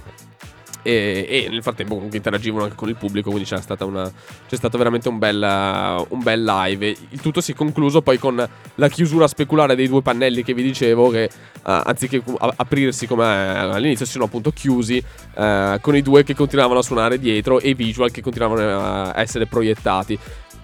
e, 0.83 1.25
e, 1.29 1.47
nel 1.49 1.61
frattempo 1.61 1.93
comunque 1.93 2.17
interagivano 2.17 2.63
anche 2.63 2.75
con 2.75 2.89
il 2.89 2.95
pubblico, 2.95 3.29
quindi 3.29 3.47
c'è, 3.47 3.59
una, 3.79 4.11
c'è 4.47 4.55
stato 4.55 4.77
veramente 4.77 5.09
un 5.09 5.17
bel, 5.17 6.05
un 6.09 6.23
bel, 6.23 6.43
live. 6.43 6.95
Il 7.09 7.21
tutto 7.21 7.41
si 7.41 7.51
è 7.51 7.55
concluso 7.55 8.01
poi 8.01 8.17
con 8.17 8.47
la 8.75 8.87
chiusura 8.87 9.27
speculare 9.27 9.75
dei 9.75 9.87
due 9.87 10.01
pannelli 10.01 10.43
che 10.43 10.53
vi 10.53 10.63
dicevo, 10.63 11.09
che 11.09 11.29
uh, 11.31 11.59
anziché 11.63 12.23
aprirsi 12.55 13.07
come 13.07 13.25
all'inizio 13.25 14.05
si 14.05 14.11
sono 14.11 14.25
appunto 14.25 14.51
chiusi 14.51 15.03
uh, 15.35 15.79
con 15.79 15.95
i 15.95 16.01
due 16.01 16.23
che 16.23 16.35
continuavano 16.35 16.79
a 16.79 16.83
suonare 16.83 17.19
dietro 17.19 17.59
e 17.59 17.69
i 17.69 17.73
visual 17.73 18.11
che 18.11 18.21
continuavano 18.21 19.11
a 19.11 19.19
essere 19.19 19.45
proiettati. 19.45 20.17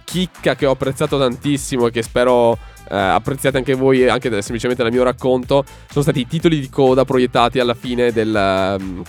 Chicca 0.03 0.55
che 0.55 0.65
ho 0.65 0.71
apprezzato 0.71 1.17
tantissimo 1.17 1.87
e 1.87 1.91
che 1.91 2.01
spero 2.01 2.75
Uh, 2.89 2.93
apprezzate 2.93 3.57
anche 3.57 3.73
voi, 3.73 4.07
anche 4.07 4.29
semplicemente 4.41 4.81
dal 4.81 4.93
mio 4.93 5.03
racconto, 5.03 5.65
sono 5.89 6.03
stati 6.03 6.21
i 6.21 6.25
titoli 6.25 6.57
di 6.57 6.69
coda 6.69 7.03
proiettati 7.03 7.59
alla 7.59 7.73
fine 7.73 8.13
del, 8.13 8.77
um, 8.79 9.03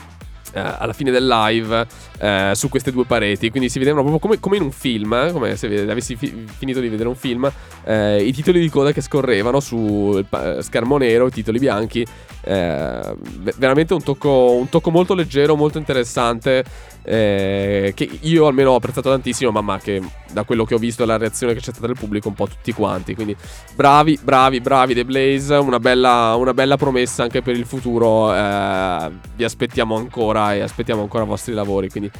eh, 0.53 0.61
alla 0.61 0.93
fine 0.93 1.11
del 1.11 1.27
live 1.27 1.87
eh, 2.19 2.53
su 2.55 2.69
queste 2.69 2.93
due 2.93 3.05
pareti. 3.05 3.51
Quindi 3.51 3.69
si 3.69 3.79
vedevano 3.79 4.03
proprio 4.03 4.21
come, 4.21 4.41
come 4.41 4.57
in 4.57 4.63
un 4.63 4.73
film, 4.73 5.13
eh, 5.13 5.33
come 5.33 5.57
se 5.57 5.67
avessi 5.89 6.17
fi- 6.17 6.45
finito 6.57 6.81
di 6.81 6.89
vedere 6.89 7.09
un 7.09 7.17
film, 7.17 7.51
eh, 7.85 8.23
i 8.23 8.33
titoli 8.33 8.61
di 8.61 8.69
coda 8.69 8.93
che 8.93 9.01
scorrevano 9.01 9.61
sul 9.61 10.25
eh, 10.29 10.63
schermo 10.63 10.99
nero, 10.99 11.27
i 11.27 11.31
titoli 11.31 11.59
bianchi. 11.59 12.07
Eh, 12.41 13.15
veramente 13.57 13.95
un 13.95 14.03
tocco, 14.03 14.53
un 14.53 14.69
tocco 14.69 14.91
molto 14.91 15.15
leggero, 15.15 15.57
molto 15.57 15.79
interessante 15.79 16.97
che 17.09 18.11
io 18.21 18.47
almeno 18.47 18.73
ho 18.73 18.75
apprezzato 18.75 19.09
tantissimo, 19.09 19.51
mamma 19.51 19.79
che 19.79 20.03
da 20.31 20.43
quello 20.43 20.67
che 20.67 20.75
ho 20.75 20.79
visto 20.79 21.05
e 21.05 21.07
la 21.07 21.17
reazione 21.17 21.55
che 21.55 21.61
c'è 21.61 21.71
stata 21.71 21.87
dal 21.87 21.97
pubblico 21.97 22.29
un 22.29 22.35
po' 22.35 22.47
tutti 22.47 22.71
quanti, 22.73 23.15
quindi 23.15 23.35
bravi, 23.75 24.19
bravi, 24.23 24.61
bravi 24.61 24.93
The 24.93 25.07
Blaze, 25.07 25.55
una 25.55 25.81
bella, 25.81 26.35
una 26.37 26.53
bella 26.53 26.77
promessa 26.77 27.23
anche 27.23 27.41
per 27.41 27.57
il 27.57 27.65
futuro, 27.65 28.29
vi 28.29 29.45
aspettiamo 29.45 29.97
ancora 29.97 30.48
e 30.55 30.61
aspettiamo 30.61 31.03
ancora 31.03 31.25
i 31.25 31.27
vostri 31.27 31.53
lavori, 31.53 31.89
quindi 31.89 32.11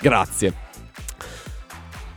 grazie. 0.00 0.65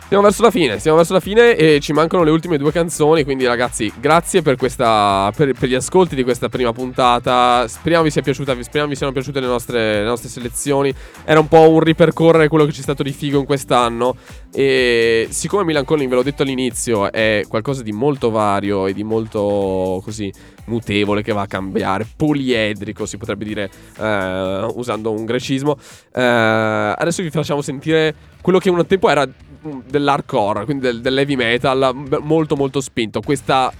Stiamo 0.09 0.25
verso 0.25 0.41
la 0.41 0.49
fine, 0.49 0.79
stiamo 0.79 0.97
verso 0.97 1.13
la 1.13 1.19
fine 1.19 1.55
e 1.55 1.79
ci 1.79 1.93
mancano 1.93 2.23
le 2.23 2.31
ultime 2.31 2.57
due 2.57 2.71
canzoni, 2.71 3.23
quindi 3.23 3.45
ragazzi 3.45 3.93
grazie 3.99 4.41
per, 4.41 4.55
questa, 4.55 5.31
per, 5.35 5.53
per 5.53 5.69
gli 5.69 5.75
ascolti 5.75 6.15
di 6.15 6.23
questa 6.23 6.49
prima 6.49 6.73
puntata, 6.73 7.67
speriamo 7.67 8.05
vi 8.05 8.09
sia 8.09 8.23
piaciuta, 8.23 8.59
speriamo 8.59 8.89
vi 8.89 8.95
siano 8.95 9.11
piaciute 9.11 9.39
le 9.39 9.45
nostre, 9.45 9.99
le 9.99 10.05
nostre 10.05 10.27
selezioni, 10.27 10.91
era 11.23 11.39
un 11.39 11.47
po' 11.47 11.69
un 11.69 11.81
ripercorrere 11.81 12.47
quello 12.47 12.65
che 12.65 12.71
c'è 12.71 12.81
stato 12.81 13.03
di 13.03 13.11
figo 13.11 13.37
in 13.37 13.45
quest'anno 13.45 14.15
e 14.51 15.27
siccome 15.29 15.63
Milan 15.63 15.85
Calling 15.85 16.09
ve 16.09 16.15
l'ho 16.15 16.23
detto 16.23 16.41
all'inizio 16.41 17.11
è 17.11 17.43
qualcosa 17.47 17.83
di 17.83 17.91
molto 17.91 18.31
vario 18.31 18.87
e 18.87 18.93
di 18.93 19.03
molto 19.03 20.01
così 20.03 20.33
mutevole 20.65 21.21
che 21.21 21.33
va 21.33 21.41
a 21.41 21.47
cambiare, 21.47 22.07
poliedrico 22.15 23.05
si 23.05 23.17
potrebbe 23.17 23.45
dire 23.45 23.69
uh, 23.97 24.73
usando 24.75 25.11
un 25.11 25.25
grecismo, 25.25 25.73
uh, 25.73 26.19
adesso 26.19 27.21
vi 27.21 27.29
facciamo 27.29 27.61
sentire 27.61 28.15
quello 28.41 28.57
che 28.57 28.71
un 28.71 28.83
tempo 28.87 29.07
era 29.07 29.27
dell'hardcore, 29.61 30.65
quindi 30.65 30.83
del, 30.83 31.01
dell'heavy 31.01 31.35
metal, 31.35 31.93
molto 32.21 32.55
molto 32.55 32.81
spinto. 32.81 33.21
Questa 33.21 33.71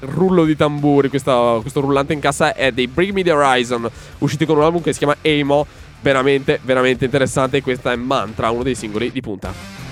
rullo 0.00 0.44
di 0.44 0.56
tamburi, 0.56 1.08
questa, 1.08 1.58
questo 1.60 1.80
rullante 1.80 2.12
in 2.12 2.20
cassa 2.20 2.54
è 2.54 2.72
dei 2.72 2.88
Bring 2.88 3.12
Me 3.12 3.22
The 3.22 3.32
Horizon, 3.32 3.88
usciti 4.18 4.44
con 4.44 4.56
un 4.56 4.64
album 4.64 4.82
che 4.82 4.92
si 4.92 4.98
chiama 4.98 5.16
Emo, 5.20 5.66
veramente, 6.00 6.60
veramente 6.62 7.04
interessante. 7.04 7.58
E 7.58 7.62
questa 7.62 7.92
è 7.92 7.96
Mantra, 7.96 8.50
uno 8.50 8.62
dei 8.62 8.74
singoli 8.74 9.10
di 9.10 9.20
punta. 9.20 9.83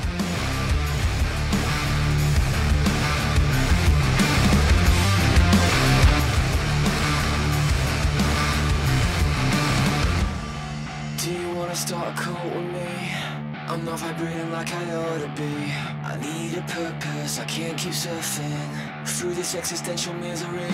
This 19.42 19.56
existential 19.56 20.14
misery. 20.14 20.70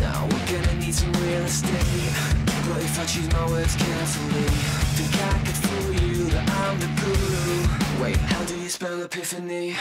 Now 0.00 0.26
we're 0.28 0.46
gonna 0.50 0.74
need 0.80 0.92
some 0.92 1.12
real 1.22 1.44
estate. 1.44 2.12
But 2.66 2.82
if 2.82 2.98
I 2.98 3.04
choose 3.06 3.32
my 3.32 3.46
words 3.48 3.76
carefully 3.76 4.48
Think 4.96 5.14
I 5.22 5.38
could 5.44 5.56
fool 5.64 5.92
you 6.08 6.24
that 6.30 6.50
I'm 6.50 6.80
the 6.80 6.90
guru. 7.00 8.02
Wait, 8.02 8.16
how 8.16 8.44
do 8.44 8.58
you 8.58 8.68
spell 8.68 9.00
epiphany? 9.02 9.76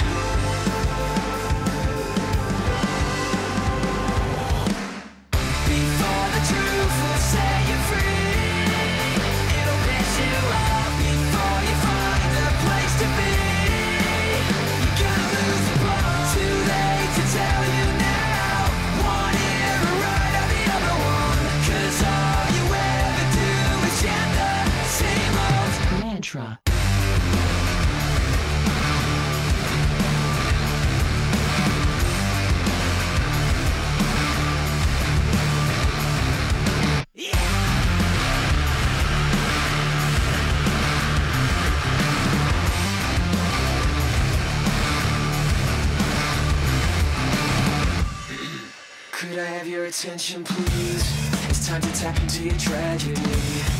Attention, 49.99 50.45
please? 50.45 51.03
It's 51.49 51.67
time 51.67 51.81
to 51.81 51.91
tap 51.93 52.17
into 52.21 52.43
your 52.43 52.57
tragedy. 52.57 53.15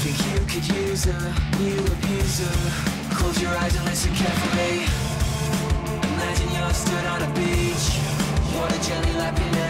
Think 0.04 0.18
you 0.28 0.40
could 0.52 0.68
use 0.76 1.06
a 1.06 1.18
new 1.60 1.80
abuser. 1.80 3.16
Close 3.16 3.42
your 3.42 3.52
eyes 3.52 3.74
and 3.78 3.86
listen 3.86 4.14
carefully. 4.14 4.84
Imagine 6.14 6.52
you're 6.52 6.74
stood 6.74 7.06
on 7.06 7.22
a 7.24 7.34
beach. 7.36 7.86
Water 8.54 8.80
gently 8.84 9.14
lapping 9.14 9.69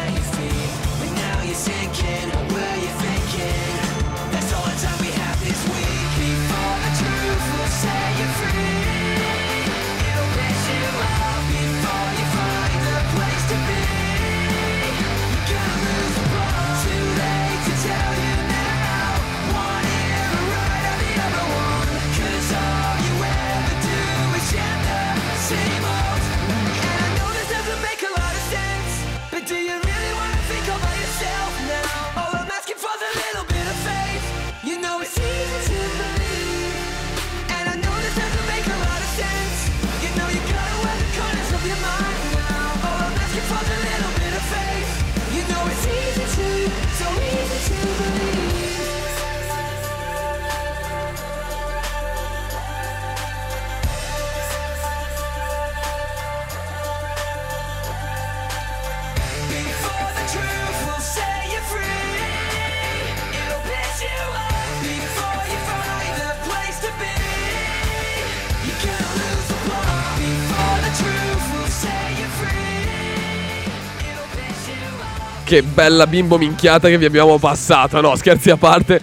che 75.50 75.64
bella 75.64 76.06
bimbo 76.06 76.38
minchiata 76.38 76.89
che 76.89 77.00
vi 77.00 77.06
abbiamo 77.06 77.39
passato. 77.39 78.00
No, 78.02 78.16
scherzi 78.16 78.52
a 78.52 78.58
parte, 78.58 79.02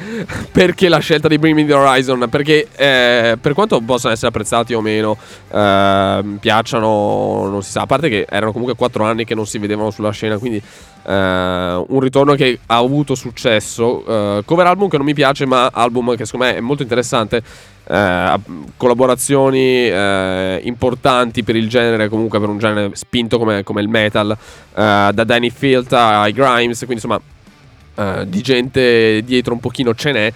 perché 0.52 0.88
la 0.88 1.00
scelta 1.00 1.26
di 1.26 1.38
Bring 1.38 1.56
Me 1.56 1.66
the 1.66 1.74
Horizon? 1.74 2.28
Perché 2.30 2.68
eh, 2.76 3.36
per 3.40 3.52
quanto 3.52 3.80
possano 3.80 4.12
essere 4.12 4.28
apprezzati 4.28 4.72
o 4.72 4.80
meno, 4.80 5.16
eh, 5.50 6.22
piacciono, 6.38 7.48
non 7.48 7.64
si 7.64 7.72
sa. 7.72 7.80
A 7.80 7.86
parte 7.86 8.08
che 8.08 8.26
erano 8.30 8.52
comunque 8.52 8.76
4 8.76 9.02
anni 9.02 9.24
che 9.24 9.34
non 9.34 9.44
si 9.44 9.58
vedevano 9.58 9.90
sulla 9.90 10.12
scena, 10.12 10.38
quindi 10.38 10.58
eh, 10.58 11.84
un 11.88 11.98
ritorno 11.98 12.36
che 12.36 12.60
ha 12.64 12.76
avuto 12.76 13.16
successo. 13.16 14.04
Eh, 14.06 14.42
cover 14.44 14.66
album 14.68 14.88
che 14.88 14.98
non 14.98 15.06
mi 15.06 15.14
piace, 15.14 15.46
ma 15.46 15.70
album 15.72 16.14
che 16.14 16.26
secondo 16.26 16.46
me 16.46 16.54
è 16.54 16.60
molto 16.60 16.82
interessante 16.84 17.42
eh, 17.88 18.40
collaborazioni 18.76 19.88
eh, 19.88 20.60
importanti 20.64 21.42
per 21.42 21.56
il 21.56 21.68
genere, 21.68 22.08
comunque 22.08 22.40
per 22.40 22.48
un 22.48 22.58
genere 22.58 22.90
spinto 22.94 23.38
come, 23.38 23.62
come 23.62 23.80
il 23.80 23.88
metal, 23.88 24.30
eh, 24.30 25.10
da 25.12 25.24
Danny 25.24 25.50
Field 25.50 25.92
ai 25.92 26.32
Grimes, 26.32 26.78
quindi 26.78 26.94
insomma 26.94 27.20
eh, 27.94 28.28
di 28.28 28.40
gente 28.42 29.22
dietro 29.24 29.52
un 29.52 29.60
pochino 29.60 29.94
ce 29.94 30.12
n'è. 30.12 30.32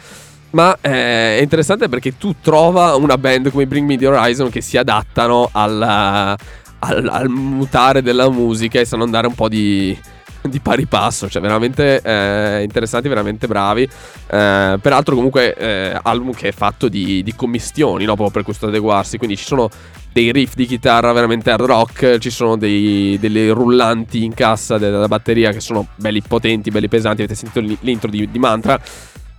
Ma 0.53 0.77
eh, 0.81 1.39
è 1.39 1.41
interessante 1.41 1.89
perché 1.89 2.17
tu 2.17 2.35
trova 2.41 2.97
una 2.97 3.17
band 3.17 3.51
come 3.51 3.67
Bring 3.67 3.87
Me 3.87 3.97
the 3.97 4.09
Horizon 4.09 4.51
che 4.51 4.61
si 4.61 4.77
adattano 4.77 5.49
al, 5.53 5.81
al, 5.81 7.09
al 7.09 7.29
mutare 7.29 8.03
della 8.03 8.29
musica 8.29 8.81
e 8.81 8.85
sanno 8.85 9.05
andare 9.05 9.29
un 9.29 9.35
po' 9.35 9.49
di, 9.49 9.97
di 10.43 10.61
pari 10.61 10.87
passo, 10.87 11.29
cioè 11.29 11.43
veramente 11.43 12.01
eh, 12.03 12.63
interessanti, 12.63 13.09
veramente 13.09 13.47
bravi. 13.47 13.83
Eh, 13.83 14.79
peraltro 14.81 15.15
comunque 15.15 15.55
eh, 15.55 15.99
album 16.03 16.33
che 16.33 16.49
è 16.49 16.53
fatto 16.53 16.89
di, 16.89 17.23
di 17.23 17.35
commistioni, 17.35 18.05
no? 18.05 18.15
proprio 18.15 18.31
per 18.31 18.43
questo 18.45 18.67
adeguarsi, 18.67 19.19
quindi 19.19 19.37
ci 19.37 19.45
sono 19.45 19.69
dei 20.13 20.33
riff 20.33 20.55
di 20.55 20.67
chitarra 20.67 21.13
veramente 21.13 21.51
hard 21.51 21.65
rock, 21.65 22.19
ci 22.19 22.31
sono 22.31 22.57
dei, 22.57 23.17
delle 23.21 23.51
rullanti 23.51 24.25
in 24.25 24.35
cassa 24.35 24.77
della 24.77 25.07
batteria 25.07 25.53
che 25.53 25.61
sono 25.61 25.87
belli 25.95 26.21
potenti, 26.21 26.71
belli 26.71 26.89
pesanti, 26.89 27.23
avete 27.23 27.37
sentito 27.37 27.77
l'intro 27.81 28.11
di, 28.11 28.29
di 28.31 28.39
Mantra. 28.39 28.81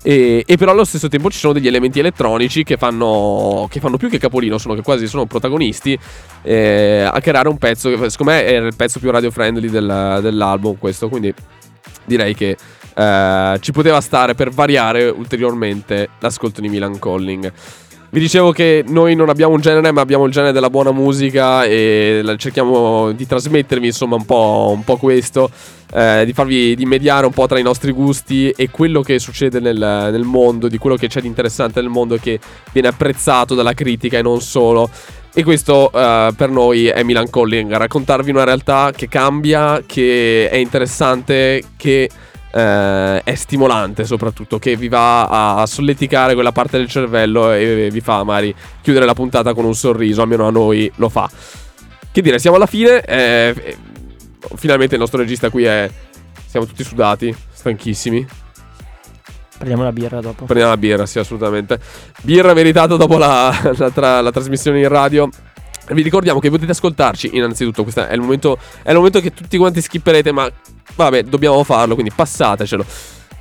E, 0.03 0.43
e, 0.47 0.57
però 0.57 0.71
allo 0.71 0.83
stesso 0.83 1.07
tempo 1.07 1.29
ci 1.29 1.37
sono 1.37 1.53
degli 1.53 1.67
elementi 1.67 1.99
elettronici 1.99 2.63
che 2.63 2.75
fanno, 2.75 3.67
che 3.69 3.79
fanno 3.79 3.97
più 3.97 4.09
che 4.09 4.17
capolino, 4.17 4.57
sono 4.57 4.73
che 4.73 4.81
quasi 4.81 5.07
sono 5.07 5.25
protagonisti 5.25 5.97
eh, 6.41 7.07
a 7.11 7.19
creare 7.21 7.49
un 7.49 7.57
pezzo 7.57 7.89
che 7.89 8.09
secondo 8.09 8.31
me 8.31 8.43
è 8.43 8.55
il 8.55 8.75
pezzo 8.75 8.99
più 8.99 9.11
radio 9.11 9.29
friendly 9.29 9.69
del, 9.69 10.19
dell'album 10.21 10.77
questo, 10.79 11.07
quindi 11.07 11.31
direi 12.05 12.33
che 12.33 12.57
eh, 12.95 13.57
ci 13.59 13.71
poteva 13.71 14.01
stare 14.01 14.33
per 14.33 14.49
variare 14.49 15.07
ulteriormente 15.07 16.09
l'ascolto 16.19 16.61
di 16.61 16.69
Milan 16.69 16.97
Calling. 16.97 17.51
Vi 18.13 18.19
dicevo 18.19 18.51
che 18.51 18.83
noi 18.89 19.15
non 19.15 19.29
abbiamo 19.29 19.53
un 19.53 19.61
genere, 19.61 19.89
ma 19.93 20.01
abbiamo 20.01 20.25
il 20.25 20.33
genere 20.33 20.51
della 20.51 20.69
buona 20.69 20.91
musica 20.91 21.63
e 21.63 22.21
cerchiamo 22.35 23.13
di 23.13 23.25
trasmettervi 23.25 23.85
insomma 23.85 24.15
un 24.15 24.25
po', 24.25 24.73
un 24.75 24.83
po 24.83 24.97
questo, 24.97 25.49
eh, 25.93 26.23
di 26.25 26.33
farvi 26.33 26.75
di 26.75 26.85
mediare 26.85 27.25
un 27.25 27.31
po' 27.31 27.47
tra 27.47 27.57
i 27.57 27.63
nostri 27.63 27.93
gusti 27.93 28.49
e 28.49 28.69
quello 28.69 29.01
che 29.01 29.17
succede 29.17 29.61
nel, 29.61 29.77
nel 29.77 30.23
mondo, 30.23 30.67
di 30.67 30.77
quello 30.77 30.97
che 30.97 31.07
c'è 31.07 31.21
di 31.21 31.27
interessante 31.27 31.79
nel 31.79 31.89
mondo 31.89 32.17
che 32.17 32.37
viene 32.73 32.89
apprezzato 32.89 33.55
dalla 33.55 33.73
critica 33.73 34.17
e 34.17 34.21
non 34.21 34.41
solo. 34.41 34.89
E 35.33 35.43
questo 35.45 35.89
uh, 35.93 36.35
per 36.35 36.49
noi 36.49 36.87
è 36.87 37.03
Milan 37.03 37.29
Calling, 37.29 37.71
raccontarvi 37.71 38.29
una 38.29 38.43
realtà 38.43 38.91
che 38.93 39.07
cambia, 39.07 39.81
che 39.85 40.49
è 40.49 40.57
interessante, 40.57 41.63
che 41.77 42.09
eh, 42.51 43.23
è 43.23 43.35
stimolante 43.35 44.05
soprattutto, 44.05 44.59
che 44.59 44.75
vi 44.75 44.87
va 44.87 45.55
a 45.55 45.65
solleticare 45.65 46.33
quella 46.33 46.51
parte 46.51 46.77
del 46.77 46.87
cervello 46.87 47.51
e 47.51 47.89
vi 47.91 48.01
fa 48.01 48.23
magari 48.23 48.53
chiudere 48.81 49.05
la 49.05 49.13
puntata 49.13 49.53
con 49.53 49.65
un 49.65 49.75
sorriso, 49.75 50.21
almeno 50.21 50.47
a 50.47 50.51
noi 50.51 50.91
lo 50.95 51.09
fa. 51.09 51.29
Che 52.11 52.21
dire, 52.21 52.39
siamo 52.39 52.57
alla 52.57 52.65
fine, 52.65 53.01
eh, 53.03 53.77
finalmente 54.55 54.95
il 54.95 55.01
nostro 55.01 55.19
regista 55.19 55.49
qui 55.49 55.63
è... 55.63 55.89
Siamo 56.45 56.65
tutti 56.65 56.83
sudati, 56.83 57.33
stanchissimi. 57.49 58.27
Prendiamo 59.55 59.83
la 59.83 59.93
birra 59.93 60.19
dopo. 60.19 60.43
Prendiamo 60.43 60.71
la 60.71 60.77
birra, 60.77 61.05
sì, 61.05 61.17
assolutamente. 61.17 61.79
Birra 62.23 62.53
meritata 62.53 62.97
dopo 62.97 63.17
la, 63.17 63.71
la, 63.77 63.89
tra, 63.89 64.19
la 64.19 64.31
trasmissione 64.31 64.81
in 64.81 64.89
radio. 64.89 65.29
Vi 65.87 66.01
ricordiamo 66.01 66.39
che 66.39 66.49
potete 66.49 66.71
ascoltarci 66.71 67.29
innanzitutto, 67.33 67.83
questo 67.83 68.05
è 68.05 68.13
il 68.13 68.19
momento, 68.19 68.57
è 68.81 68.89
il 68.89 68.95
momento 68.95 69.21
che 69.21 69.33
tutti 69.33 69.57
quanti 69.57 69.81
skipperete, 69.81 70.31
ma 70.31 70.51
vabbè, 70.95 71.23
dobbiamo 71.23 71.63
farlo, 71.63 71.93
quindi 71.93 72.11
passatecelo. 72.15 72.85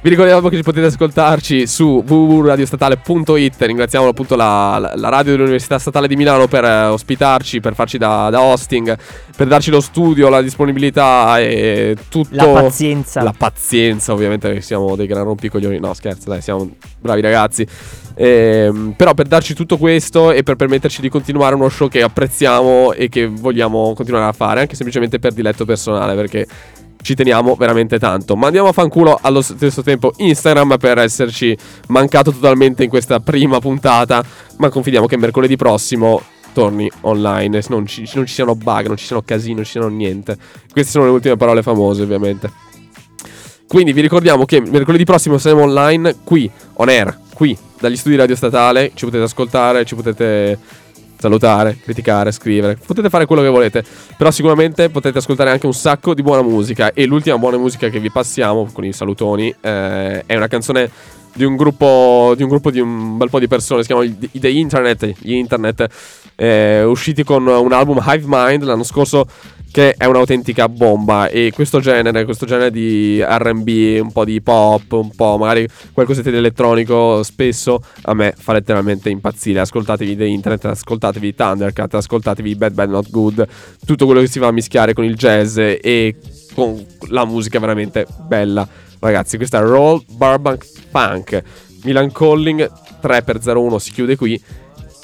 Vi 0.03 0.09
ricordiamo 0.09 0.48
che 0.48 0.62
potete 0.62 0.86
ascoltarci 0.86 1.66
su 1.66 2.03
www.radiostatale.it. 2.07 3.55
Ringraziamo 3.59 4.09
appunto 4.09 4.34
la, 4.34 4.78
la, 4.78 4.92
la, 4.96 5.09
radio 5.11 5.32
dell'Università 5.32 5.78
Statale 5.78 6.09
di 6.09 6.16
Milano 6.16 6.46
per 6.48 6.64
eh, 6.64 6.86
ospitarci, 6.86 7.61
per 7.61 7.74
farci 7.74 7.98
da, 7.98 8.30
da, 8.30 8.40
hosting, 8.40 8.96
per 9.36 9.46
darci 9.46 9.70
lo 9.70 9.82
studio, 9.82 10.30
la 10.30 10.40
disponibilità 10.40 11.38
e 11.38 11.98
tutto. 12.09 12.34
La 12.34 12.46
pazienza. 12.46 13.22
La 13.22 13.34
pazienza, 13.36 14.14
ovviamente, 14.14 14.62
siamo 14.62 14.96
dei 14.96 15.07
gran 15.07 15.24
rompicoglioni. 15.24 15.78
No, 15.78 15.92
scherzo, 15.92 16.30
dai, 16.30 16.40
siamo 16.40 16.66
bravi 16.98 17.20
ragazzi. 17.20 17.66
Ehm, 18.14 18.94
però 18.96 19.12
per 19.12 19.26
darci 19.26 19.53
tutto 19.53 19.76
questo 19.76 20.32
e 20.32 20.42
per 20.42 20.57
permetterci 20.57 21.03
di 21.03 21.11
continuare 21.11 21.55
uno 21.57 21.68
show 21.68 21.88
che 21.88 22.01
apprezziamo 22.01 22.94
e 22.94 23.11
che 23.11 23.26
vogliamo 23.26 23.92
continuare 23.92 24.28
a 24.28 24.32
fare, 24.32 24.61
anche 24.61 24.76
semplicemente 24.76 25.18
per 25.18 25.34
diletto 25.34 25.66
personale, 25.66 26.14
perché 26.14 26.46
ci 27.03 27.14
teniamo 27.14 27.55
veramente 27.55 27.98
tanto. 27.98 28.36
Mandiamo 28.36 28.68
a 28.68 28.72
fanculo 28.72 29.18
allo 29.20 29.42
stesso 29.42 29.82
tempo 29.82 30.12
Instagram 30.16 30.76
per 30.78 30.98
esserci 30.98 31.57
mancato 31.88 32.32
totalmente 32.32 32.84
in 32.84 32.90
questa 32.90 33.20
prima 33.20 33.59
puntata, 33.59 34.22
ma 34.59 34.68
confidiamo 34.68 35.07
che 35.07 35.16
mercoledì 35.16 35.57
prossimo 35.57 36.22
torni 36.53 36.90
online, 37.03 37.62
non 37.68 37.86
ci, 37.86 38.09
non 38.14 38.26
ci 38.26 38.34
siano 38.34 38.55
bug, 38.55 38.86
non 38.86 38.96
ci 38.96 39.07
siano 39.07 39.22
casini, 39.22 39.55
non 39.55 39.64
ci 39.64 39.72
siano 39.72 39.88
niente. 39.88 40.36
Queste 40.72 40.90
sono 40.90 41.05
le 41.05 41.11
ultime 41.11 41.36
parole 41.36 41.62
famose, 41.62 42.03
ovviamente. 42.03 42.51
Quindi 43.66 43.92
vi 43.92 44.01
ricordiamo 44.01 44.44
che 44.44 44.61
mercoledì 44.61 45.05
prossimo 45.05 45.38
saremo 45.38 45.62
online 45.62 46.16
qui, 46.24 46.51
on 46.74 46.88
air, 46.88 47.16
qui, 47.32 47.57
dagli 47.78 47.96
studi 47.96 48.16
Radio 48.16 48.34
Statale, 48.34 48.90
ci 48.94 49.05
potete 49.05 49.22
ascoltare, 49.22 49.84
ci 49.84 49.94
potete 49.94 50.59
salutare, 51.21 51.77
criticare, 51.83 52.33
scrivere. 52.33 52.79
Potete 52.85 53.11
fare 53.11 53.27
quello 53.27 53.43
che 53.43 53.49
volete, 53.49 53.85
però 54.16 54.31
sicuramente 54.31 54.89
potete 54.89 55.18
ascoltare 55.18 55.51
anche 55.51 55.66
un 55.66 55.75
sacco 55.75 56.14
di 56.14 56.23
buona 56.23 56.43
musica. 56.43 56.93
E 56.93 57.05
l'ultima 57.05 57.37
buona 57.39 57.59
musica 57.59 57.89
che 57.89 58.01
vi 58.01 58.11
passiamo 58.11 58.68
con 58.73 58.85
i 58.85 58.93
salutoni 58.93 59.55
eh, 59.61 60.25
è 60.25 60.35
una 60.35 60.49
canzone 60.49 60.91
di 61.33 61.45
un 61.45 61.55
gruppo 61.55 62.35
di 62.37 62.43
un, 62.43 62.49
gruppo 62.49 62.71
di 62.71 62.81
un 62.81 63.16
bel 63.16 63.31
po' 63.31 63.39
di 63.39 63.47
persone, 63.47 63.83
si 63.83 63.87
chiamano 63.87 64.11
The 64.33 64.49
Internet, 64.49 65.14
gli 65.18 65.33
Internet, 65.35 65.87
eh, 66.35 66.83
usciti 66.83 67.23
con 67.23 67.47
un 67.47 67.73
album 67.73 68.03
Hive 68.05 68.25
Mind 68.27 68.64
l'anno 68.64 68.83
scorso 68.83 69.27
che 69.71 69.95
è 69.95 70.05
un'autentica 70.05 70.68
bomba 70.68 71.29
e 71.29 71.53
questo 71.55 71.81
genere, 71.81 72.25
questo 72.25 72.45
genere 72.45 72.71
di 72.71 73.23
RB, 73.23 74.01
un 74.01 74.11
po' 74.12 74.25
di 74.25 74.41
pop, 74.41 74.91
un 74.93 75.14
po' 75.14 75.39
magari 75.39 75.66
qualcosa 75.93 76.23
di 76.23 76.37
elettronico, 76.37 77.23
spesso 77.23 77.81
a 78.03 78.14
me 78.14 78.35
fa 78.37 78.53
letteralmente 78.53 79.11
impazzire. 79.11 79.61
Ascoltatevi 79.61 80.16
The 80.16 80.27
Internet, 80.27 80.64
ascoltatevi 80.64 81.35
Thundercat, 81.35 81.95
ascoltatevi 81.95 82.55
Bad 82.57 82.73
Bad 82.75 82.91
Not 82.91 83.11
Good, 83.11 83.47
tutto 83.85 84.07
quello 84.07 84.21
che 84.21 84.27
si 84.27 84.39
va 84.41 84.49
a 84.49 84.53
mischiare 84.53 84.93
con 84.93 85.05
il 85.05 85.14
jazz 85.14 85.57
e 85.57 86.16
con 86.55 86.85
la 87.09 87.25
musica 87.25 87.61
veramente 87.61 88.07
bella. 88.27 88.66
Ragazzi, 88.99 89.37
questa 89.37 89.59
è 89.59 89.62
Roll 89.62 90.03
Burbank 90.11 90.66
Funk. 90.91 91.43
Milan 91.85 92.12
Calling 92.12 92.71
3x01 93.01 93.77
si 93.77 93.93
chiude 93.93 94.16
qui. 94.16 94.41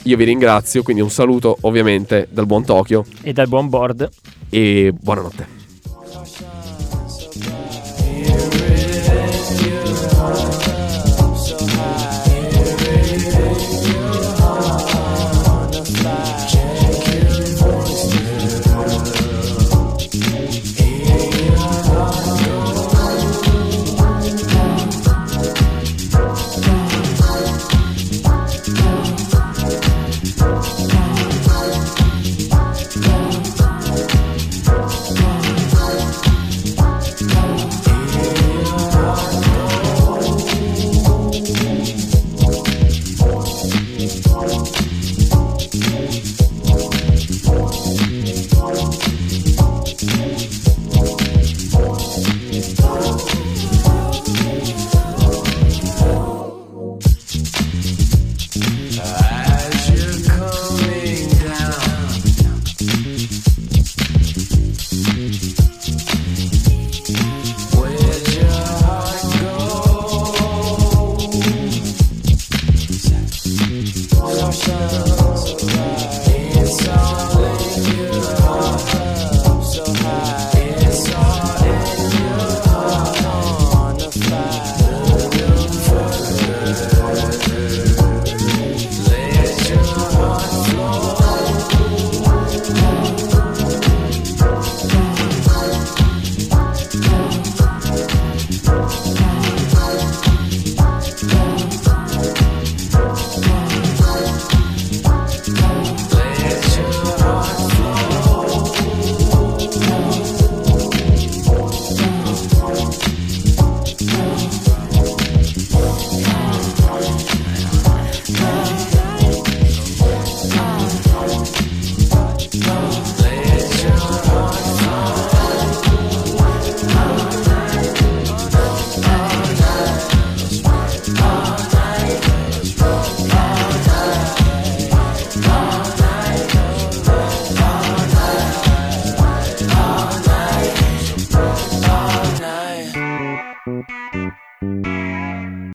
Io 0.06 0.16
vi 0.16 0.22
ringrazio, 0.22 0.84
quindi 0.84 1.02
un 1.02 1.10
saluto 1.10 1.58
ovviamente 1.62 2.28
dal 2.30 2.46
buon 2.46 2.64
Tokyo 2.64 3.04
e 3.22 3.32
dal 3.32 3.48
buon 3.48 3.68
board 3.68 4.08
e 4.48 4.94
buonanotte. 4.96 5.55